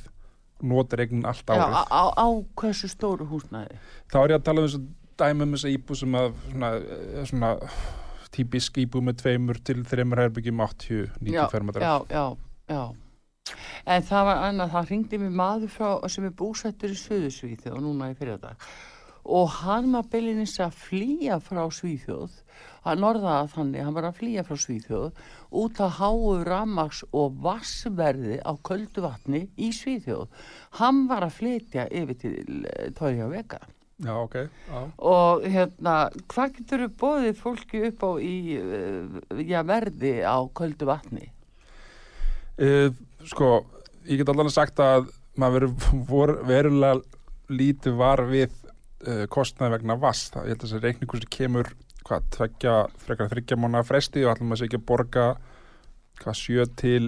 notur 0.65 1.03
eignin 1.03 1.27
allt 1.29 1.43
já, 1.51 1.57
árið 1.59 1.75
á, 1.77 1.83
á, 1.91 2.03
á 2.15 2.27
hversu 2.63 2.89
stóru 2.89 3.27
húsnæði? 3.29 3.77
þá 4.07 4.17
er 4.23 4.37
ég 4.37 4.39
að 4.39 4.47
tala 4.47 4.63
um 4.63 4.69
þess 4.69 4.79
að 4.79 4.87
dæmi 5.25 5.45
um 5.49 5.57
þess 5.57 5.67
að 5.67 5.75
íbú 5.75 5.99
sem 5.99 6.17
að 6.21 6.31
svona, 6.47 6.71
eh, 6.79 7.25
svona 7.33 7.51
típisk 8.35 8.79
íbú 8.85 9.03
með 9.05 9.19
tveimur 9.25 9.61
til 9.67 9.83
þreimur 9.91 10.23
herbyggjum 10.25 10.63
80-90 10.63 11.35
já, 11.35 11.45
fermetrar 11.51 11.85
já, 11.85 11.95
já, 12.09 12.25
já. 12.71 12.83
En 13.85 14.03
það 14.09 14.27
var 14.31 14.43
annað, 14.49 14.75
það 14.75 14.91
ringdi 14.91 15.21
mér 15.21 15.39
maður 15.43 15.73
frá, 15.75 15.89
sem 16.09 16.25
er 16.25 16.37
búsettur 16.39 16.95
í 16.95 16.99
Suðursvíþjóð 16.99 17.81
núna 17.85 18.13
í 18.13 18.19
fyrirdag 18.19 18.69
og 19.25 19.49
hann 19.63 19.93
var 19.95 20.09
beilinins 20.13 20.59
að 20.61 20.77
flýja 20.77 21.39
frá 21.41 21.63
Svíþjóð 21.73 22.35
hann 22.85 23.01
norðaði 23.01 23.53
þannig, 23.55 23.85
hann 23.87 23.97
var 23.97 24.09
að 24.11 24.19
flýja 24.19 24.45
frá 24.45 24.59
Svíþjóð 24.61 25.23
út 25.63 25.81
að 25.81 25.95
háu 25.99 26.35
ramags 26.45 27.01
og 27.17 27.39
vassverði 27.45 28.41
á 28.45 28.53
köldu 28.69 29.05
vatni 29.05 29.47
í 29.57 29.71
Svíþjóð 29.73 30.27
hann 30.81 31.07
var 31.09 31.25
að 31.25 31.39
flytja 31.39 31.87
yfir 31.89 32.21
til 32.21 32.67
Tóri 32.99 33.25
á 33.25 33.29
Vega 33.33 33.63
Já, 34.05 34.11
ok, 34.19 34.35
já. 34.43 34.79
og 35.07 35.45
hérna, 35.47 35.93
hvað 36.29 36.57
getur 36.59 36.83
þú 36.83 36.89
bóðið 37.01 37.37
fólki 37.39 37.83
upp 37.89 38.01
á 38.03 38.11
í 38.19 38.37
uh, 38.59 39.21
já, 39.39 39.61
verði 39.65 40.17
á 40.27 40.37
köldu 40.51 40.89
vatni? 40.91 41.29
Uh, 42.59 42.91
sko, 43.31 43.49
ég 44.09 44.21
get 44.21 44.29
allan 44.33 44.51
sagt 44.53 44.81
að 44.85 45.09
maður 45.41 45.69
vor- 46.11 46.39
verulega 46.47 47.01
lítið 47.53 47.97
var 48.01 48.23
við 48.29 48.53
uh, 49.07 49.25
kostnaði 49.33 49.77
vegna. 49.79 49.97
Það, 50.01 50.45
ég 50.47 50.55
held 50.55 50.61
að 50.63 50.69
þessi 50.69 50.83
reikningur 50.85 51.25
sem 51.25 51.33
kemur, 51.39 51.73
hvað, 52.09 52.29
tveggja, 52.37 52.77
frekar 53.05 53.29
þryggja 53.33 53.59
mánuða 53.61 53.85
fresti 53.89 54.25
og 54.25 54.33
allan 54.35 54.49
maður 54.53 54.63
sé 54.63 54.69
ekki 54.71 54.81
að 54.81 54.87
borga, 54.93 55.27
hvað, 56.23 56.39
sjö 56.41 56.67
til, 56.81 57.03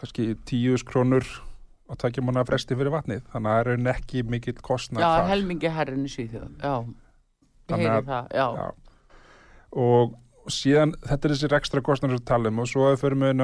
kannski 0.00 0.28
tíu 0.46 0.76
krónur 0.86 1.26
á 1.90 1.92
tveggja 2.00 2.22
mánuða 2.24 2.46
fresti 2.52 2.76
fyrir 2.78 2.94
vatnið. 2.94 3.24
Þannig 3.32 3.50
að 3.50 3.54
það 3.54 3.60
er 3.64 3.70
raunin 3.72 3.92
ekki 3.94 4.22
mikill 4.34 4.58
kostnaði 4.64 5.04
Já, 5.06 5.28
helmingi 5.32 5.72
herrin 5.78 6.06
í 6.06 6.12
Svíþjóð, 6.14 6.50
já. 6.62 6.74
Ég 7.64 7.80
heyri 7.80 7.90
að- 7.94 8.08
það, 8.10 8.26
já. 8.36 8.46
Já. 8.60 8.66
Og 9.84 10.14
síðan, 10.52 10.92
þetta 11.02 11.26
er 11.28 11.32
þessi 11.34 11.50
ekstra 11.58 11.82
kostnað 11.84 12.12
sem 12.12 12.18
við 12.20 12.26
talum 12.28 12.58
og 12.62 12.68
svo 12.70 12.86
ef 12.90 12.98
við 12.98 13.02
fyrir 13.06 13.18
með 13.22 13.34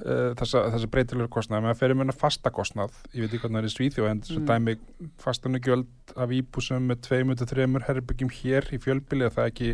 uh, 0.00 0.30
þessa, 0.38 0.62
þessi 0.74 0.88
breytilegur 0.92 1.30
kostnað, 1.36 1.64
menn 1.66 1.78
fyrir 1.78 1.96
með 1.98 2.06
innan 2.08 2.18
fasta 2.20 2.50
kostnað, 2.54 2.94
ég 3.14 3.24
veit 3.24 3.34
ekki 3.34 3.42
hvernig 3.44 3.58
það 3.58 3.64
er 3.64 3.70
í 3.70 3.74
Svíþjóð 3.76 4.10
en 4.10 4.22
þessi 4.24 4.38
Mm. 4.40 4.46
dæmi 4.50 4.76
fastanu 5.24 5.60
gjöld 5.64 6.14
af 6.16 6.30
íbúsum 6.36 6.86
með 6.90 7.02
2-3 7.08 7.84
herbyggjum 7.88 8.30
hér 8.40 8.70
í 8.72 8.78
fjölbili 8.80 9.28
það 9.30 9.44
er 9.44 9.52
ekki 9.52 9.70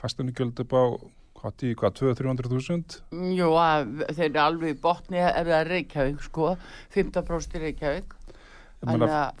fastanu 0.00 0.32
gjöld 0.32 0.60
upp 0.64 0.72
á 0.74 0.84
hvað, 1.44 1.56
tíu, 1.60 1.74
hvað 1.76 1.96
200-300 2.00 2.52
þúsund 2.54 2.98
Jú, 3.36 3.50
að, 3.60 3.90
þeir 4.16 4.30
eru 4.30 4.40
alveg 4.44 4.74
í 4.76 4.80
botni 4.80 5.18
ef 5.20 5.42
það 5.44 5.58
er 5.60 5.72
Reykjavík, 5.74 6.22
sko, 6.24 6.54
15% 6.94 7.58
í 7.58 7.62
Reykjavík. 7.66 8.14
Þannig 8.84 9.08
að- 9.12 9.36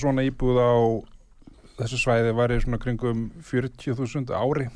svona 0.00 0.22
íbúð 0.24 0.60
á 0.60 0.72
þessu 1.80 1.98
svæði 2.00 2.34
var 2.36 2.52
í 2.52 2.60
svona 2.60 2.78
kringum 2.80 3.30
40.000 3.40 4.32
ári. 4.36 4.68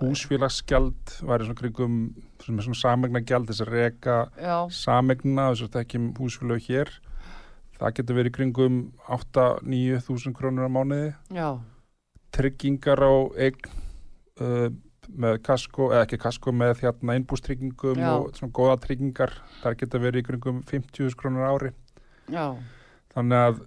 Húsfélagsgjald 0.00 1.16
var 1.28 1.42
í 1.42 1.48
svona 1.48 1.60
kringum 1.60 1.98
svona 2.40 2.78
samegna 2.78 3.22
gjald 3.26 3.50
þess 3.50 3.64
að 3.64 3.72
reka 3.74 4.16
samegna 4.72 5.50
þess 5.52 5.66
að 5.66 5.78
þekkjum 5.78 6.08
húsfélag 6.20 6.68
hér. 6.70 6.92
Það 7.76 7.96
getur 7.98 8.16
verið 8.16 8.36
kringum 8.38 8.78
8-9 9.12 10.00
þúsund 10.06 10.36
krónur 10.38 10.68
á 10.68 10.70
mánuði. 10.72 11.10
Já, 11.36 11.50
tryggingar 12.32 13.02
á 13.04 13.14
eign 13.36 13.68
uh, 14.40 14.68
með 15.06 15.38
kasko, 15.46 15.90
eða 15.92 16.06
ekki 16.06 16.18
kasko 16.24 16.52
með 16.56 16.80
hérna 16.82 17.14
innbústryggingum 17.20 18.00
og 18.08 18.30
svona 18.38 18.56
góða 18.56 18.80
tryggingar. 18.86 19.36
Þar 19.60 19.78
getur 19.82 20.02
verið 20.02 20.28
kringum 20.30 20.62
50 20.66 21.18
krónur 21.20 21.46
ári. 21.46 21.72
Já, 22.32 22.56
þannig 23.14 23.44
að 23.50 23.60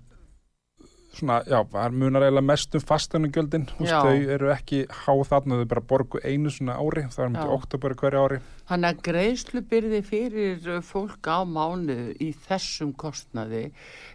svona, 1.16 1.40
já, 1.50 1.60
það 1.72 1.98
munar 2.02 2.26
eiginlega 2.26 2.46
mest 2.46 2.78
um 2.78 2.84
fastanugjöldin, 2.86 3.66
þau 3.80 4.16
eru 4.36 4.52
ekki 4.54 4.84
háð 5.04 5.24
þarna, 5.32 5.60
þau 5.62 5.70
bara 5.74 5.86
borgu 5.92 6.22
einu 6.24 6.54
svona 6.54 6.78
ári 6.80 7.06
það 7.08 7.24
er 7.24 7.30
Já. 7.30 7.32
myndi 7.34 7.56
oktober 7.56 7.96
hverju 8.00 8.24
ári 8.24 8.40
Þannig 8.70 8.90
að 8.92 9.00
greiðslubyrði 9.08 10.00
fyrir 10.06 10.68
uh, 10.70 10.82
fólk 10.86 11.26
á 11.26 11.42
mánu 11.42 12.12
í 12.22 12.30
þessum 12.46 12.92
kostnaði 12.94 13.64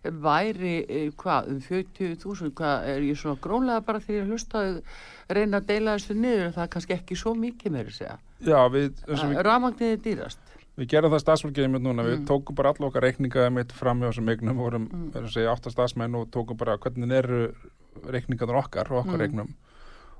væri 0.05 0.76
eh, 0.84 1.09
hvað, 1.18 1.51
um 1.51 1.61
40.000, 1.64 2.53
hvað 2.55 2.86
er 2.92 3.09
ég 3.09 3.18
svona 3.18 3.42
grónlega 3.42 3.82
bara 3.88 4.03
þegar 4.05 4.20
ég 4.20 4.30
hlusta 4.30 4.62
að 4.62 4.78
reyna 5.34 5.59
að 5.59 5.68
deila 5.72 5.97
þessu 5.99 6.18
niður, 6.20 6.55
það 6.55 6.66
er 6.66 6.72
kannski 6.76 6.97
ekki 6.99 7.18
svo 7.18 7.34
mikið 7.38 7.74
meira 7.74 7.90
að 7.90 7.99
segja. 7.99 8.16
Já, 8.45 8.61
við, 8.70 8.90
eins 9.09 9.24
og 9.24 9.32
við 9.32 9.42
Rafmagnið 9.49 9.95
er 9.97 10.03
dýrast. 10.05 10.53
Við 10.79 10.89
gerum 10.91 11.12
það 11.14 11.20
stafsfólkið 11.22 11.64
einmitt 11.68 11.83
núna, 11.87 12.03
við 12.03 12.16
Mm. 12.18 12.27
tókum 12.27 12.55
bara 12.59 12.72
alla 12.75 12.89
okkar 12.91 13.03
reikninga 13.03 13.45
einmitt 13.47 13.72
fram 13.72 14.01
hjá 14.01 14.09
þessum 14.11 14.31
eignum, 14.33 14.57
vorum, 14.59 14.89
Mm. 14.91 15.11
erum 15.14 15.29
að 15.29 15.33
segja, 15.37 15.53
átta 15.55 15.70
stafsmenn 15.70 16.14
og 16.16 16.31
tókum 16.31 16.57
bara 16.57 16.77
hvernig 16.79 17.12
eru 17.12 17.55
reikningarnir 18.11 18.59
okkar 18.64 18.91
og 18.91 19.05
okkar 19.07 19.14
Mm. 19.14 19.20
reiknum. 19.20 19.55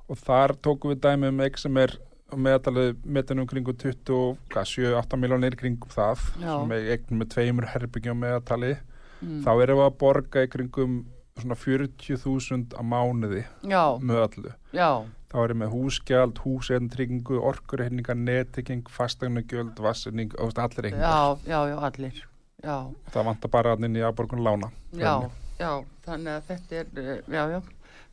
Og 0.09 0.17
þar 0.17 0.55
tókum 0.63 0.93
við 0.95 1.01
dæmi 1.01 1.29
um 1.29 1.39
eign 1.41 1.57
sem 1.59 1.77
er 1.77 1.97
meðalið 2.35 2.95
metanum 3.05 3.47
kringum 3.47 3.75
27-8 3.75 5.17
miljónir 5.19 5.57
kringum 5.57 5.89
það, 5.91 6.19
Já. 6.41 6.61
sem 6.61 6.73
er 6.73 6.99
eign 6.99 7.19
með 7.19 7.29
tveimur 7.35 7.67
herbyggjum 7.73 8.19
meðatali. 8.21 8.77
Mm. 9.23 9.43
Þá 9.45 9.63
erum 9.63 9.79
við 9.79 9.91
að 9.91 9.99
borga 9.99 10.47
í 10.47 10.49
kringum 10.49 11.05
svona 11.39 11.57
40.000 11.57 12.75
á 12.79 12.83
mánuði 12.83 13.45
Já, 13.65 13.99
með 13.99 14.29
öllu. 14.29 14.53
já, 14.73 15.05
Þá 15.35 15.41
erum 15.49 15.63
við 15.65 15.73
húsgjald, 15.75 16.37
húseintryggingu, 16.45 17.41
orkurreiningar, 17.43 18.15
nettekking, 18.15 18.85
fastegnugjöld, 18.87 19.81
vassinning, 19.83 20.31
allir 20.39 20.85
reikningar. 20.85 21.01
já, 21.03 21.39
já, 21.51 21.59
já, 21.73 21.79
allir. 21.89 22.21
Já, 22.63 22.77
Það 23.11 23.25
vantar 23.27 23.51
bara 23.51 23.73
hann 23.75 23.85
inn 23.89 23.99
í 23.99 24.05
afborgun 24.07 24.45
lána. 24.47 24.71
já, 24.95 25.17
já, 25.59 25.73
þannig 26.07 26.37
að 26.37 26.47
þetta 26.53 26.77
er, 26.79 26.87
eh, 27.03 27.19
já, 27.35 27.43
já, 27.51 27.61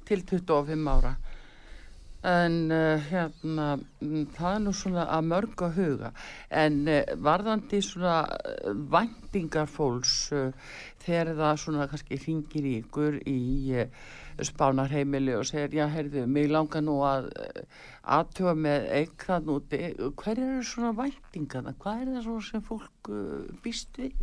til 0.10 0.24
25 0.32 0.90
ára. 0.90 1.14
En 2.24 2.72
uh, 2.72 2.98
hérna, 3.10 3.68
mm, 4.02 4.26
það 4.36 4.56
er 4.56 4.60
nú 4.66 4.74
svona 4.78 5.06
að 5.10 5.30
mörg 5.30 5.62
að 5.66 5.78
huga. 5.78 6.12
En 6.50 6.82
uh, 6.88 7.00
varðandi 7.18 7.80
svona 7.86 8.18
væntingar 8.94 9.70
fólks 9.70 10.32
uh, 10.34 10.52
þegar 11.06 11.36
það 11.38 11.62
svona 11.64 11.88
kannski 11.90 12.20
ringir 12.26 12.68
ykkur 12.82 13.22
í 13.30 13.86
spánarheimili 14.48 15.36
og 15.38 15.46
segir, 15.50 15.74
já, 15.82 15.86
heyrðu, 15.92 16.26
mig 16.30 16.50
langar 16.52 16.84
nú 16.86 17.00
að 17.06 17.30
uh, 17.36 17.64
aðtöfa 18.18 18.54
með 18.58 18.88
eitthvað 19.00 19.50
núti. 19.50 19.82
Hver 20.22 20.40
eru 20.42 20.62
svona 20.66 20.94
væntingarna? 20.98 21.74
Hvað 21.82 22.04
er 22.06 22.14
það 22.16 22.28
svona 22.28 22.46
sem 22.50 22.64
fólk 22.68 23.12
uh, 23.12 23.42
býst 23.64 24.00
við? 24.02 24.16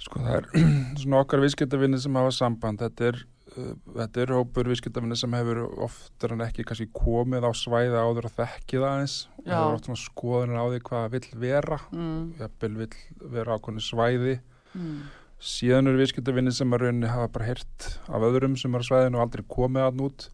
Sko 0.00 0.22
það 0.24 0.38
er 0.38 0.48
svona 1.02 1.20
okkar 1.24 1.42
viðskiptavinni 1.44 2.00
sem 2.00 2.16
hafa 2.16 2.32
samband. 2.32 2.80
Þetta 2.80 3.08
er, 3.10 3.20
uh, 3.52 3.72
þetta 3.98 4.22
er 4.24 4.34
hópur 4.38 4.70
viðskiptavinni 4.72 5.18
sem 5.20 5.36
hefur 5.36 5.62
oftar 5.86 6.34
en 6.36 6.44
ekki 6.46 6.64
kannski 6.68 6.88
komið 6.96 7.44
á 7.44 7.52
svæði 7.52 8.00
áður 8.00 8.30
að 8.30 8.38
þekki 8.40 8.80
það 8.80 8.90
aðeins. 8.94 9.16
Og 9.40 9.46
Já. 9.50 9.56
hefur 9.58 9.76
oft 9.78 9.90
svona 9.90 10.04
skoðunir 10.06 10.60
á 10.60 10.66
því 10.72 10.82
hvað 10.88 11.04
það 11.04 11.16
vill 11.18 11.40
vera. 11.46 11.80
Mm, 11.92 12.22
Jafnvel 12.40 12.74
vill 12.80 12.94
vera 13.36 13.58
ákveðinu 13.58 13.84
svæði. 13.90 14.36
mm, 14.74 15.00
Síðan 15.40 15.88
eru 15.88 16.00
viðskiptavinni 16.02 16.52
sem 16.52 16.72
að 16.76 16.82
rauninni 16.84 17.08
hafa 17.08 17.30
bara 17.32 17.46
heyrt 17.48 17.86
af 18.12 18.24
öðrum 18.28 18.58
sem 18.60 18.74
er 18.76 18.82
á 18.84 18.88
svæðinu 18.90 19.16
og 19.20 19.22
aldrei 19.24 19.44
komið 19.48 19.86
að 19.86 19.96
nút. 20.02 20.26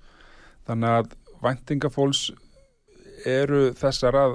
Þannig 0.66 0.96
að 0.98 1.12
væntingafólks 1.44 2.22
eru 3.26 3.60
þessar 3.78 4.18
að 4.18 4.34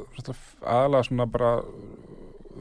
aðalega 0.64 1.08
svona 1.10 1.28
bara 1.32 1.52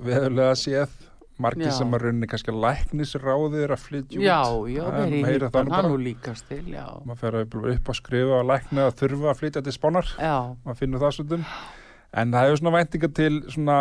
veðulega 0.04 0.56
séð 0.58 0.96
margir 1.40 1.70
Já. 1.70 1.76
sem 1.78 1.94
að 1.96 2.02
rauninni 2.04 2.28
kannski 2.28 2.52
læknisráðir 2.52 3.72
að 3.72 3.80
flytja 3.86 4.18
út. 4.18 4.24
já, 4.26 4.40
já, 4.74 4.82
Það 4.84 4.98
er- 5.00 5.40
nú 5.40 5.50
hann 5.54 5.68
bara. 5.70 5.88
nú 5.88 5.96
líkast 5.96 6.48
til, 6.50 6.64
já. 6.68 6.84
maður 7.06 7.16
fer 7.22 7.32
að 7.32 7.54
upp 7.76 7.88
að 7.88 7.96
skrifa 7.96 8.40
að 8.42 8.48
lækna 8.50 8.86
að 8.90 8.96
þurfa 9.00 9.30
að 9.30 9.38
flytja 9.40 9.62
til 9.64 9.72
spánar, 9.72 10.06
maður 10.66 10.76
finnur 10.82 11.00
það 11.00 11.12
stundum 11.16 11.44
en 12.12 12.30
það 12.32 12.44
hefur 12.44 12.58
svona 12.60 12.76
væntinga 12.76 13.14
til 13.14 13.40
svona, 13.48 13.78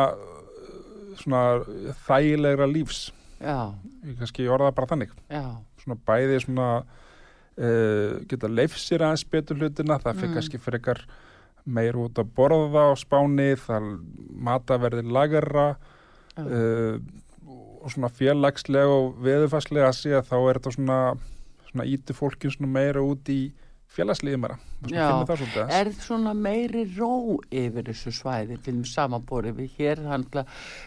svona 1.19 1.41
þægilegra 2.07 2.69
lífs 2.71 3.11
já, 3.39 3.73
ég 4.05 4.17
kannski 4.19 4.47
orða 4.51 4.71
bara 4.75 4.89
þannig. 4.93 5.13
Svona 5.83 5.97
bæði 6.07 6.39
svona 6.43 6.67
uh, 6.83 8.19
geta 8.29 8.49
leifsir 8.51 9.03
aðeins 9.03 9.25
betur 9.31 9.59
hlutina 9.59 9.99
það 9.99 10.19
fyrir 10.21 10.29
Mm. 10.29 10.37
kannski 10.39 10.61
frekar 10.61 11.01
meir 11.69 11.97
út 11.99 12.17
að 12.19 12.29
borða 12.35 12.89
á 12.89 12.93
spáni 12.97 13.51
það 13.59 13.89
mataverði 14.47 15.03
lagarra 15.11 15.65
uh, 16.39 16.99
og 17.79 17.91
svona 17.93 18.09
félagslega 18.11 18.91
og 18.91 19.19
veðurfarslega 19.23 19.87
að 19.87 19.97
sé 19.99 20.13
að 20.17 20.27
þá 20.31 20.37
er 20.39 20.59
þetta 20.59 20.71
svona, 20.75 20.99
svona 21.69 21.85
íti 21.87 22.15
fólkin 22.15 22.51
svona 22.51 22.71
meira 22.71 23.03
út 23.03 23.29
í 23.31 23.51
svolítið 25.39 25.61
aðeins. 25.63 25.77
er 25.79 25.89
svona 26.05 26.33
meiri 26.37 26.83
ró 26.93 27.39
yfir 27.49 27.87
þessu 27.89 28.13
svæði 28.15 28.57
til 28.61 28.75
þeim 28.75 28.83
samanborið 28.87 29.55
við 29.57 29.77
hér? 29.79 30.01
Handla, 30.07 30.43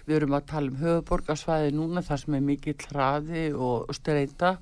við 0.06 0.18
erum 0.20 0.36
að 0.38 0.46
tala 0.52 0.70
um 0.70 0.78
höfuborgarsvæði 0.80 1.72
núna 1.76 2.04
þar 2.06 2.22
sem 2.22 2.36
er 2.38 2.44
mikill 2.46 2.76
hraði 2.92 3.44
og 3.52 3.90
streyta 3.98 4.52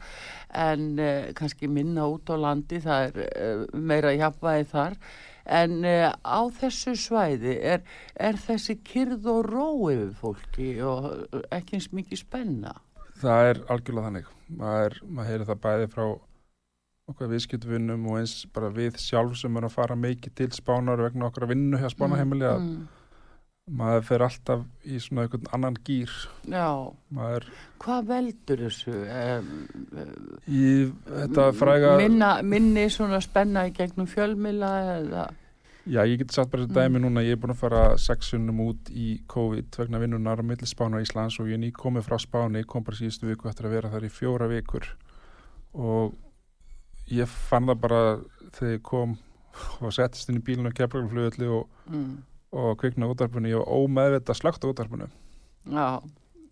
en 0.56 0.86
uh, 0.98 1.28
kannski 1.36 1.68
minna 1.70 2.08
út 2.10 2.32
á 2.32 2.36
landi 2.40 2.80
það 2.82 3.10
er 3.10 3.20
uh, 3.26 3.66
meira 3.76 4.14
jafnvægi 4.16 4.70
þar. 4.72 4.96
En 5.60 5.76
uh, 5.84 6.08
á 6.10 6.40
þessu 6.60 6.96
svæði 6.98 7.58
er, 7.74 7.84
er 8.16 8.40
þessi 8.40 8.78
kyrð 8.86 9.28
og 9.34 9.50
ró 9.50 9.68
yfir 9.92 10.16
fólki 10.16 10.72
og 10.80 11.12
uh, 11.12 11.44
ekki 11.52 11.78
eins 11.78 11.90
mikið 11.92 12.24
spenna? 12.24 12.74
Það 13.20 13.52
er 13.52 13.62
algjörlega 13.68 14.08
þannig. 14.08 14.34
Maður, 14.50 14.98
maður 15.06 15.30
heyrir 15.30 15.48
það 15.52 15.64
bæði 15.68 15.88
frá 15.92 16.04
okkar 17.12 17.30
viðskiptvinnum 17.32 18.06
og 18.10 18.20
eins 18.22 18.46
bara 18.54 18.70
við 18.74 18.96
sjálf 19.02 19.36
sem 19.40 19.56
erum 19.56 19.68
að 19.70 19.76
fara 19.76 19.96
mikið 19.98 20.34
til 20.40 20.50
spánar 20.56 21.02
vegna 21.04 21.28
okkar 21.30 21.48
vinnu 21.50 21.78
hjá 21.80 21.88
spánaheimili 21.92 22.46
að 22.48 22.62
mm, 22.62 22.80
maður 23.80 24.06
fer 24.08 24.24
alltaf 24.26 24.62
í 24.84 24.98
svona 25.02 25.26
einhvern 25.26 25.50
annan 25.54 25.76
gýr 25.86 26.10
Já, 26.50 26.70
maður 27.14 27.46
hvað 27.84 28.08
veldur 28.08 28.64
þessu? 28.66 28.94
Í 30.50 30.64
þetta 31.06 31.44
fræga 31.56 31.92
minna, 32.00 32.30
minni 32.42 32.86
svona 32.92 33.20
spenna 33.22 33.66
í 33.68 33.74
gegnum 33.76 34.08
fjölmila 34.10 34.72
eða 34.96 35.28
já 35.90 36.02
ég 36.06 36.18
get 36.20 36.32
sagt 36.34 36.50
bara 36.52 36.66
Mm. 36.66 36.74
dæmi 36.76 37.00
núna 37.00 37.22
ég 37.24 37.32
er 37.32 37.40
búin 37.40 37.54
að 37.54 37.62
fara 37.62 37.84
sexunum 37.98 38.58
út 38.68 38.90
í 38.92 39.20
COVID 39.26 39.78
vegna 39.78 39.98
vinnunar 40.02 40.38
á 40.38 40.44
milli 40.44 40.66
spánar 40.68 41.00
Íslands 41.02 41.38
og 41.40 41.48
ég 41.48 41.54
er 41.56 41.62
ný 41.62 41.70
komið 41.72 42.04
frá 42.06 42.18
spáni 42.20 42.64
kom 42.66 42.84
bara 42.84 42.96
síðustu 42.96 43.26
viku 43.30 43.48
eftir 43.48 43.66
að 43.66 43.76
vera 43.78 43.90
þar 43.90 44.04
í 44.04 44.10
fjóra 44.12 44.48
vikur 44.50 44.86
og 45.74 46.12
ég 47.10 47.26
fann 47.50 47.66
það 47.70 47.80
bara 47.82 48.00
þegar 48.56 48.72
ég 48.76 48.82
kom 48.86 49.16
og 49.82 49.92
settist 49.92 50.30
inn 50.30 50.38
í 50.40 50.44
bílun 50.46 50.70
og 50.70 50.76
keflagluflugulli 50.78 51.48
og, 51.50 51.66
mm, 51.90 52.10
og 52.52 52.70
kvikna 52.80 53.08
útarpunni 53.10 53.50
ég 53.52 53.60
var 53.60 53.74
ómeðvita 53.80 54.36
slögt 54.38 54.64
á 54.64 54.70
útarpunni 54.70 55.08
já, 55.70 55.86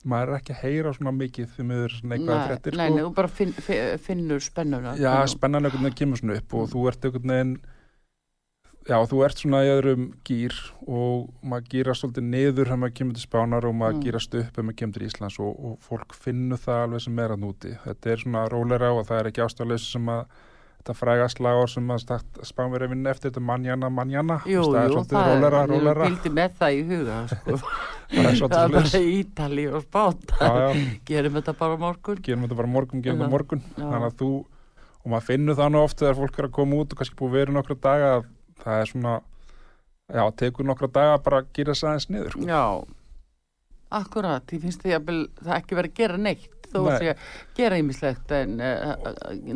maður 0.08 0.32
er 0.32 0.38
ekki 0.40 0.54
að 0.54 0.60
heyra 0.64 0.92
svona 0.96 1.12
mikið 1.14 1.48
því 1.56 1.66
miður 1.70 1.96
neikvæða 2.02 2.36
nei, 2.38 2.48
fréttir 2.50 2.76
nei, 2.78 2.86
sko. 2.88 2.94
nei, 2.98 3.04
þú 3.06 3.14
bara 3.16 3.28
finn, 3.38 3.52
fi- 3.52 3.96
finnur 4.02 4.40
spennuna. 4.44 4.92
Já, 4.98 5.10
Finnur- 5.14 5.32
spennan 5.34 5.64
einhvern 5.68 5.88
veginn 5.88 5.98
kemur 6.02 6.20
svona 6.22 6.36
upp 6.42 6.54
og 6.54 6.68
þú 6.74 6.84
ert 6.92 7.04
einhvern 7.08 7.32
veginn 7.34 7.54
Já, 8.88 8.96
þú 9.04 9.18
ert 9.26 9.36
svona 9.42 9.58
í 9.66 9.68
öðrum 9.68 10.04
gýr 10.24 10.54
og 10.88 11.26
maður 11.44 11.66
gýrast 11.74 12.00
svolítið 12.04 12.24
niður 12.32 12.68
þegar 12.70 12.78
maður 12.80 12.94
kemur 13.00 13.16
til 13.18 13.24
spánar 13.26 13.66
og 13.68 13.74
maður 13.76 13.98
Mm. 13.98 14.04
gýrast 14.06 14.36
upp 14.38 14.52
þegar 14.56 14.64
maður 14.68 14.78
kemur 14.80 14.94
til 14.96 15.08
Íslands 15.08 15.36
og, 15.44 15.50
og 15.68 15.74
fólk 15.84 16.14
finnur 16.16 16.56
það 16.62 16.84
alveg 16.86 17.02
sem 17.04 17.18
er 17.20 17.34
að 17.34 17.42
núti. 17.42 17.72
Þetta 17.84 18.10
er 18.14 18.22
svona 18.22 18.44
rólera 18.48 18.92
og 18.96 19.02
það 19.10 19.18
er 19.20 19.28
ekki 19.32 19.44
ástæðaleysi 19.44 19.90
sem 19.92 20.08
að 20.08 20.22
þetta 20.78 20.94
fræga 20.96 21.26
slagur 21.28 21.68
sem 21.68 21.90
að 21.92 22.04
spánverið 22.48 22.92
vinna 22.94 23.10
eftir 23.12 23.28
þetta 23.30 23.42
manjana, 23.44 23.90
manjana. 23.92 24.38
Jú, 24.48 24.62
það 24.72 24.78
er 24.80 24.88
jú, 24.88 24.94
svolítið 24.96 25.28
rólera, 25.28 25.60
ég 25.60 25.72
rólera 25.74 26.08
vildi 26.08 26.32
með 26.38 26.56
það 26.62 26.78
í 26.78 26.82
huga 26.88 27.18
sko. 27.34 27.58
það 28.08 28.62
er 28.62 28.72
bara 28.78 29.02
Ítali 29.04 29.66
og 29.68 29.84
já, 30.40 30.62
gerum 31.12 31.36
þetta 31.42 31.56
bara 31.60 31.76
morgun. 31.76 32.22
Gerum 32.24 32.46
þetta 32.48 32.60
bara 32.62 32.72
morgun, 32.78 33.02
gerum 33.04 33.20
þetta 33.20 33.34
morgun. 33.36 33.62
þannig 33.76 34.08
að 34.08 34.16
þú, 34.22 34.30
og 35.04 35.12
maður 35.12 35.28
finnur 35.28 35.60
það 35.60 35.72
nú 35.76 35.82
oft 35.84 36.00
þegar 36.00 36.18
fólk 36.22 36.38
er 36.40 36.48
að 36.48 36.56
koma 36.56 36.80
út 36.80 36.92
og 36.96 37.02
kannski 37.02 37.18
búið 37.20 37.36
verið 37.36 37.58
nokkra 37.58 37.76
daga 37.84 38.10
að 38.16 38.26
það 38.64 38.82
er 38.82 38.92
svona 38.92 39.16
já, 40.08 40.22
tekur 40.42 40.68
nokkra 40.68 40.92
daga 40.92 41.18
bara 41.24 41.42
að 41.42 41.50
gera 41.58 41.74
þess 41.74 41.88
aðeins 41.88 42.08
niður 42.12 42.36
sko. 42.36 42.46
Já, 42.48 42.62
akkurat, 43.98 44.54
ég 44.54 44.64
finnst 44.64 44.84
því 44.84 44.96
að 44.98 45.10
það 45.42 45.58
ekki 45.58 45.80
verið 45.80 45.92
að 45.94 46.00
gera 46.02 46.22
neitt 46.28 46.54
þó 46.68 46.80
Nei. 46.84 46.94
að 46.94 47.20
gera 47.56 47.78
ýmislegt 47.80 48.32
en 48.36 48.58
uh, 48.60 48.94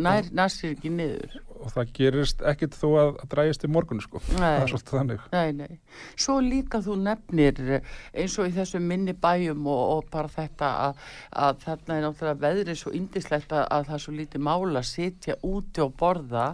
nær, 0.00 0.28
nær 0.32 0.52
sér 0.52 0.76
ekki 0.76 0.92
niður 0.92 1.40
og 1.62 1.70
það 1.70 1.90
gerist 1.94 2.42
ekkit 2.50 2.74
þó 2.74 2.86
að, 2.98 3.10
að 3.22 3.26
drægist 3.34 3.66
í 3.66 3.70
morgun 3.70 4.02
sko. 4.02 4.22
það 4.26 4.40
Nei, 4.42 4.54
er 4.56 4.70
svolítið 4.72 4.96
þannig 4.98 5.26
nei, 5.34 5.52
nei 5.60 6.22
Svo 6.24 6.38
líka 6.42 6.80
þú 6.82 6.96
nefnir 7.04 7.60
eh, 7.78 7.90
eins 8.18 8.36
og 8.42 8.48
í 8.50 8.54
þessum 8.56 8.88
minni 8.88 9.14
bæjum 9.14 9.68
og, 9.70 9.82
og 9.96 10.08
bara 10.12 10.32
þetta 10.32 10.70
að, 10.88 11.04
að 11.46 11.60
þarna 11.66 11.98
er 11.98 12.06
náttúrulega 12.06 12.42
veðrið 12.46 12.80
svo 12.80 12.94
indislegt 12.98 13.54
að, 13.54 13.66
að 13.68 13.90
það 13.90 13.98
er 13.98 14.04
svo 14.06 14.16
lítið 14.16 14.46
mála 14.48 14.82
að 14.82 14.90
sitja 14.90 15.38
úti 15.46 15.84
og 15.84 15.94
borða 16.00 16.48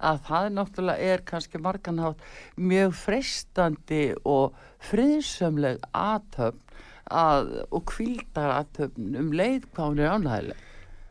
að 0.00 0.22
það 0.28 0.48
náttúrulega 0.56 1.12
er 1.12 1.24
kannski 1.28 1.60
marganhátt 1.62 2.24
mjög 2.56 2.96
freistandi 3.00 4.02
og 4.24 4.56
friðsömleg 4.90 5.84
aðtöfn 5.92 6.64
að, 7.10 7.52
og 7.74 7.84
kvildar 7.90 8.56
aðtöfn 8.60 9.20
um 9.20 9.30
leið 9.34 9.68
hvað 9.74 9.92
hún 9.92 10.02
er 10.02 10.16
ánægileg. 10.16 10.66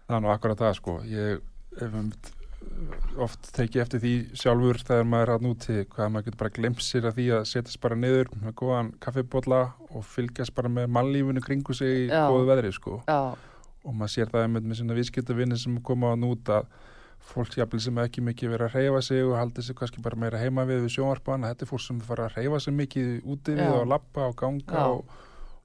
það 0.08 0.18
er 0.18 0.26
nú 0.26 0.34
akkurat 0.34 0.62
það 0.64 0.76
sko. 0.80 0.98
Ég 1.10 1.84
um, 1.86 2.12
oft 3.20 3.52
tekið 3.56 3.84
eftir 3.84 4.02
því 4.04 4.14
sjálfur 4.38 4.80
þegar 4.88 5.08
maður 5.12 5.28
er 5.28 5.34
að 5.36 5.46
núti 5.46 5.78
hvað 5.92 6.12
maður 6.14 6.28
getur 6.28 6.42
bara 6.42 6.56
glemt 6.56 6.84
sér 6.84 7.10
að 7.10 7.20
því 7.20 7.28
að 7.38 7.48
setjast 7.52 7.82
bara 7.84 7.98
niður 8.00 8.32
með 8.40 8.56
góðan 8.62 8.92
kaffibólla 9.04 9.62
og 9.90 10.06
fylgjast 10.08 10.56
bara 10.58 10.72
með 10.72 10.90
mannlífinu 10.96 11.44
kringu 11.44 11.76
sig 11.78 12.06
í 12.06 12.10
góðu 12.10 12.50
veðri 12.50 12.74
sko. 12.76 13.00
Já, 13.10 13.36
og 13.84 13.96
maður 13.96 14.16
sér 14.16 14.32
það 14.32 14.46
einmitt 14.46 14.70
með 14.70 14.82
sinna 14.82 14.98
viðskiptavinni 14.98 15.60
sem 15.60 15.80
koma 15.86 16.14
að 16.14 16.24
núta 16.26 16.62
fólk 16.64 16.78
jafnvel 17.58 17.82
sem 17.84 18.00
ekki 18.04 18.24
mikið 18.26 18.54
verið 18.56 18.68
að 18.70 18.76
reyfa 18.80 19.02
sig 19.06 19.24
og 19.26 19.38
haldi 19.38 19.64
sig 19.64 19.76
kannski 19.78 20.02
bara 20.02 20.20
meira 20.20 20.40
heima 20.42 20.66
við 20.66 20.86
við 20.86 20.96
sjónvarpan 20.96 21.46
þetta 21.48 21.66
er 21.66 21.70
fólk 21.70 21.84
sem 21.84 22.02
fara 22.02 22.28
að 22.28 22.38
reyfa 22.40 22.60
sig 22.60 22.74
mikið 22.74 23.10
úti 23.26 23.56
við 23.58 23.68
Já. 23.68 23.76
og 23.78 23.88
lappa 23.92 24.28
og 24.30 24.36
ganga 24.40 24.86
og, 24.96 25.14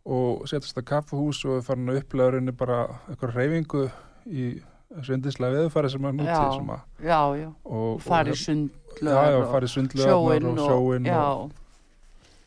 og 0.05 0.45
setjast 0.51 0.79
að 0.79 0.89
kaffahús 0.93 1.45
og 1.49 1.65
farin 1.65 1.89
að 1.89 2.03
upplega 2.03 2.35
rauninni 2.35 2.57
bara 2.57 2.79
eitthvað 3.09 3.37
reyfingu 3.39 3.85
í 4.27 4.47
þessu 4.95 5.17
yndislega 5.17 5.59
veðufæri 5.59 5.91
sem 5.91 6.05
er 6.05 6.17
núti 6.19 6.31
Já. 6.31 6.43
sem 6.55 6.71
að, 6.75 6.85
já, 7.03 7.21
og, 7.65 8.03
farið 8.05 8.37
og, 8.37 8.69
já, 9.01 9.17
já, 9.33 9.41
farið 9.51 9.73
sjóin 9.75 10.51
og 10.51 10.61
sjóin 10.61 11.11
og, 11.11 11.57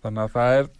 þannig 0.06 0.24
að 0.24 0.38
það 0.38 0.60
er 0.62 0.72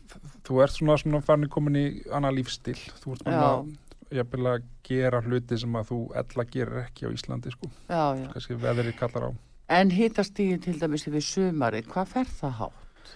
þú 0.48 0.62
ert 0.64 0.78
svona, 0.78 1.02
svona 1.02 1.22
farin 1.26 1.52
komin 1.52 1.80
í 1.82 1.86
annað 2.14 2.40
lífstil 2.40 2.78
þú 3.02 3.18
ert 3.18 3.28
bara 3.28 3.50
að 3.50 3.76
jafnvel 4.12 4.48
að 4.54 4.64
gera 4.88 5.22
hluti 5.26 5.58
sem 5.60 5.74
að 5.76 5.90
þú 5.92 6.00
ella 6.22 6.46
gerir 6.54 6.82
ekki 6.86 7.08
á 7.08 7.10
Íslandi 7.12 7.52
sko, 7.54 7.70
já, 7.90 8.04
já. 8.22 8.28
kannski 8.34 8.58
veðri 8.62 8.94
kallar 8.98 9.30
á 9.30 9.32
En 9.70 9.90
hitastíðin 9.92 10.62
til 10.64 10.78
dæmis 10.80 11.04
yfir 11.10 11.24
sumari, 11.28 11.82
hvað 11.84 12.06
fer 12.08 12.30
það 12.40 12.54
hátt? 12.62 13.10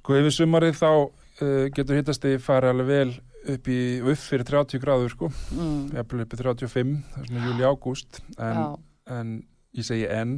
Sko 0.00 0.14
yfir 0.16 0.32
sumarið 0.32 0.78
þá 0.78 0.88
uh, 0.96 1.66
getur 1.76 1.98
hittasti 1.98 2.36
farið 2.40 2.72
alveg 2.72 2.88
vel 2.88 3.10
upp 3.54 3.68
í 3.72 3.76
upp 4.00 4.20
fyrir 4.20 4.46
30 4.48 4.80
gráður 4.82 5.12
sko, 5.12 5.28
Mm. 5.52 5.90
jafnvel 5.96 6.24
upp 6.24 6.32
í 6.34 6.40
35 6.40 6.96
það 7.12 7.20
er 7.20 7.28
svona 7.28 7.44
júli 7.50 7.68
ágúst 7.68 8.20
en, 8.38 8.62
en 9.08 9.34
ég 9.76 9.84
segi 9.84 10.06
enn 10.08 10.34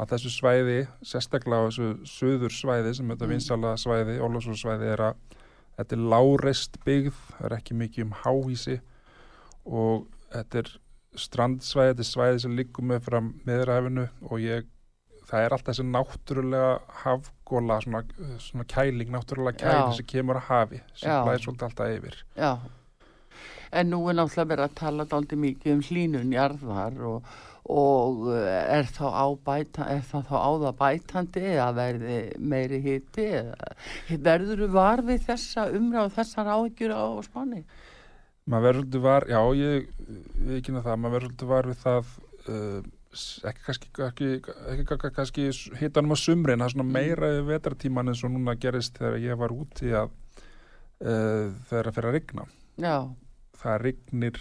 að 0.00 0.14
þessu 0.14 0.30
svæði, 0.32 0.78
sérstaklega 1.04 1.60
á 1.60 1.68
þessu 1.68 1.88
söður 2.08 2.54
svæði 2.54 2.94
sem 2.96 3.10
þetta 3.10 3.26
Mm. 3.26 3.34
vinsala 3.34 3.74
svæði, 3.76 4.18
Ólafsfjörð 4.22 4.86
er 4.94 5.02
að 5.10 5.14
þetta 5.80 5.96
er 5.98 6.06
láreist 6.14 6.78
byggð, 6.86 7.18
það 7.38 7.46
er 7.50 7.56
ekki 7.58 7.74
mikið 7.82 8.04
um 8.06 8.14
háhísi 8.22 8.78
og 9.66 10.06
þetta 10.30 10.62
er 10.62 10.72
strandsvæði, 11.18 11.92
þetta 11.92 12.04
er 12.04 12.10
svæði 12.10 12.42
sem 12.44 12.56
liggur 12.58 12.86
með 12.86 13.06
fram 13.08 13.30
meðræfinu 13.48 14.06
og 14.28 14.42
ég, 14.44 14.66
það 15.30 15.44
er 15.46 15.54
alltaf 15.56 15.74
þessi 15.74 15.86
náttúrulega 15.90 16.72
hafgóla, 17.02 17.78
svona, 17.84 18.02
svona 18.42 18.66
kæling, 18.70 19.12
náttúrulega 19.14 19.62
kæling 19.64 19.94
sem 19.98 20.10
kemur 20.10 20.40
að 20.40 20.50
hafi, 20.50 20.82
sem 20.94 21.24
blæðir 21.24 21.46
svolítið 21.46 21.70
alltaf 21.70 21.96
yfir. 21.98 22.20
já. 22.36 22.52
En 23.70 23.86
nú 23.92 24.00
er 24.10 24.18
náttúrulega 24.18 24.50
verið 24.50 24.66
að 24.66 24.78
tala 24.80 25.06
dálítið 25.06 25.42
mikið 25.44 25.72
um 25.76 25.84
hlínun 25.86 26.32
jarðar 26.34 26.96
og, 27.06 27.28
og 27.70 28.24
eh, 28.34 28.78
er 28.78 28.88
þá 28.90 29.06
bæta, 29.46 29.86
er 29.86 30.02
þá 30.08 30.18
á 30.26 30.50
það 30.64 30.80
bætandi 30.80 31.44
eða 31.52 31.68
verði 31.76 32.16
meiri 32.38 32.80
eða 33.14 33.70
verður 34.26 34.64
þú 34.64 34.68
var 34.74 35.04
við 35.06 35.22
þessa 35.28 35.68
umræð 35.70 36.08
og 36.08 36.16
þessar 36.18 36.50
áhyggjur 36.56 36.96
á 36.98 37.06
spáni? 37.28 37.62
Maður 38.46 38.80
verður 38.80 39.04
var, 39.04 39.26
já 39.28 39.40
ég 39.58 39.90
ekki 40.56 40.72
það, 40.78 40.96
maður 40.96 41.16
verður 41.18 41.50
var 41.50 41.68
við 41.70 41.78
það 41.84 42.14
uh, 42.48 42.80
ekki 43.50 43.64
kannski 43.66 43.90
ekki, 44.06 44.30
ekki, 44.70 45.10
kannski 45.16 45.46
hitanum 45.80 46.14
á 46.14 46.18
sumrin, 46.18 46.62
það 46.62 46.68
er 46.68 46.74
svona 46.76 46.86
Mm. 46.86 46.92
meira 46.94 47.30
í 47.36 47.44
vetartíman 47.48 48.08
eins 48.12 48.24
og 48.24 48.30
núna 48.34 48.54
gerist 48.56 48.98
þegar 48.98 49.18
ég 49.18 49.38
var 49.38 49.50
úti 49.54 49.90
að 49.92 50.10
uh, 51.04 51.50
þegar 51.68 51.90
að 51.90 51.94
fyrir 51.96 52.08
að 52.10 52.14
rigna. 52.16 52.44
Já, 52.80 52.96
það 53.60 53.80
rignir 53.84 54.40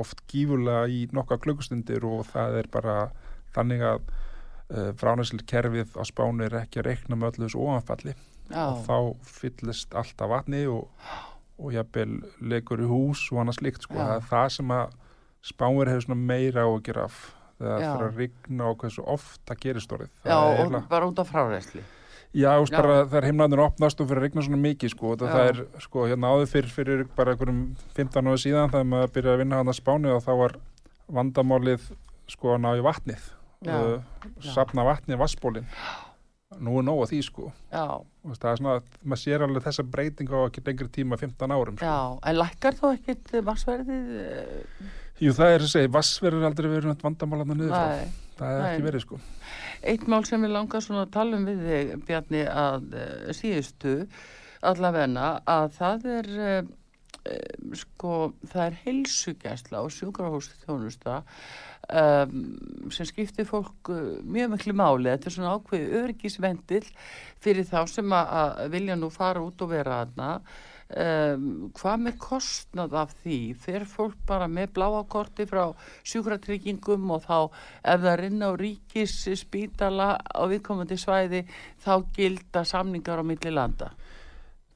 oft 0.00 0.20
gífurlega 0.30 0.88
í 0.88 1.04
nokka 1.12 1.38
klukkustundir 1.38 2.04
og 2.08 2.26
það 2.30 2.58
er 2.62 2.68
bara 2.72 2.96
þannig 3.54 3.82
að 3.84 4.02
uh, 4.10 4.90
fránæsli 5.00 5.44
kerfið 5.46 5.96
á 5.96 6.02
spánu 6.08 6.46
er 6.46 6.58
ekki 6.62 6.82
að 6.82 6.90
rekna 6.90 7.16
með 7.16 7.34
öllu 7.34 7.48
þessu 7.48 7.62
ofanfalli. 7.64 8.14
Já, 8.50 8.64
og 8.66 8.80
þá 8.86 8.96
fyllist 9.22 9.94
alltaf 9.94 10.30
vatni 10.32 10.64
og, 10.66 10.88
og 11.60 11.74
jafnvel 11.76 12.16
legur 12.40 12.80
í 12.80 12.88
hús 12.88 13.26
og 13.32 13.42
annað 13.42 13.58
slíkt 13.60 13.84
sko. 13.86 13.94
Það 13.98 14.16
er 14.16 14.26
það 14.30 14.48
sem 14.56 14.74
að 14.76 14.96
spánir 15.50 15.90
hefur 15.92 16.16
meira 16.16 16.64
á 16.64 16.68
að 16.70 16.82
gera 16.88 17.04
af 17.08 17.20
þegar 17.60 17.80
það 17.80 17.94
fyrir 17.94 18.10
að 18.10 18.20
rigna 18.24 18.68
og 18.70 18.76
hversu 18.80 19.04
oft 19.06 19.40
það 19.48 19.60
gerist 19.64 19.92
orðið. 19.96 20.12
Já 20.24 20.30
Það 20.30 20.36
er 20.40 20.52
og 20.52 20.60
eiginlega- 20.64 20.88
bara 20.88 21.06
út 21.10 21.18
af 21.18 21.30
fráræsli. 21.32 21.82
Já, 22.32 22.52
Já. 22.62 22.76
bara 22.76 22.96
þegar 23.10 23.24
heimlæðinu 23.26 23.64
opnast 23.66 24.00
og 24.00 24.06
fyrir 24.08 24.20
að 24.20 24.22
rigna 24.28 24.42
svona 24.46 24.60
mikið 24.62 24.90
sko, 24.90 25.16
það, 25.16 25.32
það 25.34 25.48
er 25.50 25.80
sko 25.82 26.04
hérna 26.06 26.30
áður 26.30 26.46
fyrir, 26.52 26.70
fyrir 26.70 27.08
bara 27.16 27.32
einhverjum 27.34 27.62
15 27.96 28.26
ára 28.30 28.38
síðan 28.38 28.70
þegar 28.70 28.86
maður 28.86 29.12
byrjaði 29.16 29.34
að 29.34 29.42
vinna 29.42 29.56
hann 29.60 29.72
að 29.72 29.80
spáni 29.80 30.12
og 30.14 30.22
þá 30.22 30.32
var 30.38 30.54
vandamálið 31.10 31.88
sko 32.30 32.54
að 32.54 32.60
ná 32.62 32.70
í 32.78 32.84
vatnið. 32.86 33.24
Uh, 33.60 33.98
sapna 34.40 34.84
vatnið 34.86 35.18
í 35.18 35.20
vassbólin 35.20 35.66
nú 36.58 36.78
er 36.80 36.86
nóg 36.86 37.04
að 37.04 37.12
því 37.12 37.20
sko 37.28 37.50
það 37.70 38.48
er 38.50 38.58
svona 38.58 38.72
að 38.78 38.88
maður 39.04 39.22
sér 39.22 39.44
alveg 39.46 39.66
þessa 39.68 39.84
breyting 39.86 40.32
á 40.34 40.38
ekki 40.48 40.64
lengri 40.66 40.88
tíma 40.90 41.18
15 41.20 41.54
árum 41.54 41.76
sko. 41.78 41.86
já, 41.86 42.18
en 42.26 42.40
lækkar 42.40 42.78
þá 42.80 42.86
ekkit 42.90 43.30
vassverðið? 43.46 44.10
eh, 44.24 44.90
Jú, 45.20 45.34
það 45.36 45.54
er 45.54 45.62
að 45.62 45.70
segja, 45.74 45.92
vassverður 45.92 46.48
aldrei 46.48 46.66
verið 46.72 46.88
neitt 46.88 47.02
vandamálaðna 47.04 47.56
niður 47.58 47.74
frá. 47.76 48.12
Það 48.40 48.52
er 48.54 48.62
ekki 48.64 48.80
nei. 48.80 48.84
verið, 48.86 49.02
sko. 49.04 49.18
Eitt 49.92 50.06
mál 50.08 50.22
sem 50.24 50.46
ég 50.46 50.52
langar 50.54 50.84
svona 50.84 51.02
að 51.04 51.10
tala 51.12 51.36
um 51.36 51.44
við 51.44 51.58
þig, 51.66 51.90
Bjarni, 52.08 52.40
að 52.48 52.86
uh, 52.96 53.26
síðustu 53.36 53.92
allavegna 54.70 55.26
að 55.44 55.66
það 55.76 56.06
er, 56.14 56.30
sko, 57.76 58.32
það 58.48 58.62
er 58.64 58.78
heilsugæsla 58.84 59.82
og 59.84 59.92
sjúkrahús 59.92 60.48
þjónusta 60.62 61.20
um, 61.92 62.90
sem 62.94 63.08
skiptir 63.08 63.48
fólk 63.48 63.92
uh, 63.92 64.18
mjög 64.24 64.54
miklu 64.54 64.74
máli. 64.78 65.10
Þetta 65.12 65.30
er 65.30 65.36
svona 65.36 65.54
ákveði 65.58 66.02
örgisvendil 66.02 66.82
fyrir 67.44 67.68
þá 67.68 67.80
sem 67.90 68.16
að, 68.16 68.66
vilja 68.72 68.98
nú 68.98 69.10
fara 69.12 69.42
út 69.44 69.62
og 69.64 69.72
vera 69.74 70.02
aðna. 70.04 70.34
Um, 70.90 71.68
hvað 71.76 72.00
með 72.02 72.16
kostnað 72.18 72.96
af 72.98 73.12
því 73.20 73.38
fer 73.62 73.84
fólk 73.86 74.16
bara 74.26 74.48
með 74.50 74.72
bláakorti 74.80 75.46
frá 75.46 75.68
sjúkratryggingum 76.02 77.12
og 77.14 77.28
þá 77.28 77.36
ef 77.92 78.00
það 78.02 78.16
rinna 78.24 78.48
á 78.50 78.58
ríkis 78.58 79.20
spítala 79.38 80.16
á 80.18 80.42
viðkomandi 80.50 80.98
svæði 80.98 81.44
þá 81.84 81.92
gilda 82.16 82.64
samningar 82.66 83.22
á 83.22 83.24
milli 83.28 83.54
landa 83.54 83.92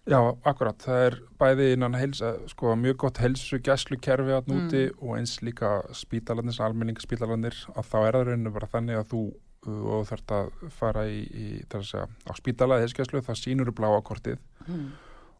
Já, 0.05 0.19
akkurat. 0.45 0.77
Það 0.85 1.03
er 1.07 1.15
bæði 1.41 1.67
innan 1.75 1.97
helsa, 1.97 2.35
sko, 2.51 2.75
mjög 2.77 2.99
gott 3.07 3.21
helsu 3.23 3.57
gæslu 3.65 3.97
kerfi 4.05 4.35
að 4.37 4.51
núti 4.53 4.83
og 4.99 5.15
eins 5.17 5.39
líka 5.41 5.79
spítalarnir, 5.97 6.59
almenningsspítalarnir, 6.61 7.57
að 7.73 7.89
þá 7.89 7.97
er 8.03 8.19
það 8.19 8.27
rauninu 8.29 8.53
bara 8.53 8.69
þannig 8.75 9.01
að 9.01 9.09
þú 9.15 9.23
uh, 9.33 9.81
og 9.97 10.05
þarft 10.11 10.37
að 10.37 10.53
fara 10.77 11.07
í, 11.09 11.23
í 11.25 11.47
segja, 11.73 12.05
á 12.05 12.33
spítala 12.37 12.83
helsgæslu, 12.83 13.25
það 13.25 13.41
sínur 13.41 13.73
bláakortið 13.73 14.37
mm. 14.67 14.87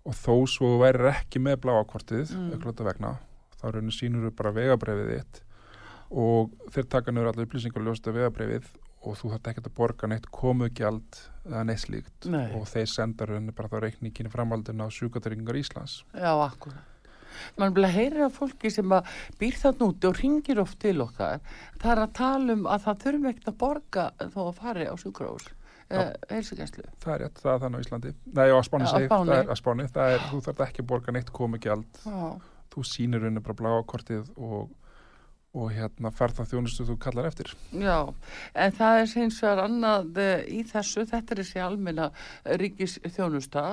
og 0.09 0.17
þó 0.23 0.35
svo 0.49 0.73
værir 0.81 1.11
ekki 1.13 1.45
með 1.45 1.61
bláakortið, 1.67 2.33
Mm. 2.33 2.49
mm. 2.49 2.55
ekki 2.57 2.89
vegna, 2.89 3.17
þá 3.61 3.67
rauninu 3.69 3.99
sínur 3.99 4.33
bara 4.33 4.57
vegabrefið 4.57 5.13
þitt 5.13 5.44
og 6.15 6.55
þeir 6.75 6.89
taka 6.95 7.13
niður 7.13 7.33
allir 7.33 7.49
upplýsingar 7.49 7.83
og 7.83 7.91
ljósta 7.91 8.15
vegabrefið 8.15 8.71
og 9.05 9.19
þú 9.21 9.35
þarft 9.35 9.51
ekkert 9.51 9.69
að 9.69 9.77
borga 9.77 10.09
neitt 10.09 10.31
komugjald 10.33 11.21
eða 11.45 11.65
neitt 11.69 11.83
slíkt 11.83 12.29
Nei. 12.33 12.47
og 12.57 12.65
þeir 12.71 12.89
senda 12.89 13.27
rauninu 13.29 13.53
bara 13.57 13.69
þá 13.73 13.83
reikningin 13.85 14.33
framhaldin 14.33 14.81
á 14.81 14.89
sjúkatryggingar 14.89 15.59
Íslands. 15.61 16.03
Já, 16.17 16.33
akkurat 16.33 16.91
mann 17.59 17.75
vil 17.75 17.85
að 17.87 17.97
heyra 17.99 18.29
fólki 18.33 18.71
sem 18.71 18.93
að 18.95 19.11
býr 19.41 19.57
það 19.59 19.81
núti 19.83 20.09
og 20.09 20.21
ringir 20.21 20.61
oft 20.63 20.79
til 20.83 20.95
okkar 21.03 21.41
það 21.83 21.91
er 21.91 22.03
að 22.05 22.13
tala 22.19 22.55
um 22.55 22.65
að 22.71 22.87
það 22.87 23.03
þurfum 23.05 23.29
ekkert 23.31 23.51
að 23.51 23.59
borga 23.65 24.05
þó 24.23 24.41
að 24.45 24.53
fari 24.61 24.87
á 24.87 24.95
sjúkrahús 25.03 25.49
eh, 25.91 26.13
heilsugæslu 26.31 26.87
Það 27.03 27.15
er 27.17 27.23
rétt, 27.25 27.43
það 27.43 27.53
er 27.55 27.63
þannig 27.65 27.77
á 27.77 27.85
Íslandi. 27.85 28.15
Nei, 28.39 28.47
á 28.55 28.59
Spáni 28.65 28.87
Já, 28.87 28.89
á 28.89 28.95
segi, 28.95 29.11
Spáni. 29.11 29.31
það 29.33 29.43
er 29.43 29.51
á 29.51 29.57
Spáni. 29.61 29.89
Það 29.99 30.15
er, 30.15 30.25
þú 30.31 30.41
þarft 30.47 30.65
ekki 30.69 30.83
að 30.85 30.89
borga 30.95 31.15
neitt 31.15 31.35
komugjald. 31.35 32.01
Þú 32.75 32.85
sýnir 32.89 33.23
rauninu 33.23 33.43
bara 33.45 33.59
bláa 33.59 33.83
kortið 33.91 34.31
og, 34.39 34.71
og 35.55 35.71
hérna 35.75 36.11
færð 36.15 36.41
það 36.41 36.51
þjónustu 36.53 36.87
þú 36.89 36.97
kallar 37.03 37.29
eftir. 37.31 37.53
já, 37.71 37.99
en 38.55 38.75
það 38.75 39.01
er 39.01 39.13
hins 39.15 39.41
vegar 39.43 39.63
annað 39.65 40.19
eh, 40.25 40.45
í 40.51 40.63
þessu, 40.67 41.05
þetta 41.11 41.35
er 41.35 41.43
þessi 41.43 41.63
almenna 41.63 42.09
ríkis 42.61 42.97
þjónusta 43.05 43.65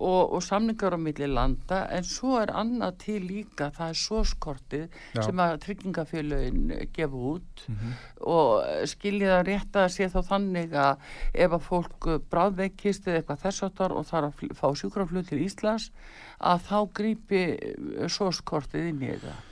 og, 0.00 0.32
og 0.32 0.42
samningar 0.44 0.96
á 0.96 0.98
milli 1.00 1.28
landa 1.28 1.82
en 1.92 2.06
svo 2.08 2.38
er 2.40 2.54
annað 2.56 2.96
til 3.04 3.18
líka 3.26 3.70
það 3.76 3.92
er 3.92 4.00
svo 4.00 4.22
skortið 4.24 4.86
Já. 5.14 5.22
sem 5.26 5.42
að 5.44 5.58
tryggingafélögin 5.66 6.88
gefa 6.96 7.26
út 7.34 7.66
Mm 7.68 7.98
og 8.20 8.86
skilja 8.90 9.38
það 9.38 9.46
rétt 9.48 9.76
að 9.80 9.86
sé 9.94 10.08
þá 10.12 10.18
þannig 10.28 10.74
að 10.76 11.04
ef 11.44 11.54
að 11.56 11.62
fólk 11.64 12.08
bráðveikist 12.32 13.08
eða 13.08 13.20
eitthvað 13.22 13.44
þess 13.46 13.64
áttar 13.66 13.94
og 13.96 14.08
þarf 14.10 14.42
að 14.42 14.56
fá 14.58 14.66
sjúkraflug 14.76 15.28
til 15.30 15.40
Íslands 15.46 15.90
að 16.38 16.66
þá 16.68 16.78
grípi 17.00 17.44
svo 18.12 18.28
skortið 18.36 18.90
inn 18.90 19.06
í 19.06 19.12
þetta. 19.14 19.49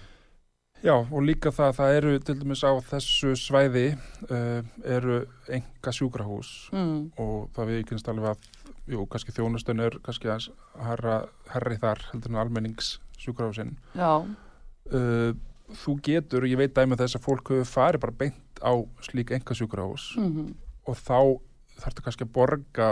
Já, 0.85 0.95
og 0.95 1.23
líka 1.27 1.51
það, 1.51 1.73
það 1.79 1.97
eru 1.99 2.13
til 2.23 2.37
dæmis 2.39 2.63
á 2.63 2.73
þessu 2.91 3.33
svæði 3.39 3.87
uh, 4.31 4.61
eru 4.87 5.25
enga 5.51 5.95
sjúkrahús 5.95 6.53
Mm. 6.73 7.11
og 7.19 7.49
það 7.57 7.71
við 7.73 7.81
ekki 7.83 7.99
alveg 8.13 8.29
að, 8.31 8.47
jú, 8.95 9.07
kannski 9.11 9.35
þjónustun 9.35 9.83
er 9.85 9.99
kannski 10.07 10.31
að 10.31 10.47
herra, 10.87 11.17
herri 11.51 11.79
þar 11.83 12.05
heldur 12.13 12.31
en 12.35 12.41
almennings 12.45 12.99
sjúkrahúsin. 13.19 13.77
Já, 13.99 14.13
Uh, 14.89 15.35
þú 15.85 15.99
getur, 16.01 16.47
ég 16.49 16.57
veit 16.57 16.73
dæmi 16.73 16.97
þess 16.97 17.19
að 17.19 17.27
fólk 17.27 17.51
hefur 17.53 17.67
farið 17.69 18.01
bara 18.01 18.15
beint 18.23 18.63
á 18.65 18.73
slík 19.05 19.35
enga 19.37 19.53
sjúkrahús 19.53 20.15
mm 20.17 20.55
og 20.89 20.97
þá 20.97 21.19
þarftu 21.83 22.05
kannski 22.07 22.25
að 22.25 22.31
borga 22.33 22.87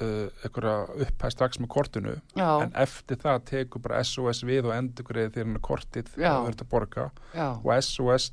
uh, 0.00 0.44
einhverja 0.44 0.74
upphæð 1.06 1.34
strax 1.36 1.60
með 1.62 1.72
kortinu 1.76 2.16
já, 2.36 2.48
en 2.64 2.74
eftir 2.82 3.20
það 3.20 3.44
tekur 3.52 3.84
bara 3.84 4.02
SOS 4.06 4.42
við 4.48 4.70
og 4.70 4.76
endur 4.76 5.08
greið 5.08 5.34
þegar 5.36 5.48
hann 5.48 5.60
er 5.60 5.66
kortið 5.70 6.10
Já. 6.16 6.30
það 6.32 6.48
verður 6.48 6.66
að 6.66 6.72
borga 6.74 7.06
já, 7.34 7.48
og 7.56 7.70
SOS 7.84 8.32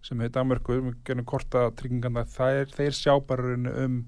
sem 0.00 0.22
hefur 0.22 0.32
Danmörku, 0.38 0.78
við 0.80 0.96
gerum 1.04 1.26
korta 1.28 1.66
er, 1.68 2.70
þeir 2.72 2.96
sjá 2.96 3.12
bara 3.20 3.54
um 3.84 4.00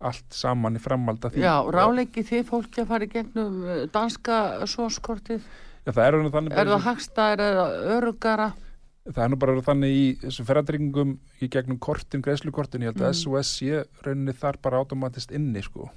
allt 0.00 0.32
saman 0.32 0.78
í 0.78 0.80
framhald 0.80 1.24
af 1.26 1.34
því. 1.34 1.42
Já, 1.44 1.54
ráleiki 1.74 2.24
þið 2.24 2.46
fólki 2.48 2.82
að 2.82 2.88
fara 2.88 3.06
í 3.06 3.10
gegnum 3.12 3.58
eh, 3.68 3.82
danska 3.92 4.38
sóskortið? 4.70 5.44
Já, 5.84 5.92
það 5.92 6.04
er 6.06 6.16
Er 6.50 6.70
það 6.72 6.86
hagstæðir 6.86 7.42
eða 7.46 7.66
örugara? 7.96 8.48
Það 9.14 9.22
er 9.24 9.30
nú 9.32 9.38
bara 9.42 9.62
þannig 9.66 9.94
í 9.96 10.04
þessum 10.22 10.46
ferðartryggingum 10.48 11.14
í 11.42 11.48
gegnum 11.50 11.78
kortin, 11.82 12.22
greiðslukortin, 12.22 12.82
ég 12.84 12.92
held 12.92 13.02
að 13.02 13.10
Mm. 13.10 13.18
SOS 13.20 13.50
sé 13.58 13.80
rauninni 14.06 14.32
þar 14.36 14.58
bara 14.62 14.78
automatist 14.82 15.32
inni 15.34 15.62
sko 15.62 15.88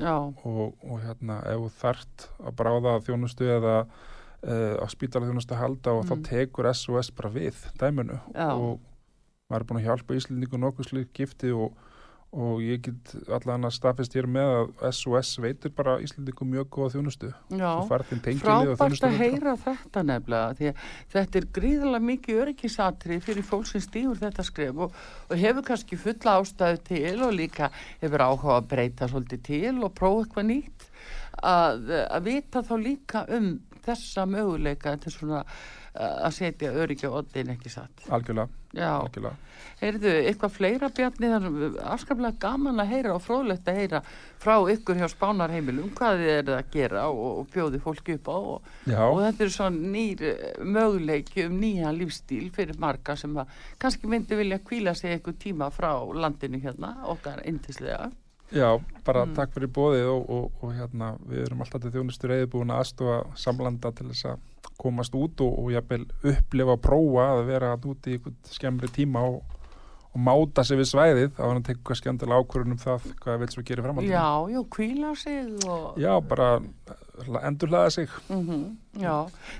og, 0.43 0.73
og 0.83 0.99
hérna 1.03 1.41
ef 1.51 1.77
þart 1.81 2.27
að 2.39 2.55
bráða 2.61 2.95
þjónustu 3.05 3.49
eða 3.57 3.75
uh, 3.85 4.75
á 4.81 4.85
spítala 4.89 5.27
þjónustu 5.29 5.53
að 5.55 5.61
halda 5.63 5.93
og 5.93 6.03
Mm. 6.05 6.09
þá 6.09 6.29
tekur 6.29 6.71
SOS 6.73 7.11
bara 7.11 7.29
við 7.29 7.55
dæminu 7.79 8.19
Já. 8.33 8.49
og 8.57 8.79
maður 9.49 9.61
er 9.61 9.67
búin 9.69 9.81
að 9.83 9.87
hjálpa 9.89 10.15
Íslendingu 10.17 10.57
nokkuð 10.57 10.89
slík 10.89 11.13
gifti 11.13 11.51
og, 11.53 11.73
og 12.33 12.61
ég 12.65 12.81
get 12.87 13.11
allan 13.31 13.67
að 13.67 13.75
staðfest 13.75 14.15
hér 14.17 14.27
með 14.29 14.51
að 14.55 14.95
SOS 14.97 15.33
veitir 15.43 15.73
bara 15.75 15.99
Íslendingu 16.01 16.47
mjög 16.49 16.69
góða 16.73 16.93
þjónustu. 16.95 17.29
Frábært 18.41 19.05
að 19.05 19.17
heyra 19.19 19.53
þetta 19.61 20.03
nefnilega 20.07 20.55
því 20.57 20.71
að 20.71 20.87
þetta 21.13 21.39
er 21.39 21.47
gríðarlega 21.57 22.07
mikið 22.07 22.41
öryggisatri 22.45 23.19
fyrir 23.23 23.47
fólk 23.47 23.69
sem 23.69 23.83
stígur 23.85 24.17
þetta 24.21 24.47
skref 24.47 24.81
og, 24.87 24.97
og 25.29 25.43
hefur 25.43 25.67
kannski 25.67 25.99
fulla 26.01 26.39
ástæðu 26.39 26.81
til 26.89 27.13
og 27.27 27.37
líka 27.37 27.69
hefur 28.01 28.25
áhuga 28.25 28.57
að 28.57 28.71
breyta 28.73 29.11
svolítið 29.11 29.45
til 29.51 29.75
og 29.83 29.93
prófa 29.99 30.25
eitthvað 30.25 30.49
nýtt. 30.49 30.89
Að, 31.43 31.87
að 32.07 32.27
vita 32.27 32.65
þá 32.65 32.75
líka 32.81 33.23
um 33.35 33.55
þessa 33.83 34.25
möguleika 34.29 34.93
til 35.03 35.11
svona 35.11 35.41
uh, 35.43 35.82
að 35.93 36.31
setja 36.33 36.71
öryggi 36.73 37.05
á 37.05 37.13
oddin 37.13 37.51
ekki 37.53 37.69
satt. 37.69 38.05
algjörlega, 38.09 38.49
algjörlega. 38.73 39.35
heyrðu, 39.81 40.13
eitthvað 40.23 40.55
fleira 40.55 40.89
bjarni 40.89 41.29
afskaplega 41.93 42.39
gaman 42.41 42.81
að 42.81 42.93
heyra 42.95 43.11
og 43.13 43.21
fróðlegt 43.21 43.69
að 43.69 43.77
heyra 43.81 44.01
frá 44.41 44.55
ykkur 44.73 44.97
hjá 44.97 45.05
spánarheimilum 45.13 45.91
hvað 45.93 46.23
þið 46.23 46.31
eru 46.37 46.55
að 46.57 46.71
gera 46.73 47.05
og, 47.11 47.21
og 47.43 47.51
bjóði 47.53 47.83
fólki 47.83 48.17
upp 48.17 48.31
á 48.33 48.37
og 48.37 48.71
og 48.89 49.21
þetta 49.21 49.45
er 49.45 49.53
svona 49.53 49.93
nýr 49.93 50.25
eh, 50.31 50.65
möguleiki 50.65 51.45
um 51.45 51.61
nýja 51.61 51.93
lífstíl 51.93 52.49
fyrir 52.55 52.81
marga 52.81 53.15
sem 53.19 53.37
að 53.37 53.53
kannski 53.77 54.09
myndi 54.09 54.39
vilja 54.39 54.61
kvíla 54.65 54.95
sig 54.97 55.13
einhver 55.13 55.37
tíma 55.37 55.69
frá 55.69 55.93
landinu 56.13 56.57
hérna, 56.63 56.95
okkar 57.05 57.45
indislega. 57.45 58.09
Já, 58.53 58.69
bara 59.05 59.25
Mm. 59.25 59.33
takk 59.35 59.53
fyrir 59.55 59.71
bóðið 59.73 60.07
og, 60.13 60.29
og, 60.29 60.51
og 60.61 60.73
hérna 60.77 61.13
við 61.27 61.45
erum 61.47 61.61
alltaf 61.65 61.81
til 61.81 61.91
þjónustu 61.91 62.29
reyði 62.29 62.49
búin 62.53 62.71
að 62.71 62.83
aðstofa 62.83 63.17
samlanda 63.35 63.91
til 63.91 64.07
þess 64.11 64.25
að 64.25 64.39
komast 64.77 65.15
út 65.15 65.41
og, 65.41 65.57
og 65.59 65.71
jafnvel 65.73 66.05
upplifa 66.23 66.77
og 66.77 66.81
prófa 66.81 67.25
að 67.33 67.43
vera 67.49 67.73
úti 67.77 68.15
í 68.17 68.21
skemmri 68.51 68.87
tíma 68.93 69.25
og, 69.27 69.41
og 70.13 70.21
máta 70.21 70.63
sig 70.65 70.77
við 70.77 70.89
svæðið 70.91 71.31
þá 71.37 71.43
hann 71.47 71.63
tekur 71.65 71.87
kannski 71.89 72.11
andilega 72.11 72.43
ákvörðun 72.43 72.75
um 72.75 72.81
það 72.81 73.07
hvað 73.23 73.39
vil 73.41 73.47
svo 73.53 73.63
gera 73.65 73.85
framhaldinu. 73.85 74.13
Já, 74.13 74.27
já, 74.53 74.59
kvíla 74.75 75.13
sig 75.17 75.65
og... 75.65 75.87
Já, 76.01 76.11
bara 76.29 76.49
endur 77.47 77.71
hlaða 77.71 77.89
sig. 77.95 78.13
Mhm, 78.29 78.61
já, 79.01 79.15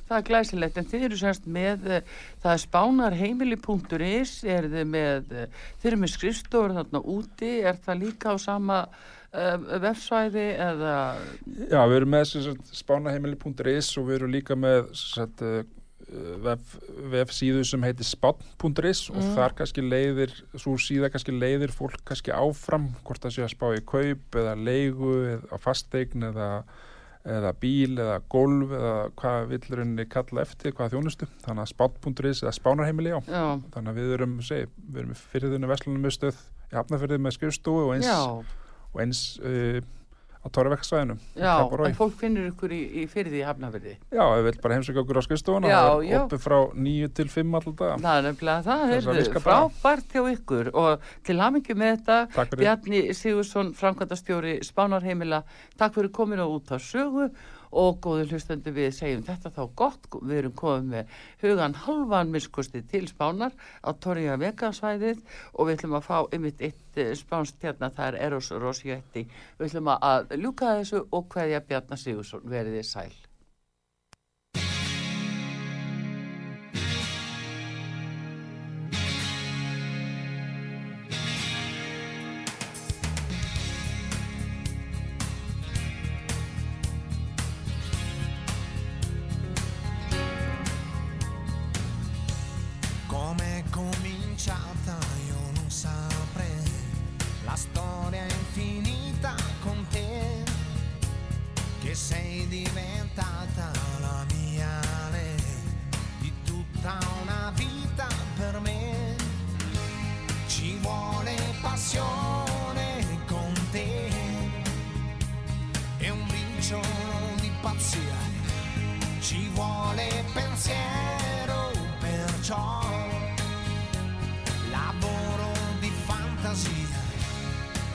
það 0.09 0.17
er 0.17 0.27
glæsilegt 0.29 0.77
en 0.77 0.87
þið 0.91 1.07
eru 1.07 1.19
semst 1.21 1.49
með, 1.49 1.89
eh, 1.89 2.13
það 2.43 2.53
er 2.53 2.63
spánarheimili.is, 2.67 4.35
er 4.43 4.69
þið 4.69 4.87
með, 4.93 5.33
eh, 5.33 5.59
þið 5.81 5.91
eru 5.91 6.01
með 6.03 6.13
skrifstofur 6.13 6.77
þarna 6.77 7.03
úti, 7.17 7.53
er 7.65 7.81
það 7.85 8.01
líka 8.05 8.33
á 8.33 8.35
sama 8.41 8.79
uh, 9.33 9.57
vefsvæði 9.81 10.47
eða, 10.61 10.97
Já, 11.71 11.79
við 11.81 11.95
erum 11.97 12.13
með 12.13 12.35
spánaheimili.is 12.83 13.93
og 13.97 14.09
við 14.09 14.19
erum 14.19 14.35
líka 14.37 14.57
með 14.57 14.91
sem 14.93 15.17
sagt, 15.17 15.45
uh, 16.11 16.35
vef, 16.45 16.77
vefsíðu 17.13 17.63
sem 17.67 17.83
heitir 17.85 18.07
spán.is 18.07 19.05
og 19.13 19.19
Mm. 19.21 19.33
þar 19.37 19.55
kannski 19.59 19.83
leiðir, 19.85 20.33
svo 20.55 20.75
síða 20.81 21.09
kannski 21.13 21.35
leiðir 21.35 21.71
fólk 21.71 21.99
kannski 22.05 22.31
áfram 22.35 22.89
hvort 23.03 23.21
það 23.23 23.35
sé 23.37 23.43
að 23.45 23.53
spá 23.55 23.67
í 23.77 23.83
kaup 23.85 24.39
eða 24.41 24.55
leigu 24.59 25.13
eða 25.35 25.53
á 25.53 25.57
fasteign 25.63 26.23
eða 26.31 26.49
eða 27.23 27.53
bíl 27.55 27.93
eða 28.03 28.17
golf 28.27 28.71
eða 28.75 28.95
hvað 29.15 29.45
villurinn 29.53 30.01
kalla 30.11 30.41
eftir, 30.43 30.73
hvað 30.75 30.89
þjónustu. 30.91 31.27
Þannig 31.45 31.63
að 31.63 31.69
spán.is 31.71 32.41
eða 32.43 32.51
spánarheimili 32.57 33.13
já. 33.13 33.19
Já, 33.31 33.45
þannig 33.71 33.93
að 33.93 33.99
við 34.01 34.11
erum, 34.17 34.33
segi, 34.43 34.67
við 34.91 34.99
erum 34.99 35.13
í 35.13 35.19
fyrirðinu 35.31 35.69
verslunum 35.71 36.03
með 36.03 36.15
stöð 36.17 36.41
í 36.67 36.75
hafnafyrði 36.75 37.21
með 37.23 37.35
skrifstofu 37.37 37.85
og 37.85 37.93
eins, 37.95 38.09
og 38.91 38.99
eins 39.05 39.21
uh, 39.39 39.79
á 40.43 40.47
Torvekksvæðinu 40.51 41.15
já, 41.39 41.53
en 41.87 41.95
fólk 41.95 42.17
finnur 42.19 42.49
ykkur 42.51 42.73
í, 42.75 42.81
í 42.99 43.03
fyrði 43.07 43.39
í 43.39 43.45
hafnafyrði. 43.47 43.93
Já, 44.11 44.23
ef 44.25 44.35
við 44.41 44.47
vilt 44.49 44.61
bara 44.65 44.77
heimsækja 44.77 45.03
okkur 45.03 45.19
á 45.19 45.23
skrifstofuna 45.23 45.71
Já, 45.71 45.77
það 45.79 46.03
er 46.09 46.19
opið 46.19 46.43
frá 46.43 46.57
9 46.89 47.09
til 47.19 47.27
5 47.31 47.57
alltaf 47.59 48.03
Það 48.03 48.19
er 48.19 48.27
nefnilega 48.27 48.65
það, 48.67 48.83
heyrðu, 48.91 49.41
frábært 49.47 50.17
hjá 50.17 50.21
ykkur 50.33 50.71
og 50.83 51.07
til 51.23 51.37
hamingi 51.39 51.77
með 51.79 51.95
þetta, 51.95 52.45
Bjarni 52.59 53.01
Sigursson, 53.15 53.73
framkvæmdastjóri 53.79 54.57
Spánarheimila, 54.67 55.43
takk 55.79 55.95
fyrir 55.95 56.11
kominu 56.13 56.49
út 56.57 56.75
á 56.75 56.77
sögu 56.77 57.29
og 57.73 57.99
góðu 58.03 58.27
hlustandi 58.29 58.73
við 58.75 58.89
segjum 58.97 59.25
þetta 59.27 59.51
þá 59.55 59.63
gott, 59.81 60.07
við 60.21 60.37
erum 60.43 60.55
komið 60.59 60.87
með 60.93 61.17
hugan 61.43 61.77
halvan 61.85 62.31
miskusti 62.33 62.83
til 62.91 63.05
Spánar 63.09 63.57
á 63.81 63.89
Torja 64.05 64.37
Vegasvæðið 64.41 65.21
og 65.53 65.67
við 65.67 65.75
ætlum 65.77 65.99
að 65.99 66.07
fá 66.07 66.17
ymitt 66.37 66.63
eitt 66.63 67.01
eh, 67.01 67.13
spánst 67.17 67.61
hérna, 67.63 67.91
það 67.93 68.13
er 68.13 68.21
Eros 68.29 68.53
Rosietti, 68.53 69.27
við 69.59 69.69
ætlum 69.69 69.93
að 69.97 70.33
ljúka 70.37 70.77
þessu 70.79 71.05
og 71.11 71.29
hverja 71.33 71.63
Bjarni 71.67 71.99
Sigursson. 71.99 72.49
Verið 72.49 72.79
þið 72.79 72.89
sæl. 72.93 73.32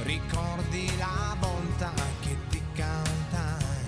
Ricordi 0.08 0.88
la 0.96 1.36
volta 1.38 1.92
che 2.20 2.34
ti 2.48 2.62
cantai. 2.72 3.84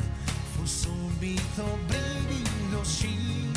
Fu 0.52 0.66
subito 0.66 1.78
brivido 1.86 2.84
sì. 2.84 3.50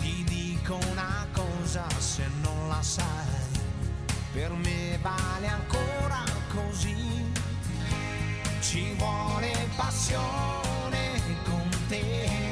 Ti 0.00 0.24
dico 0.24 0.78
una 0.90 1.26
cosa 1.32 1.84
se 1.98 2.24
non 2.42 2.68
la 2.68 2.82
sai. 2.82 3.26
Per 4.32 4.52
me 4.52 4.98
vale 5.02 5.46
ancora 5.48 6.24
così. 6.54 7.30
Ci 8.60 8.94
vuole 8.96 9.68
passione 9.76 11.20
con 11.44 11.68
te, 11.88 12.47